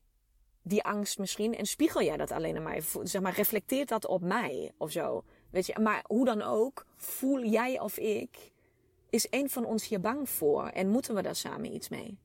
die 0.61 0.83
angst 0.83 1.17
misschien 1.17 1.55
en 1.55 1.65
spiegel 1.65 2.01
jij 2.01 2.17
dat 2.17 2.31
alleen 2.31 2.55
aan 2.55 2.63
mij? 2.63 2.83
Zeg 3.03 3.21
maar, 3.21 3.33
reflecteert 3.35 3.89
dat 3.89 4.05
op 4.05 4.21
mij 4.21 4.71
of 4.77 4.91
zo? 4.91 5.23
Weet 5.49 5.65
je, 5.65 5.79
maar 5.79 6.03
hoe 6.07 6.25
dan 6.25 6.41
ook, 6.41 6.85
voel 6.95 7.43
jij 7.43 7.79
of 7.79 7.97
ik, 7.97 8.51
is 9.09 9.27
een 9.29 9.49
van 9.49 9.65
ons 9.65 9.87
hier 9.87 9.99
bang 9.99 10.29
voor 10.29 10.67
en 10.67 10.89
moeten 10.89 11.15
we 11.15 11.21
daar 11.21 11.35
samen 11.35 11.73
iets 11.73 11.89
mee? 11.89 12.17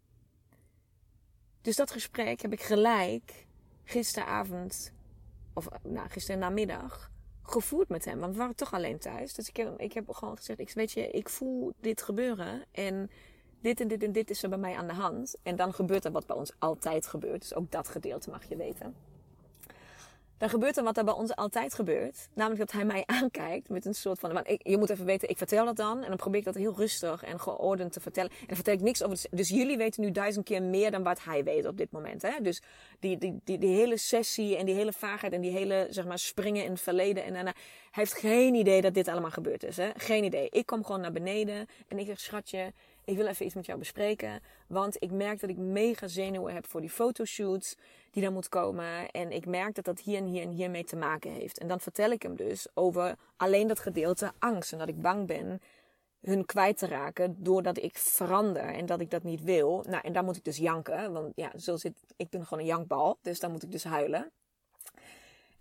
Dus 1.60 1.76
dat 1.76 1.90
gesprek 1.90 2.40
heb 2.40 2.52
ik 2.52 2.62
gelijk 2.62 3.46
gisteravond, 3.84 4.92
of 5.52 5.68
nou, 5.82 6.08
gisteren 6.08 6.40
namiddag, 6.40 7.10
gevoerd 7.42 7.88
met 7.88 8.04
hem. 8.04 8.18
Want 8.18 8.32
we 8.32 8.38
waren 8.38 8.56
toch 8.56 8.72
alleen 8.72 8.98
thuis. 8.98 9.34
Dus 9.34 9.48
ik 9.48 9.56
heb, 9.56 9.80
ik 9.80 9.92
heb 9.92 10.10
gewoon 10.10 10.36
gezegd, 10.36 10.58
ik, 10.58 10.70
weet 10.70 10.92
je, 10.92 11.10
ik 11.10 11.28
voel 11.28 11.72
dit 11.80 12.02
gebeuren. 12.02 12.64
En 12.72 13.10
dit 13.60 13.80
en 13.80 13.88
dit 13.88 14.02
en 14.02 14.12
dit 14.12 14.30
is 14.30 14.42
er 14.42 14.48
bij 14.48 14.58
mij 14.58 14.76
aan 14.76 14.86
de 14.86 14.92
hand. 14.92 15.36
En 15.42 15.56
dan 15.56 15.74
gebeurt 15.74 16.04
er 16.04 16.12
wat 16.12 16.26
bij 16.26 16.36
ons 16.36 16.52
altijd 16.58 17.06
gebeurt. 17.06 17.40
Dus 17.40 17.54
ook 17.54 17.70
dat 17.70 17.88
gedeelte 17.88 18.30
mag 18.30 18.44
je 18.48 18.56
weten 18.56 19.13
dan 20.38 20.48
gebeurt 20.48 20.76
er 20.76 20.84
wat 20.84 20.96
er 20.96 21.04
bij 21.04 21.14
ons 21.14 21.34
altijd 21.34 21.74
gebeurt. 21.74 22.28
Namelijk 22.34 22.60
dat 22.60 22.72
hij 22.72 22.84
mij 22.84 23.02
aankijkt 23.20 23.68
met 23.68 23.84
een 23.84 23.94
soort 23.94 24.18
van... 24.18 24.44
Ik, 24.44 24.60
je 24.68 24.76
moet 24.76 24.90
even 24.90 25.04
weten, 25.04 25.28
ik 25.28 25.38
vertel 25.38 25.64
dat 25.64 25.76
dan. 25.76 26.02
En 26.02 26.08
dan 26.08 26.16
probeer 26.16 26.38
ik 26.38 26.44
dat 26.44 26.54
heel 26.54 26.74
rustig 26.76 27.22
en 27.22 27.40
geordend 27.40 27.92
te 27.92 28.00
vertellen. 28.00 28.30
En 28.30 28.46
dan 28.46 28.56
vertel 28.56 28.74
ik 28.74 28.80
niks 28.80 29.02
over... 29.02 29.18
Dus 29.30 29.48
jullie 29.48 29.76
weten 29.76 30.02
nu 30.02 30.10
duizend 30.10 30.44
keer 30.44 30.62
meer 30.62 30.90
dan 30.90 31.02
wat 31.02 31.24
hij 31.24 31.44
weet 31.44 31.66
op 31.66 31.76
dit 31.76 31.90
moment. 31.90 32.22
Hè? 32.22 32.40
Dus 32.42 32.62
die, 32.98 33.18
die, 33.18 33.58
die, 33.58 33.74
hele 33.74 33.96
sessie 33.96 34.56
en 34.56 34.66
die 34.66 34.74
hele 34.74 34.92
vaagheid 34.92 35.32
en 35.32 35.40
die 35.40 35.50
hele 35.50 35.86
zeg 35.90 36.04
maar, 36.04 36.18
springen 36.18 36.64
in 36.64 36.70
het 36.70 36.80
verleden. 36.80 37.24
En 37.24 37.32
daarna, 37.32 37.52
hij 37.90 38.02
heeft 38.02 38.14
geen 38.14 38.54
idee 38.54 38.80
dat 38.80 38.94
dit 38.94 39.08
allemaal 39.08 39.30
gebeurd 39.30 39.64
is. 39.64 39.76
Hè? 39.76 39.90
Geen 39.96 40.24
idee. 40.24 40.48
Ik 40.50 40.66
kom 40.66 40.84
gewoon 40.84 41.00
naar 41.00 41.12
beneden 41.12 41.66
en 41.88 41.98
ik 41.98 42.06
zeg, 42.06 42.20
schatje 42.20 42.72
ik 43.04 43.16
wil 43.16 43.26
even 43.26 43.46
iets 43.46 43.54
met 43.54 43.66
jou 43.66 43.78
bespreken. 43.78 44.40
Want 44.66 44.96
ik 44.98 45.10
merk 45.10 45.40
dat 45.40 45.50
ik 45.50 45.56
mega 45.56 46.08
zenuwen 46.08 46.54
heb 46.54 46.66
voor 46.66 46.80
die 46.80 46.90
fotoshoots 46.90 47.76
die 48.10 48.22
dan 48.22 48.32
moet 48.32 48.48
komen. 48.48 49.10
En 49.10 49.32
ik 49.32 49.46
merk 49.46 49.74
dat 49.74 49.84
dat 49.84 50.00
hier 50.00 50.18
en 50.18 50.26
hier 50.26 50.42
en 50.42 50.50
hier 50.50 50.70
mee 50.70 50.84
te 50.84 50.96
maken 50.96 51.30
heeft. 51.30 51.58
En 51.58 51.68
dan 51.68 51.80
vertel 51.80 52.10
ik 52.10 52.22
hem 52.22 52.36
dus 52.36 52.66
over 52.74 53.16
alleen 53.36 53.66
dat 53.66 53.80
gedeelte 53.80 54.32
angst. 54.38 54.72
En 54.72 54.78
dat 54.78 54.88
ik 54.88 55.00
bang 55.00 55.26
ben 55.26 55.60
hun 56.20 56.46
kwijt 56.46 56.78
te 56.78 56.86
raken 56.86 57.36
doordat 57.38 57.78
ik 57.78 57.96
verander 57.98 58.74
en 58.74 58.86
dat 58.86 59.00
ik 59.00 59.10
dat 59.10 59.22
niet 59.22 59.42
wil. 59.42 59.84
Nou, 59.88 60.02
en 60.02 60.12
dan 60.12 60.24
moet 60.24 60.36
ik 60.36 60.44
dus 60.44 60.56
janken. 60.56 61.12
Want 61.12 61.32
ja, 61.34 61.58
zo 61.58 61.76
zit, 61.76 61.94
ik 62.16 62.30
ben 62.30 62.46
gewoon 62.46 62.62
een 62.62 62.68
jankbal. 62.68 63.18
Dus 63.22 63.40
dan 63.40 63.50
moet 63.50 63.62
ik 63.62 63.72
dus 63.72 63.84
huilen. 63.84 64.30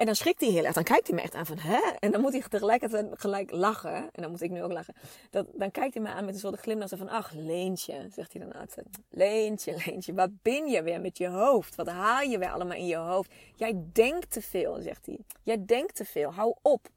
En 0.03 0.09
dan 0.09 0.17
schrikt 0.17 0.41
hij 0.41 0.49
heel 0.49 0.63
erg. 0.63 0.73
Dan 0.73 0.83
kijkt 0.83 1.07
hij 1.07 1.15
me 1.15 1.21
echt 1.21 1.35
aan 1.35 1.45
van, 1.45 1.57
hè? 1.57 1.79
En 1.99 2.11
dan 2.11 2.21
moet 2.21 2.31
hij 2.31 2.41
tegelijkertijd 2.49 3.07
gelijk 3.13 3.51
lachen. 3.51 3.95
En 3.95 4.21
dan 4.21 4.31
moet 4.31 4.41
ik 4.41 4.51
nu 4.51 4.63
ook 4.63 4.71
lachen. 4.71 4.93
Dat, 5.29 5.47
dan 5.53 5.71
kijkt 5.71 5.93
hij 5.93 6.03
me 6.03 6.09
aan 6.09 6.25
met 6.25 6.33
een 6.33 6.39
soort 6.39 6.59
glimlach 6.59 6.89
van, 6.89 7.09
ach, 7.09 7.31
Leentje, 7.31 8.07
zegt 8.11 8.33
hij 8.33 8.41
dan 8.41 8.53
altijd. 8.53 8.87
Leentje, 9.09 9.75
Leentje, 9.85 10.13
waar 10.13 10.31
ben 10.41 10.67
je 10.67 10.83
weer 10.83 11.01
met 11.01 11.17
je 11.17 11.27
hoofd? 11.27 11.75
Wat 11.75 11.87
haal 11.87 12.21
je 12.21 12.37
weer 12.37 12.51
allemaal 12.51 12.77
in 12.77 12.85
je 12.85 12.95
hoofd? 12.95 13.33
Jij 13.55 13.83
denkt 13.91 14.31
te 14.31 14.41
veel, 14.41 14.81
zegt 14.81 15.05
hij. 15.05 15.19
Jij 15.43 15.65
denkt 15.65 15.95
te 15.95 16.05
veel, 16.05 16.31
hou 16.31 16.55
op. 16.61 16.87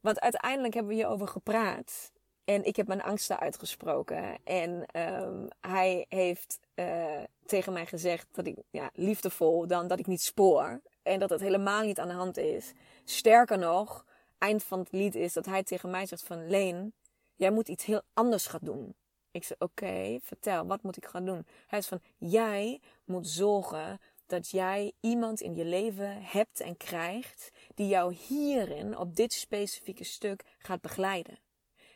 Want 0.00 0.20
uiteindelijk 0.20 0.74
hebben 0.74 0.92
we 0.92 0.98
hierover 0.98 1.28
gepraat. 1.28 2.12
En 2.44 2.64
ik 2.64 2.76
heb 2.76 2.86
mijn 2.86 3.02
angsten 3.02 3.38
uitgesproken. 3.38 4.38
En 4.44 4.84
um, 4.96 5.48
hij 5.60 6.06
heeft 6.08 6.58
uh, 6.74 7.04
tegen 7.46 7.72
mij 7.72 7.86
gezegd 7.86 8.26
dat 8.32 8.46
ik 8.46 8.56
ja, 8.70 8.90
liefdevol 8.94 9.66
dan 9.66 9.88
dat 9.88 9.98
ik 9.98 10.06
niet 10.06 10.22
spoor. 10.22 10.80
En 11.02 11.18
dat 11.18 11.30
het 11.30 11.40
helemaal 11.40 11.82
niet 11.82 12.00
aan 12.00 12.08
de 12.08 12.14
hand 12.14 12.36
is. 12.36 12.72
Sterker 13.04 13.58
nog, 13.58 14.04
eind 14.38 14.62
van 14.62 14.78
het 14.78 14.92
lied 14.92 15.14
is 15.14 15.32
dat 15.32 15.46
hij 15.46 15.62
tegen 15.62 15.90
mij 15.90 16.06
zegt 16.06 16.22
van... 16.22 16.48
Leen, 16.48 16.92
jij 17.34 17.50
moet 17.50 17.68
iets 17.68 17.84
heel 17.84 18.02
anders 18.12 18.46
gaan 18.46 18.60
doen. 18.62 18.94
Ik 19.30 19.44
zeg, 19.44 19.58
oké, 19.60 20.18
vertel, 20.22 20.66
wat 20.66 20.82
moet 20.82 20.96
ik 20.96 21.06
gaan 21.06 21.24
doen? 21.24 21.46
Hij 21.66 21.78
is 21.78 21.86
van, 21.86 22.00
jij 22.18 22.80
moet 23.04 23.28
zorgen 23.28 24.00
dat 24.26 24.50
jij 24.50 24.92
iemand 25.00 25.40
in 25.40 25.54
je 25.54 25.64
leven 25.64 26.22
hebt 26.22 26.60
en 26.60 26.76
krijgt... 26.76 27.50
die 27.74 27.88
jou 27.88 28.14
hierin, 28.14 28.98
op 28.98 29.16
dit 29.16 29.32
specifieke 29.32 30.04
stuk, 30.04 30.44
gaat 30.58 30.80
begeleiden. 30.80 31.38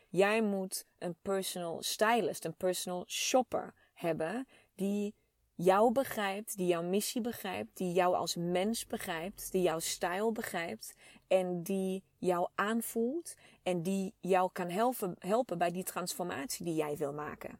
Jij 0.09 0.41
moet 0.41 0.85
een 0.97 1.15
personal 1.21 1.83
stylist, 1.83 2.45
een 2.45 2.57
personal 2.57 3.03
shopper 3.07 3.73
hebben... 3.93 4.47
die 4.75 5.15
jou 5.57 5.91
begrijpt, 5.91 6.57
die 6.57 6.67
jouw 6.67 6.83
missie 6.83 7.21
begrijpt, 7.21 7.77
die 7.77 7.93
jou 7.93 8.15
als 8.15 8.35
mens 8.35 8.87
begrijpt, 8.87 9.51
die 9.51 9.61
jouw 9.61 9.79
stijl 9.79 10.31
begrijpt 10.31 10.93
en 11.27 11.63
die 11.63 12.03
jou 12.17 12.49
aanvoelt 12.55 13.33
en 13.63 13.83
die 13.83 14.13
jou 14.19 14.49
kan 14.51 14.69
helpen, 14.69 15.15
helpen 15.19 15.57
bij 15.57 15.71
die 15.71 15.83
transformatie 15.83 16.65
die 16.65 16.75
jij 16.75 16.97
wil 16.97 17.13
maken. 17.13 17.59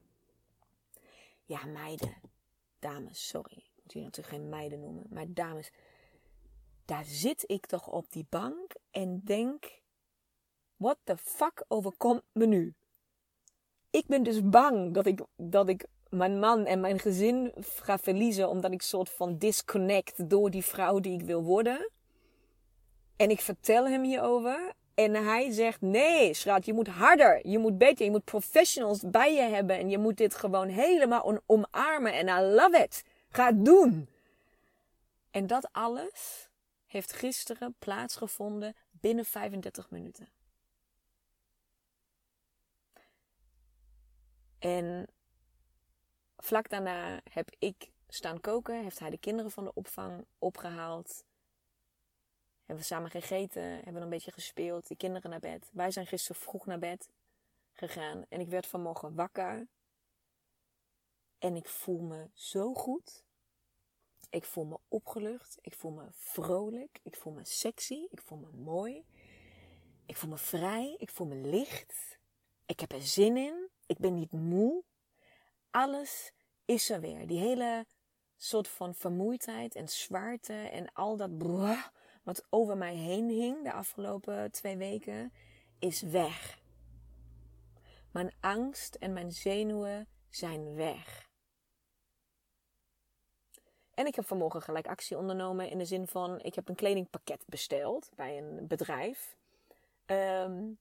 Ja, 1.45 1.65
meiden, 1.65 2.15
dames, 2.79 3.27
sorry, 3.27 3.57
ik 3.57 3.83
moet 3.83 3.93
je 3.93 3.99
natuurlijk 3.99 4.35
geen 4.35 4.49
meiden 4.49 4.79
noemen, 4.79 5.05
maar 5.09 5.33
dames, 5.33 5.71
daar 6.85 7.05
zit 7.05 7.43
ik 7.47 7.65
toch 7.65 7.87
op 7.87 8.11
die 8.11 8.25
bank 8.29 8.71
en 8.91 9.21
denk, 9.23 9.81
what 10.75 10.97
the 11.03 11.17
fuck 11.17 11.65
overkomt 11.67 12.23
me 12.31 12.45
nu? 12.45 12.75
Ik 13.89 14.07
ben 14.07 14.23
dus 14.23 14.49
bang 14.49 14.93
dat 14.93 15.05
ik, 15.05 15.25
dat 15.35 15.69
ik 15.69 15.87
mijn 16.09 16.39
man 16.39 16.65
en 16.65 16.79
mijn 16.79 16.99
gezin 16.99 17.53
ga 17.59 17.97
verliezen 17.97 18.49
omdat 18.49 18.71
ik 18.71 18.81
soort 18.81 19.09
van 19.09 19.37
disconnect 19.37 20.29
door 20.29 20.49
die 20.49 20.65
vrouw 20.65 20.99
die 20.99 21.19
ik 21.19 21.25
wil 21.25 21.43
worden. 21.43 21.89
En 23.15 23.29
ik 23.29 23.41
vertel 23.41 23.87
hem 23.87 24.03
hierover. 24.03 24.73
En 24.93 25.13
hij 25.13 25.51
zegt: 25.51 25.81
Nee, 25.81 26.33
schat, 26.33 26.65
je 26.65 26.73
moet 26.73 26.87
harder. 26.87 27.47
Je 27.47 27.57
moet 27.57 27.77
beter. 27.77 28.05
Je 28.05 28.11
moet 28.11 28.23
professionals 28.23 29.01
bij 29.09 29.33
je 29.33 29.41
hebben. 29.41 29.77
En 29.77 29.89
je 29.89 29.97
moet 29.97 30.17
dit 30.17 30.35
gewoon 30.35 30.67
helemaal 30.67 31.41
omarmen. 31.45 32.13
En 32.13 32.27
I 32.27 32.41
love 32.41 32.77
it. 32.83 33.03
Ga 33.29 33.51
doen. 33.51 34.09
En 35.31 35.47
dat 35.47 35.69
alles 35.71 36.49
heeft 36.85 37.13
gisteren 37.13 37.75
plaatsgevonden 37.79 38.75
binnen 38.91 39.25
35 39.25 39.89
minuten. 39.89 40.27
En 44.59 45.07
Vlak 46.37 46.69
daarna 46.69 47.21
heb 47.31 47.49
ik 47.59 47.91
staan 48.07 48.41
koken, 48.41 48.83
heeft 48.83 48.99
hij 48.99 49.09
de 49.09 49.17
kinderen 49.17 49.51
van 49.51 49.63
de 49.63 49.73
opvang 49.73 50.25
opgehaald. 50.37 51.25
Hebben 52.57 52.85
we 52.85 52.93
samen 52.93 53.11
gegeten, 53.11 53.61
hebben 53.61 54.01
een 54.01 54.09
beetje 54.09 54.31
gespeeld, 54.31 54.87
die 54.87 54.97
kinderen 54.97 55.29
naar 55.29 55.39
bed. 55.39 55.69
Wij 55.73 55.91
zijn 55.91 56.07
gisteren 56.07 56.41
vroeg 56.41 56.65
naar 56.65 56.79
bed 56.79 57.09
gegaan 57.73 58.25
en 58.29 58.39
ik 58.39 58.47
werd 58.47 58.67
vanmorgen 58.67 59.15
wakker. 59.15 59.67
En 61.37 61.55
ik 61.55 61.67
voel 61.67 61.99
me 61.99 62.29
zo 62.33 62.73
goed. 62.73 63.25
Ik 64.29 64.43
voel 64.43 64.65
me 64.65 64.77
opgelucht. 64.87 65.57
Ik 65.61 65.73
voel 65.73 65.91
me 65.91 66.05
vrolijk. 66.11 66.99
Ik 67.03 67.15
voel 67.15 67.33
me 67.33 67.45
sexy. 67.45 68.07
Ik 68.09 68.21
voel 68.21 68.37
me 68.37 68.51
mooi. 68.51 69.05
Ik 70.05 70.17
voel 70.17 70.29
me 70.29 70.37
vrij. 70.37 70.95
Ik 70.97 71.09
voel 71.09 71.27
me 71.27 71.35
licht. 71.35 72.19
Ik 72.65 72.79
heb 72.79 72.91
er 72.91 73.01
zin 73.01 73.37
in. 73.37 73.69
Ik 73.85 73.97
ben 73.97 74.13
niet 74.13 74.31
moe 74.31 74.83
alles 75.77 76.31
is 76.65 76.89
er 76.89 76.99
weer. 76.99 77.27
Die 77.27 77.39
hele 77.39 77.85
soort 78.37 78.67
van 78.67 78.95
vermoeidheid 78.95 79.75
en 79.75 79.87
zwaarte 79.87 80.53
en 80.53 80.93
al 80.93 81.17
dat 81.17 81.37
wat 82.23 82.45
over 82.49 82.77
mij 82.77 82.95
heen 82.95 83.29
hing 83.29 83.63
de 83.63 83.73
afgelopen 83.73 84.51
twee 84.51 84.77
weken, 84.77 85.33
is 85.79 86.01
weg. 86.01 86.59
Mijn 88.11 88.33
angst 88.39 88.95
en 88.95 89.13
mijn 89.13 89.31
zenuwen 89.31 90.07
zijn 90.29 90.75
weg. 90.75 91.29
En 93.93 94.05
ik 94.05 94.15
heb 94.15 94.25
vanmorgen 94.25 94.61
gelijk 94.61 94.87
actie 94.87 95.17
ondernomen 95.17 95.69
in 95.69 95.77
de 95.77 95.85
zin 95.85 96.07
van: 96.07 96.39
ik 96.39 96.55
heb 96.55 96.69
een 96.69 96.75
kledingpakket 96.75 97.43
besteld 97.45 98.09
bij 98.15 98.37
een 98.37 98.67
bedrijf. 98.67 99.37
Um, 100.05 100.79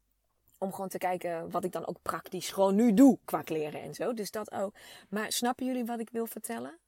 om 0.58 0.72
gewoon 0.72 0.88
te 0.88 0.98
kijken 0.98 1.50
wat 1.50 1.64
ik 1.64 1.72
dan 1.72 1.86
ook 1.86 2.02
praktisch 2.02 2.50
gewoon 2.50 2.74
nu 2.74 2.94
doe 2.94 3.18
qua 3.24 3.42
kleren 3.42 3.82
en 3.82 3.94
zo. 3.94 4.12
Dus 4.12 4.30
dat 4.30 4.52
ook. 4.52 4.74
Maar 5.08 5.32
snappen 5.32 5.66
jullie 5.66 5.84
wat 5.84 6.00
ik 6.00 6.10
wil 6.10 6.26
vertellen? 6.26 6.78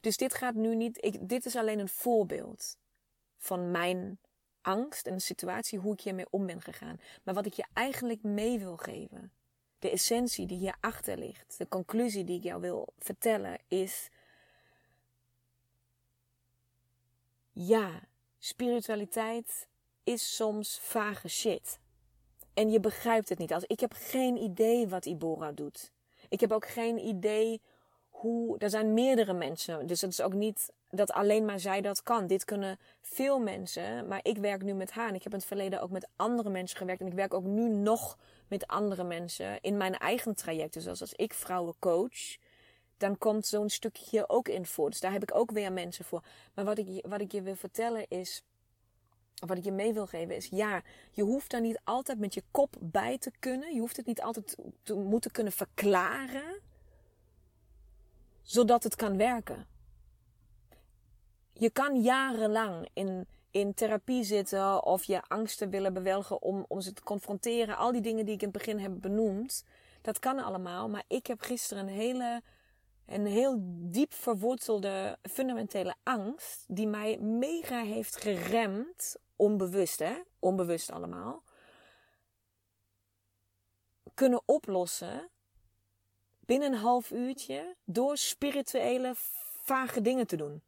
Dus 0.00 0.16
dit 0.16 0.34
gaat 0.34 0.54
nu 0.54 0.74
niet. 0.74 1.18
Dit 1.20 1.46
is 1.46 1.56
alleen 1.56 1.78
een 1.78 1.88
voorbeeld 1.88 2.76
van 3.36 3.70
mijn 3.70 4.18
angst 4.60 5.06
en 5.06 5.14
de 5.14 5.20
situatie, 5.20 5.78
hoe 5.78 5.92
ik 5.92 6.00
hiermee 6.00 6.26
om 6.30 6.46
ben 6.46 6.62
gegaan. 6.62 7.00
Maar 7.22 7.34
wat 7.34 7.46
ik 7.46 7.52
je 7.52 7.66
eigenlijk 7.72 8.22
mee 8.22 8.58
wil 8.58 8.76
geven, 8.76 9.32
de 9.78 9.90
essentie 9.90 10.46
die 10.46 10.58
hierachter 10.58 11.18
ligt, 11.18 11.58
de 11.58 11.68
conclusie 11.68 12.24
die 12.24 12.36
ik 12.36 12.42
jou 12.42 12.60
wil 12.60 12.88
vertellen, 12.98 13.58
is. 13.68 14.08
Ja, 17.52 18.02
spiritualiteit 18.38 19.68
is 20.04 20.36
soms 20.36 20.78
vage 20.78 21.28
shit. 21.28 21.78
En 22.58 22.70
je 22.70 22.80
begrijpt 22.80 23.28
het 23.28 23.38
niet. 23.38 23.52
Als, 23.52 23.64
ik 23.66 23.80
heb 23.80 23.92
geen 23.96 24.36
idee 24.36 24.88
wat 24.88 25.06
Ibora 25.06 25.52
doet. 25.52 25.92
Ik 26.28 26.40
heb 26.40 26.52
ook 26.52 26.68
geen 26.68 26.98
idee 26.98 27.60
hoe. 28.08 28.58
Er 28.58 28.70
zijn 28.70 28.94
meerdere 28.94 29.32
mensen. 29.32 29.86
Dus 29.86 30.00
het 30.00 30.10
is 30.10 30.20
ook 30.20 30.32
niet 30.32 30.72
dat 30.90 31.10
alleen 31.12 31.44
maar 31.44 31.60
zij 31.60 31.80
dat 31.80 32.02
kan. 32.02 32.26
Dit 32.26 32.44
kunnen 32.44 32.78
veel 33.00 33.38
mensen. 33.38 34.08
Maar 34.08 34.20
ik 34.22 34.38
werk 34.38 34.62
nu 34.62 34.74
met 34.74 34.90
haar. 34.90 35.08
En 35.08 35.14
ik 35.14 35.22
heb 35.22 35.32
in 35.32 35.38
het 35.38 35.46
verleden 35.46 35.80
ook 35.80 35.90
met 35.90 36.08
andere 36.16 36.50
mensen 36.50 36.78
gewerkt. 36.78 37.00
En 37.00 37.06
ik 37.06 37.12
werk 37.12 37.34
ook 37.34 37.44
nu 37.44 37.68
nog 37.68 38.18
met 38.48 38.66
andere 38.66 39.04
mensen 39.04 39.60
in 39.60 39.76
mijn 39.76 39.98
eigen 39.98 40.34
traject. 40.34 40.72
Dus 40.72 40.86
als 40.86 41.14
ik 41.14 41.34
vrouwen 41.34 41.74
coach. 41.78 42.36
Dan 42.96 43.18
komt 43.18 43.46
zo'n 43.46 43.68
stukje 43.68 44.06
hier 44.10 44.28
ook 44.28 44.48
in 44.48 44.66
voor. 44.66 44.90
Dus 44.90 45.00
daar 45.00 45.12
heb 45.12 45.22
ik 45.22 45.34
ook 45.34 45.50
weer 45.50 45.72
mensen 45.72 46.04
voor. 46.04 46.22
Maar 46.54 46.64
wat 46.64 46.78
ik, 46.78 47.06
wat 47.08 47.20
ik 47.20 47.32
je 47.32 47.42
wil 47.42 47.56
vertellen 47.56 48.08
is 48.08 48.42
wat 49.46 49.56
ik 49.56 49.64
je 49.64 49.72
mee 49.72 49.92
wil 49.92 50.06
geven 50.06 50.36
is, 50.36 50.48
ja, 50.50 50.82
je 51.10 51.22
hoeft 51.22 51.50
daar 51.50 51.60
niet 51.60 51.80
altijd 51.84 52.18
met 52.18 52.34
je 52.34 52.42
kop 52.50 52.76
bij 52.80 53.18
te 53.18 53.32
kunnen. 53.38 53.74
Je 53.74 53.80
hoeft 53.80 53.96
het 53.96 54.06
niet 54.06 54.22
altijd 54.22 54.56
te 54.82 54.94
moeten 54.94 55.30
kunnen 55.30 55.52
verklaren, 55.52 56.60
zodat 58.42 58.82
het 58.82 58.96
kan 58.96 59.16
werken. 59.16 59.66
Je 61.52 61.70
kan 61.70 62.00
jarenlang 62.00 62.88
in, 62.92 63.26
in 63.50 63.74
therapie 63.74 64.24
zitten 64.24 64.84
of 64.84 65.04
je 65.04 65.22
angsten 65.28 65.70
willen 65.70 65.92
bewelgen 65.92 66.42
om, 66.42 66.64
om 66.68 66.80
ze 66.80 66.92
te 66.92 67.02
confronteren. 67.02 67.76
Al 67.76 67.92
die 67.92 68.00
dingen 68.00 68.24
die 68.24 68.34
ik 68.34 68.42
in 68.42 68.48
het 68.48 68.56
begin 68.56 68.78
heb 68.78 69.00
benoemd, 69.00 69.64
dat 70.00 70.18
kan 70.18 70.38
allemaal. 70.38 70.88
Maar 70.88 71.04
ik 71.06 71.26
heb 71.26 71.40
gisteren 71.40 71.88
een 71.88 71.94
hele 71.94 72.42
een 73.08 73.26
heel 73.26 73.56
diep 73.90 74.14
verwortelde 74.14 75.18
fundamentele 75.22 75.94
angst 76.02 76.64
die 76.66 76.86
mij 76.86 77.18
mega 77.18 77.82
heeft 77.82 78.16
geremd, 78.16 79.16
onbewust 79.38 79.98
hè, 79.98 80.22
onbewust 80.38 80.90
allemaal, 80.90 81.42
kunnen 84.14 84.42
oplossen 84.44 85.30
binnen 86.40 86.72
een 86.72 86.78
half 86.78 87.10
uurtje 87.10 87.76
door 87.84 88.16
spirituele 88.16 89.12
vage 89.62 90.00
dingen 90.00 90.26
te 90.26 90.36
doen. 90.36 90.62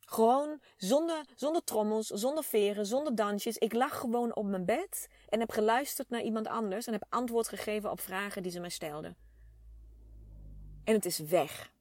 Gewoon 0.00 0.60
zonder, 0.76 1.24
zonder 1.34 1.64
trommels, 1.64 2.06
zonder 2.06 2.44
veren, 2.44 2.86
zonder 2.86 3.14
dansjes. 3.14 3.58
Ik 3.58 3.72
lag 3.72 3.98
gewoon 3.98 4.34
op 4.34 4.44
mijn 4.44 4.64
bed 4.64 5.08
en 5.28 5.40
heb 5.40 5.50
geluisterd 5.50 6.10
naar 6.10 6.22
iemand 6.22 6.46
anders 6.46 6.86
en 6.86 6.92
heb 6.92 7.04
antwoord 7.08 7.48
gegeven 7.48 7.90
op 7.90 8.00
vragen 8.00 8.42
die 8.42 8.52
ze 8.52 8.60
mij 8.60 8.70
stelden. 8.70 9.16
En 10.84 10.94
het 10.94 11.04
is 11.04 11.18
weg. 11.18 11.72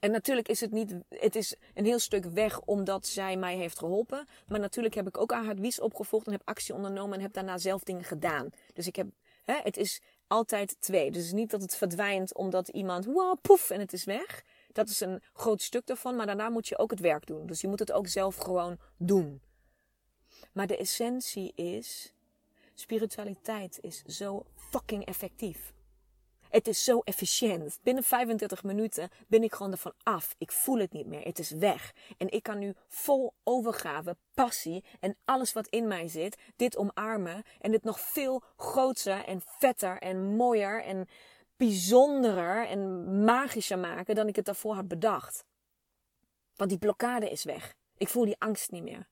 En 0.00 0.10
natuurlijk 0.10 0.48
is 0.48 0.60
het 0.60 0.70
niet, 0.70 0.94
het 1.08 1.36
is 1.36 1.54
een 1.74 1.84
heel 1.84 1.98
stuk 1.98 2.24
weg 2.24 2.60
omdat 2.60 3.06
zij 3.06 3.36
mij 3.36 3.56
heeft 3.56 3.78
geholpen. 3.78 4.26
Maar 4.46 4.60
natuurlijk 4.60 4.94
heb 4.94 5.06
ik 5.06 5.18
ook 5.18 5.32
aan 5.32 5.44
haar 5.44 5.54
advies 5.54 5.80
opgevolgd 5.80 6.26
en 6.26 6.32
heb 6.32 6.42
actie 6.44 6.74
ondernomen 6.74 7.16
en 7.16 7.22
heb 7.22 7.32
daarna 7.32 7.58
zelf 7.58 7.82
dingen 7.82 8.04
gedaan. 8.04 8.50
Dus 8.72 8.86
ik 8.86 8.96
heb, 8.96 9.06
hè, 9.44 9.54
het 9.62 9.76
is 9.76 10.00
altijd 10.26 10.76
twee. 10.80 11.10
Dus 11.10 11.32
niet 11.32 11.50
dat 11.50 11.62
het 11.62 11.76
verdwijnt 11.76 12.34
omdat 12.34 12.68
iemand, 12.68 13.04
wow, 13.04 13.36
poef, 13.40 13.70
en 13.70 13.80
het 13.80 13.92
is 13.92 14.04
weg. 14.04 14.44
Dat 14.72 14.88
is 14.88 15.00
een 15.00 15.22
groot 15.32 15.62
stuk 15.62 15.86
daarvan, 15.86 16.16
maar 16.16 16.26
daarna 16.26 16.48
moet 16.48 16.68
je 16.68 16.78
ook 16.78 16.90
het 16.90 17.00
werk 17.00 17.26
doen. 17.26 17.46
Dus 17.46 17.60
je 17.60 17.68
moet 17.68 17.78
het 17.78 17.92
ook 17.92 18.06
zelf 18.06 18.36
gewoon 18.36 18.78
doen. 18.96 19.40
Maar 20.52 20.66
de 20.66 20.76
essentie 20.76 21.52
is, 21.54 22.12
spiritualiteit 22.74 23.78
is 23.80 24.02
zo 24.02 24.44
fucking 24.56 25.04
effectief. 25.04 25.74
Het 26.56 26.68
is 26.68 26.84
zo 26.84 27.00
efficiënt. 27.00 27.78
Binnen 27.82 28.04
35 28.04 28.62
minuten 28.62 29.10
ben 29.28 29.42
ik 29.42 29.54
gewoon 29.54 29.72
ervan 29.72 29.94
af. 30.02 30.34
Ik 30.38 30.52
voel 30.52 30.78
het 30.78 30.92
niet 30.92 31.06
meer. 31.06 31.22
Het 31.22 31.38
is 31.38 31.50
weg. 31.50 31.92
En 32.16 32.30
ik 32.30 32.42
kan 32.42 32.58
nu 32.58 32.74
vol 32.88 33.34
overgave, 33.42 34.16
passie 34.34 34.84
en 35.00 35.16
alles 35.24 35.52
wat 35.52 35.66
in 35.68 35.86
mij 35.86 36.08
zit, 36.08 36.36
dit 36.56 36.76
omarmen. 36.76 37.42
En 37.60 37.70
dit 37.70 37.84
nog 37.84 38.00
veel 38.00 38.42
groter 38.56 39.24
en 39.24 39.42
vetter 39.44 39.98
en 39.98 40.36
mooier 40.36 40.84
en 40.84 41.08
bijzonderer 41.56 42.66
en 42.66 43.24
magischer 43.24 43.78
maken 43.78 44.14
dan 44.14 44.28
ik 44.28 44.36
het 44.36 44.44
daarvoor 44.44 44.74
had 44.74 44.88
bedacht. 44.88 45.44
Want 46.54 46.70
die 46.70 46.78
blokkade 46.78 47.30
is 47.30 47.44
weg. 47.44 47.74
Ik 47.96 48.08
voel 48.08 48.24
die 48.24 48.38
angst 48.38 48.70
niet 48.70 48.82
meer. 48.82 49.08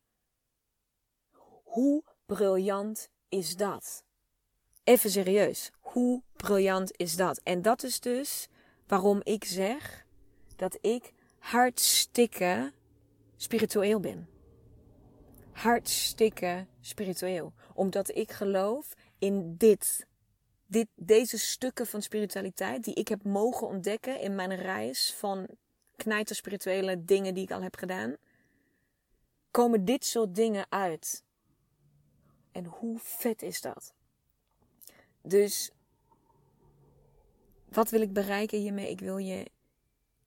Hoe 1.62 2.04
briljant 2.26 3.10
is 3.28 3.56
dat? 3.56 4.04
Even 4.84 5.10
serieus. 5.10 5.70
Hoe 5.80 6.22
briljant 6.36 6.96
is 6.96 7.16
dat? 7.16 7.40
En 7.42 7.62
dat 7.62 7.82
is 7.82 8.00
dus 8.00 8.48
waarom 8.86 9.20
ik 9.22 9.44
zeg 9.44 10.06
dat 10.56 10.78
ik 10.80 11.12
hartstikke 11.38 12.72
spiritueel 13.36 14.00
ben. 14.00 14.28
Hartstikke 15.52 16.66
spiritueel. 16.80 17.52
Omdat 17.74 18.16
ik 18.16 18.32
geloof 18.32 18.94
in 19.18 19.56
dit. 19.56 20.06
dit. 20.66 20.88
Deze 20.94 21.38
stukken 21.38 21.86
van 21.86 22.02
spiritualiteit 22.02 22.84
die 22.84 22.94
ik 22.94 23.08
heb 23.08 23.24
mogen 23.24 23.66
ontdekken 23.66 24.20
in 24.20 24.34
mijn 24.34 24.54
reis 24.56 25.14
van 25.18 25.48
knijter 25.96 26.36
spirituele 26.36 27.04
dingen 27.04 27.34
die 27.34 27.42
ik 27.42 27.50
al 27.50 27.62
heb 27.62 27.76
gedaan. 27.76 28.16
Komen 29.50 29.84
dit 29.84 30.04
soort 30.04 30.34
dingen 30.34 30.66
uit. 30.68 31.24
En 32.52 32.64
hoe 32.64 32.98
vet 32.98 33.42
is 33.42 33.60
dat? 33.60 33.94
Dus 35.26 35.70
wat 37.68 37.90
wil 37.90 38.00
ik 38.00 38.12
bereiken 38.12 38.58
hiermee? 38.58 38.90
Ik 38.90 39.00
wil 39.00 39.16
je 39.16 39.50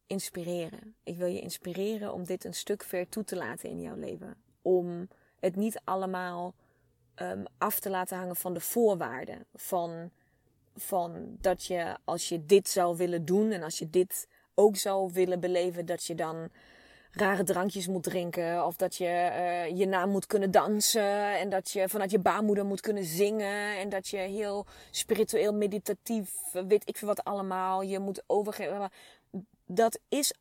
inspireren. 0.08 0.96
Ik 1.04 1.18
wil 1.18 1.28
je 1.28 1.40
inspireren 1.40 2.14
om 2.14 2.24
dit 2.26 2.46
een 2.46 2.54
stuk 2.54 2.84
ver 2.84 3.10
toe 3.10 3.24
te 3.24 3.36
laten 3.36 3.70
in 3.70 3.82
jouw 3.82 3.96
leven. 3.96 4.36
Om 4.62 5.08
het 5.40 5.56
niet 5.56 5.82
allemaal 5.84 6.54
um, 7.16 7.44
af 7.58 7.80
te 7.80 7.90
laten 7.90 8.18
hangen 8.18 8.36
van 8.36 8.54
de 8.54 8.60
voorwaarden. 8.60 9.46
Van, 9.54 10.12
van 10.76 11.38
dat 11.42 11.64
je 11.66 11.98
als 12.04 12.30
je 12.30 12.46
dit 12.46 12.70
zou 12.70 12.98
willen 12.98 13.26
doen 13.26 13.52
en 13.52 13.64
als 13.64 13.80
je 13.80 13.90
dit 13.90 14.28
ook 14.54 14.76
zou 14.76 15.14
willen 15.14 15.40
beleven, 15.40 15.86
dat 15.86 16.04
je 16.04 16.16
dan 16.16 16.50
rare 17.18 17.44
drankjes 17.44 17.88
moet 17.88 18.04
drinken. 18.04 18.66
Of 18.66 18.76
dat 18.76 18.96
je 18.96 19.06
uh, 19.06 19.78
je 19.78 19.88
naam 19.88 20.10
moet 20.10 20.26
kunnen 20.26 20.52
dansen. 20.52 21.40
En 21.40 21.50
dat 21.50 21.72
je 21.72 21.90
vanuit 21.90 22.12
je 22.12 22.20
baarmoeder 22.20 22.66
moet 22.66 22.82
kunnen 22.82 23.04
zingen. 23.04 23.78
En 23.78 23.90
dat 23.90 24.08
je 24.08 24.18
heel 24.18 24.66
spiritueel, 24.92 25.54
meditatief, 25.54 26.32
weet 26.52 26.90
ik 26.90 26.98
veel 26.98 27.08
wat 27.08 27.24
allemaal. 27.24 27.82
Je 27.82 28.00
moet 28.00 28.24
overgeven. 28.28 28.90
Dat 29.66 30.00
is 30.10 30.34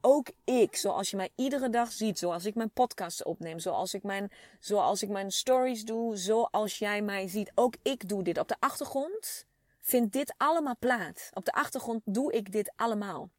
ook 0.00 0.28
ik, 0.44 0.76
zoals 0.76 1.10
je 1.10 1.16
mij 1.16 1.30
iedere 1.34 1.70
dag 1.70 1.92
ziet, 1.92 2.18
zoals 2.18 2.44
ik 2.44 2.54
mijn 2.54 2.70
podcast 2.70 3.24
opneem, 3.24 3.58
zoals 3.58 3.94
ik 3.94 4.02
mijn, 4.02 4.32
zoals 4.60 5.02
ik 5.02 5.08
mijn 5.08 5.30
stories 5.30 5.84
doe, 5.84 6.16
zoals 6.16 6.78
jij 6.78 7.02
mij 7.02 7.28
ziet. 7.28 7.52
Ook 7.54 7.74
ik 7.82 8.08
doe 8.08 8.22
dit. 8.22 8.38
Op 8.38 8.48
de 8.48 8.56
achtergrond 8.58 9.46
vindt 9.80 10.12
dit 10.12 10.34
allemaal 10.36 10.76
plaats. 10.78 11.30
Op 11.34 11.44
de 11.44 11.52
achtergrond 11.52 12.00
doe 12.04 12.32
ik 12.32 12.52
dit 12.52 12.72
allemaal. 12.76 13.30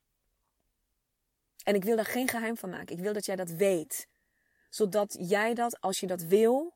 En 1.64 1.76
ik 1.76 1.84
wil 1.84 1.96
daar 1.96 2.06
geen 2.06 2.28
geheim 2.28 2.58
van 2.58 2.70
maken. 2.70 2.96
Ik 2.96 3.04
wil 3.04 3.14
dat 3.14 3.26
jij 3.26 3.36
dat 3.36 3.50
weet. 3.50 4.08
Zodat 4.70 5.16
jij 5.20 5.54
dat, 5.54 5.82
als 5.82 6.00
je 6.00 6.08
dat 6.08 6.22
wil, 6.22 6.74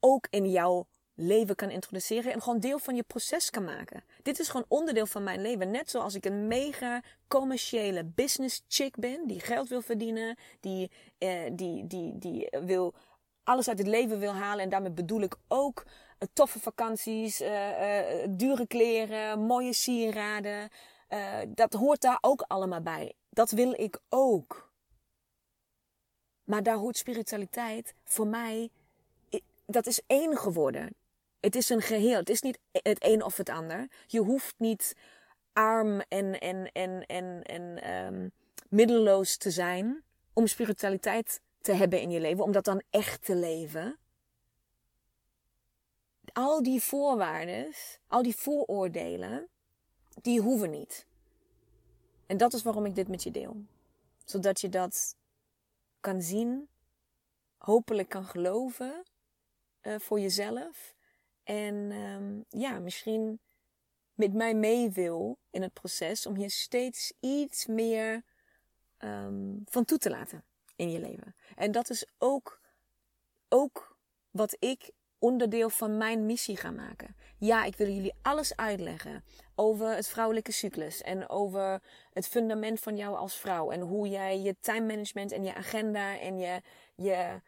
ook 0.00 0.26
in 0.30 0.50
jouw 0.50 0.86
leven 1.14 1.54
kan 1.54 1.70
introduceren 1.70 2.32
en 2.32 2.42
gewoon 2.42 2.60
deel 2.60 2.78
van 2.78 2.94
je 2.94 3.02
proces 3.02 3.50
kan 3.50 3.64
maken. 3.64 4.04
Dit 4.22 4.38
is 4.38 4.48
gewoon 4.48 4.66
onderdeel 4.68 5.06
van 5.06 5.22
mijn 5.22 5.40
leven. 5.40 5.70
Net 5.70 5.90
zoals 5.90 6.14
ik 6.14 6.24
een 6.24 6.46
mega 6.46 7.02
commerciële 7.28 8.04
business 8.04 8.64
chick 8.68 8.96
ben, 8.96 9.26
die 9.26 9.40
geld 9.40 9.68
wil 9.68 9.82
verdienen, 9.82 10.36
die, 10.60 10.90
eh, 11.18 11.50
die, 11.52 11.86
die, 11.86 12.18
die 12.18 12.48
wil 12.64 12.94
alles 13.44 13.68
uit 13.68 13.78
het 13.78 13.86
leven 13.86 14.18
wil 14.18 14.32
halen. 14.32 14.64
En 14.64 14.70
daarmee 14.70 14.90
bedoel 14.90 15.20
ik 15.20 15.36
ook 15.48 15.84
uh, 15.86 16.28
toffe 16.32 16.58
vakanties, 16.58 17.40
uh, 17.40 17.98
dure 18.28 18.66
kleren, 18.66 19.40
mooie 19.40 19.72
sieraden. 19.72 20.68
dat 21.48 21.72
hoort 21.72 22.00
daar 22.00 22.18
ook 22.20 22.44
allemaal 22.46 22.80
bij. 22.82 23.14
Dat 23.32 23.50
wil 23.50 23.72
ik 23.72 24.00
ook. 24.08 24.72
Maar 26.44 26.62
daar 26.62 26.76
hoort 26.76 26.96
spiritualiteit 26.96 27.94
voor 28.04 28.26
mij, 28.26 28.70
dat 29.66 29.86
is 29.86 30.00
één 30.06 30.36
geworden. 30.36 30.94
Het 31.40 31.54
is 31.56 31.68
een 31.68 31.82
geheel. 31.82 32.18
Het 32.18 32.28
is 32.28 32.40
niet 32.40 32.58
het 32.72 33.04
een 33.04 33.22
of 33.22 33.36
het 33.36 33.48
ander. 33.48 33.90
Je 34.06 34.20
hoeft 34.20 34.54
niet 34.58 34.96
arm 35.52 36.00
en, 36.00 36.40
en, 36.40 36.72
en, 36.72 37.06
en, 37.06 37.42
en 37.42 37.94
um, 37.94 38.32
middeloos 38.68 39.36
te 39.36 39.50
zijn 39.50 40.02
om 40.32 40.46
spiritualiteit 40.46 41.40
te 41.60 41.72
hebben 41.72 42.00
in 42.00 42.10
je 42.10 42.20
leven, 42.20 42.44
om 42.44 42.52
dat 42.52 42.64
dan 42.64 42.82
echt 42.90 43.24
te 43.24 43.34
leven. 43.34 43.98
Al 46.32 46.62
die 46.62 46.82
voorwaarden, 46.82 47.72
al 48.06 48.22
die 48.22 48.36
vooroordelen, 48.36 49.48
die 50.22 50.40
hoeven 50.40 50.70
niet. 50.70 51.06
En 52.26 52.36
dat 52.36 52.52
is 52.52 52.62
waarom 52.62 52.86
ik 52.86 52.94
dit 52.94 53.08
met 53.08 53.22
je 53.22 53.30
deel. 53.30 53.64
Zodat 54.24 54.60
je 54.60 54.68
dat 54.68 55.16
kan 56.00 56.22
zien, 56.22 56.68
hopelijk 57.56 58.08
kan 58.08 58.24
geloven 58.24 59.02
uh, 59.82 59.98
voor 59.98 60.20
jezelf. 60.20 60.94
En 61.42 61.74
um, 61.74 62.44
ja, 62.48 62.78
misschien 62.78 63.40
met 64.14 64.32
mij 64.32 64.54
mee 64.54 64.90
wil 64.90 65.38
in 65.50 65.62
het 65.62 65.72
proces 65.72 66.26
om 66.26 66.36
je 66.36 66.48
steeds 66.48 67.12
iets 67.20 67.66
meer 67.66 68.24
um, 68.98 69.62
van 69.64 69.84
toe 69.84 69.98
te 69.98 70.10
laten 70.10 70.44
in 70.76 70.90
je 70.90 71.00
leven. 71.00 71.34
En 71.54 71.72
dat 71.72 71.90
is 71.90 72.06
ook, 72.18 72.60
ook 73.48 73.96
wat 74.30 74.56
ik 74.58 74.90
onderdeel 75.22 75.70
van 75.70 75.96
mijn 75.96 76.26
missie 76.26 76.56
ga 76.56 76.70
maken. 76.70 77.16
Ja, 77.38 77.64
ik 77.64 77.76
wil 77.76 77.88
jullie 77.88 78.14
alles 78.22 78.56
uitleggen 78.56 79.24
over 79.54 79.94
het 79.94 80.08
vrouwelijke 80.08 80.52
cyclus 80.52 81.02
en 81.02 81.28
over 81.28 81.82
het 82.12 82.26
fundament 82.26 82.80
van 82.80 82.96
jou 82.96 83.16
als 83.16 83.36
vrouw 83.36 83.70
en 83.70 83.80
hoe 83.80 84.08
jij 84.08 84.40
je 84.40 84.56
time 84.60 84.86
management 84.86 85.32
en 85.32 85.44
je 85.44 85.54
agenda 85.54 86.18
en 86.18 86.38
je, 86.38 86.60
je, 86.94 87.40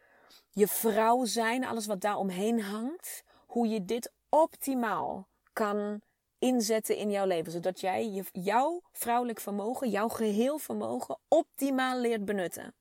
je 0.50 0.66
vrouw 0.66 1.24
zijn, 1.24 1.64
alles 1.64 1.86
wat 1.86 2.00
daar 2.00 2.16
omheen 2.16 2.60
hangt, 2.60 3.24
hoe 3.46 3.68
je 3.68 3.84
dit 3.84 4.12
optimaal 4.28 5.28
kan 5.52 6.00
inzetten 6.38 6.96
in 6.96 7.10
jouw 7.10 7.26
leven, 7.26 7.52
zodat 7.52 7.80
jij 7.80 8.10
je, 8.10 8.24
jouw 8.32 8.82
vrouwelijk 8.92 9.40
vermogen, 9.40 9.90
jouw 9.90 10.08
geheel 10.08 10.58
vermogen 10.58 11.18
optimaal 11.28 12.00
leert 12.00 12.24
benutten. 12.24 12.74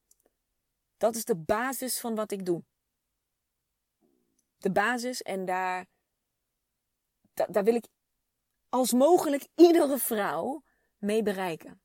Dat 0.97 1.15
is 1.15 1.25
de 1.25 1.35
basis 1.35 1.99
van 1.99 2.15
wat 2.15 2.31
ik 2.31 2.45
doe. 2.45 2.63
De 4.63 4.71
basis 4.71 5.21
en 5.21 5.45
daar, 5.45 5.85
daar 7.33 7.63
wil 7.63 7.75
ik 7.75 7.87
als 8.69 8.93
mogelijk 8.93 9.47
iedere 9.55 9.97
vrouw 9.97 10.63
mee 10.97 11.23
bereiken. 11.23 11.81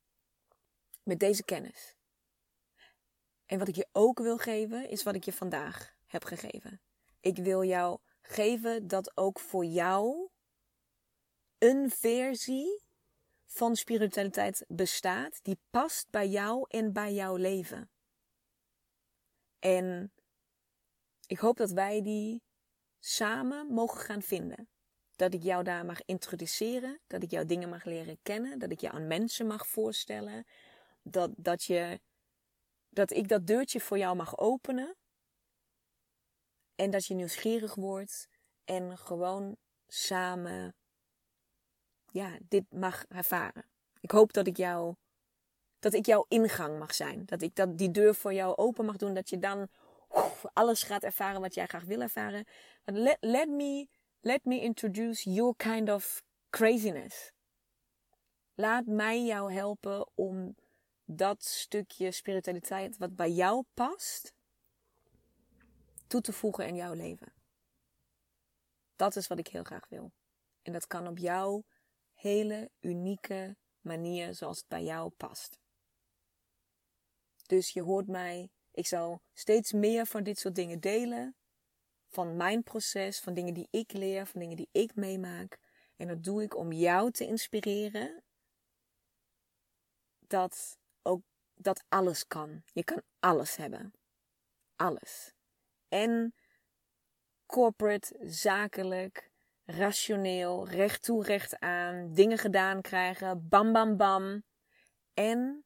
Met 1.03 1.19
deze 1.19 1.43
kennis. 1.43 1.95
En 3.45 3.59
wat 3.59 3.67
ik 3.67 3.75
je 3.75 3.87
ook 3.91 4.19
wil 4.19 4.37
geven, 4.37 4.89
is 4.89 5.03
wat 5.03 5.15
ik 5.15 5.23
je 5.23 5.33
vandaag 5.33 5.93
heb 6.05 6.23
gegeven. 6.23 6.81
Ik 7.19 7.37
wil 7.37 7.63
jou 7.63 7.99
geven 8.21 8.87
dat 8.87 9.17
ook 9.17 9.39
voor 9.39 9.65
jou 9.65 10.29
een 11.57 11.89
versie 11.89 12.83
van 13.45 13.75
spiritualiteit 13.75 14.65
bestaat 14.67 15.39
die 15.43 15.59
past 15.69 16.09
bij 16.09 16.27
jou 16.27 16.65
en 16.67 16.93
bij 16.93 17.13
jouw 17.13 17.35
leven. 17.35 17.89
En 19.59 20.13
ik 21.27 21.39
hoop 21.39 21.57
dat 21.57 21.71
wij 21.71 22.01
die 22.01 22.43
samen 22.99 23.67
mogen 23.67 23.99
gaan 23.99 24.21
vinden. 24.21 24.69
Dat 25.15 25.33
ik 25.33 25.43
jou 25.43 25.63
daar 25.63 25.85
mag 25.85 26.01
introduceren, 26.05 26.99
dat 27.07 27.23
ik 27.23 27.31
jou 27.31 27.45
dingen 27.45 27.69
mag 27.69 27.83
leren 27.83 28.19
kennen, 28.21 28.59
dat 28.59 28.71
ik 28.71 28.79
je 28.81 28.91
aan 28.91 29.07
mensen 29.07 29.47
mag 29.47 29.67
voorstellen, 29.67 30.45
dat, 31.01 31.31
dat, 31.35 31.63
je, 31.63 31.99
dat 32.89 33.11
ik 33.11 33.27
dat 33.27 33.47
deurtje 33.47 33.79
voor 33.79 33.97
jou 33.97 34.15
mag 34.15 34.37
openen 34.37 34.95
en 36.75 36.89
dat 36.89 37.05
je 37.05 37.13
nieuwsgierig 37.13 37.75
wordt 37.75 38.27
en 38.65 38.97
gewoon 38.97 39.57
samen 39.87 40.75
ja, 42.11 42.37
dit 42.41 42.63
mag 42.69 43.05
ervaren. 43.07 43.65
Ik 43.99 44.11
hoop 44.11 44.33
dat 44.33 44.47
ik 44.47 44.57
jou 44.57 44.95
dat 45.79 45.93
ik 45.93 46.05
jouw 46.05 46.25
ingang 46.27 46.79
mag 46.79 46.93
zijn. 46.95 47.25
Dat 47.25 47.41
ik 47.41 47.55
dat, 47.55 47.77
die 47.77 47.91
deur 47.91 48.15
voor 48.15 48.33
jou 48.33 48.55
open 48.55 48.85
mag 48.85 48.97
doen. 48.97 49.13
Dat 49.13 49.29
je 49.29 49.39
dan 49.39 49.67
alles 50.53 50.83
gaat 50.83 51.03
ervaren 51.03 51.41
wat 51.41 51.53
jij 51.53 51.67
graag 51.67 51.83
wil 51.83 52.01
ervaren. 52.01 52.45
Let, 52.83 53.17
let, 53.19 53.49
me, 53.49 53.87
let 54.19 54.45
me 54.45 54.59
introduce 54.59 55.29
your 55.29 55.55
kind 55.55 55.89
of 55.89 56.23
craziness. 56.49 57.31
Laat 58.53 58.85
mij 58.85 59.25
jou 59.25 59.53
helpen 59.53 60.09
om 60.15 60.55
dat 61.05 61.43
stukje 61.43 62.11
spiritualiteit 62.11 62.97
wat 62.97 63.15
bij 63.15 63.31
jou 63.31 63.63
past, 63.73 64.33
toe 66.07 66.21
te 66.21 66.33
voegen 66.33 66.67
in 66.67 66.75
jouw 66.75 66.93
leven. 66.93 67.33
Dat 68.95 69.15
is 69.15 69.27
wat 69.27 69.39
ik 69.39 69.47
heel 69.47 69.63
graag 69.63 69.87
wil. 69.89 70.11
En 70.61 70.73
dat 70.73 70.87
kan 70.87 71.07
op 71.07 71.17
jouw 71.17 71.63
hele 72.13 72.71
unieke 72.79 73.57
manier 73.81 74.35
zoals 74.35 74.57
het 74.57 74.67
bij 74.67 74.83
jou 74.83 75.09
past. 75.09 75.59
Dus 77.45 77.71
je 77.71 77.81
hoort 77.81 78.07
mij, 78.07 78.49
ik 78.71 78.87
zal 78.87 79.21
steeds 79.33 79.71
meer 79.71 80.05
van 80.05 80.23
dit 80.23 80.39
soort 80.39 80.55
dingen 80.55 80.79
delen. 80.79 81.35
Van 82.07 82.37
mijn 82.37 82.63
proces, 82.63 83.19
van 83.19 83.33
dingen 83.33 83.53
die 83.53 83.67
ik 83.71 83.91
leer, 83.91 84.25
van 84.25 84.39
dingen 84.39 84.55
die 84.55 84.69
ik 84.71 84.95
meemaak. 84.95 85.59
En 85.95 86.07
dat 86.07 86.23
doe 86.23 86.43
ik 86.43 86.55
om 86.55 86.71
jou 86.71 87.11
te 87.11 87.25
inspireren. 87.25 88.23
Dat 90.19 90.77
ook 91.01 91.21
dat 91.53 91.83
alles 91.87 92.27
kan. 92.27 92.63
Je 92.73 92.83
kan 92.83 93.01
alles 93.19 93.55
hebben. 93.55 93.93
Alles. 94.75 95.33
En 95.87 96.33
corporate, 97.45 98.15
zakelijk, 98.21 99.31
rationeel, 99.65 100.67
recht 100.67 101.03
toe, 101.03 101.23
recht 101.23 101.59
aan, 101.59 102.13
dingen 102.13 102.37
gedaan 102.37 102.81
krijgen, 102.81 103.47
bam, 103.49 103.73
bam, 103.73 103.97
bam. 103.97 104.43
En 105.13 105.65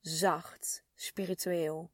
zacht, 0.00 0.84
spiritueel. 0.94 1.90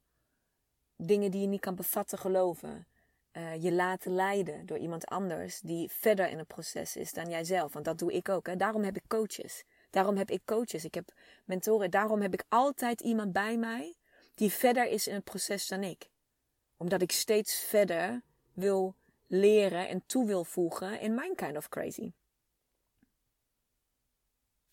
Dingen 1.07 1.31
die 1.31 1.41
je 1.41 1.47
niet 1.47 1.61
kan 1.61 1.75
bevatten, 1.75 2.19
geloven. 2.19 2.87
Uh, 3.33 3.63
je 3.63 3.73
laten 3.73 4.15
leiden 4.15 4.67
door 4.67 4.79
iemand 4.79 5.07
anders 5.07 5.61
die 5.61 5.91
verder 5.91 6.29
in 6.29 6.39
het 6.39 6.47
proces 6.47 6.97
is 6.97 7.13
dan 7.13 7.29
jijzelf. 7.29 7.73
Want 7.73 7.85
dat 7.85 7.99
doe 7.99 8.13
ik 8.13 8.29
ook. 8.29 8.47
Hè. 8.47 8.57
Daarom 8.57 8.83
heb 8.83 8.97
ik 8.97 9.03
coaches. 9.07 9.65
Daarom 9.91 10.17
heb 10.17 10.31
ik 10.31 10.41
coaches. 10.45 10.85
Ik 10.85 10.95
heb 10.95 11.13
mentoren. 11.45 11.91
Daarom 11.91 12.21
heb 12.21 12.33
ik 12.33 12.45
altijd 12.49 13.01
iemand 13.01 13.33
bij 13.33 13.57
mij 13.57 13.95
die 14.35 14.53
verder 14.53 14.89
is 14.89 15.07
in 15.07 15.15
het 15.15 15.25
proces 15.25 15.69
dan 15.69 15.83
ik. 15.83 16.09
Omdat 16.77 17.03
ik 17.03 17.13
steeds 17.13 17.65
verder 17.65 18.23
wil 18.53 18.95
leren 19.27 19.89
en 19.89 20.03
toe 20.07 20.27
wil 20.27 20.45
voegen 20.45 21.01
in 21.01 21.15
mijn 21.15 21.35
kind 21.35 21.57
of 21.57 21.69
crazy. 21.69 22.13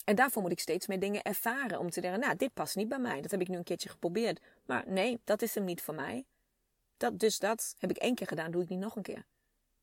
En 0.10 0.16
daarvoor 0.16 0.42
moet 0.42 0.52
ik 0.52 0.60
steeds 0.60 0.88
meer 0.88 1.00
dingen 1.00 1.22
ervaren 1.22 1.80
om 1.80 1.90
te 1.90 2.02
denken, 2.02 2.20
nou, 2.20 2.36
dit 2.36 2.54
past 2.54 2.76
niet 2.76 2.88
bij 2.88 3.00
mij. 3.00 3.22
Dat 3.22 3.32
heb 3.32 3.42
ik 3.42 3.48
nu 3.48 3.58
een 3.58 3.64
keertje 3.64 3.90
geprobeerd. 3.90 4.42
Maar 4.66 4.84
nee, 4.88 5.22
dat 5.24 5.42
is 5.42 5.56
hem 5.56 5.64
niet 5.64 5.82
voor 5.82 5.96
mij. 5.96 6.26
Dat, 6.98 7.20
dus 7.20 7.40
dat 7.40 7.76
heb 7.78 7.90
ik 7.90 7.98
één 7.98 8.16
keer 8.16 8.28
gedaan, 8.28 8.52
doe 8.52 8.62
ik 8.62 8.70
niet 8.70 8.80
nog 8.80 8.96
een 8.96 9.02
keer. 9.02 9.26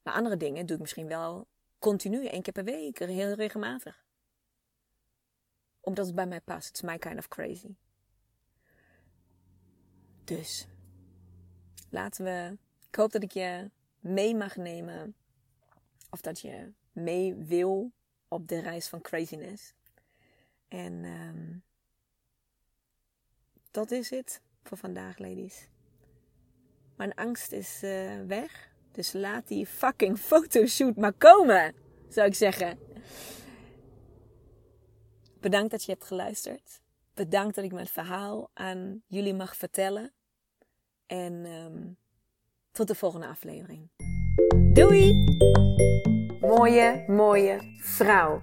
Maar 0.03 0.15
andere 0.15 0.37
dingen 0.37 0.67
doe 0.67 0.75
ik 0.75 0.81
misschien 0.83 1.07
wel 1.07 1.47
continu, 1.79 2.27
één 2.27 2.43
keer 2.43 2.53
per 2.53 2.65
week, 2.65 2.99
heel 2.99 3.33
regelmatig. 3.33 4.05
Omdat 5.81 6.07
het 6.07 6.15
bij 6.15 6.27
mij 6.27 6.41
past. 6.41 6.75
Is 6.75 6.83
my 6.83 6.99
kind 6.99 7.19
of 7.19 7.29
crazy. 7.29 7.77
Dus, 10.25 10.67
laten 11.91 12.25
we. 12.25 12.59
Ik 12.89 12.95
hoop 12.95 13.13
dat 13.13 13.23
ik 13.23 13.33
je 13.33 13.71
mee 14.01 14.35
mag 14.35 14.57
nemen. 14.57 15.15
Of 16.11 16.21
dat 16.21 16.41
je 16.41 16.73
mee 16.93 17.35
wil 17.35 17.93
op 18.29 18.49
de 18.49 18.61
reis 18.61 18.89
van 18.89 19.01
craziness. 19.01 19.76
En 20.69 21.05
um, 21.05 21.63
dat 23.71 23.91
is 23.91 24.11
het 24.11 24.41
voor 24.63 24.79
vandaag, 24.79 25.19
ladies. 25.19 25.69
Mijn 26.97 27.15
angst 27.15 27.53
is 27.53 27.83
uh, 27.83 28.21
weg. 28.27 28.75
Dus 28.93 29.13
laat 29.13 29.49
die 29.49 29.67
fucking 29.67 30.19
fotoshoot 30.19 30.97
maar 30.97 31.13
komen, 31.13 31.75
zou 32.09 32.27
ik 32.27 32.35
zeggen. 32.35 32.79
Bedankt 35.41 35.71
dat 35.71 35.85
je 35.85 35.93
hebt 35.93 36.05
geluisterd. 36.05 36.81
Bedankt 37.15 37.55
dat 37.55 37.65
ik 37.65 37.73
mijn 37.73 37.87
verhaal 37.87 38.51
aan 38.53 39.03
jullie 39.07 39.35
mag 39.35 39.57
vertellen. 39.57 40.13
En 41.07 41.33
um, 41.33 41.97
tot 42.71 42.89
de 42.89 42.95
volgende 42.95 43.27
aflevering. 43.27 43.91
Doei! 44.73 45.25
Mooie, 46.41 47.05
mooie 47.07 47.77
vrouw. 47.81 48.43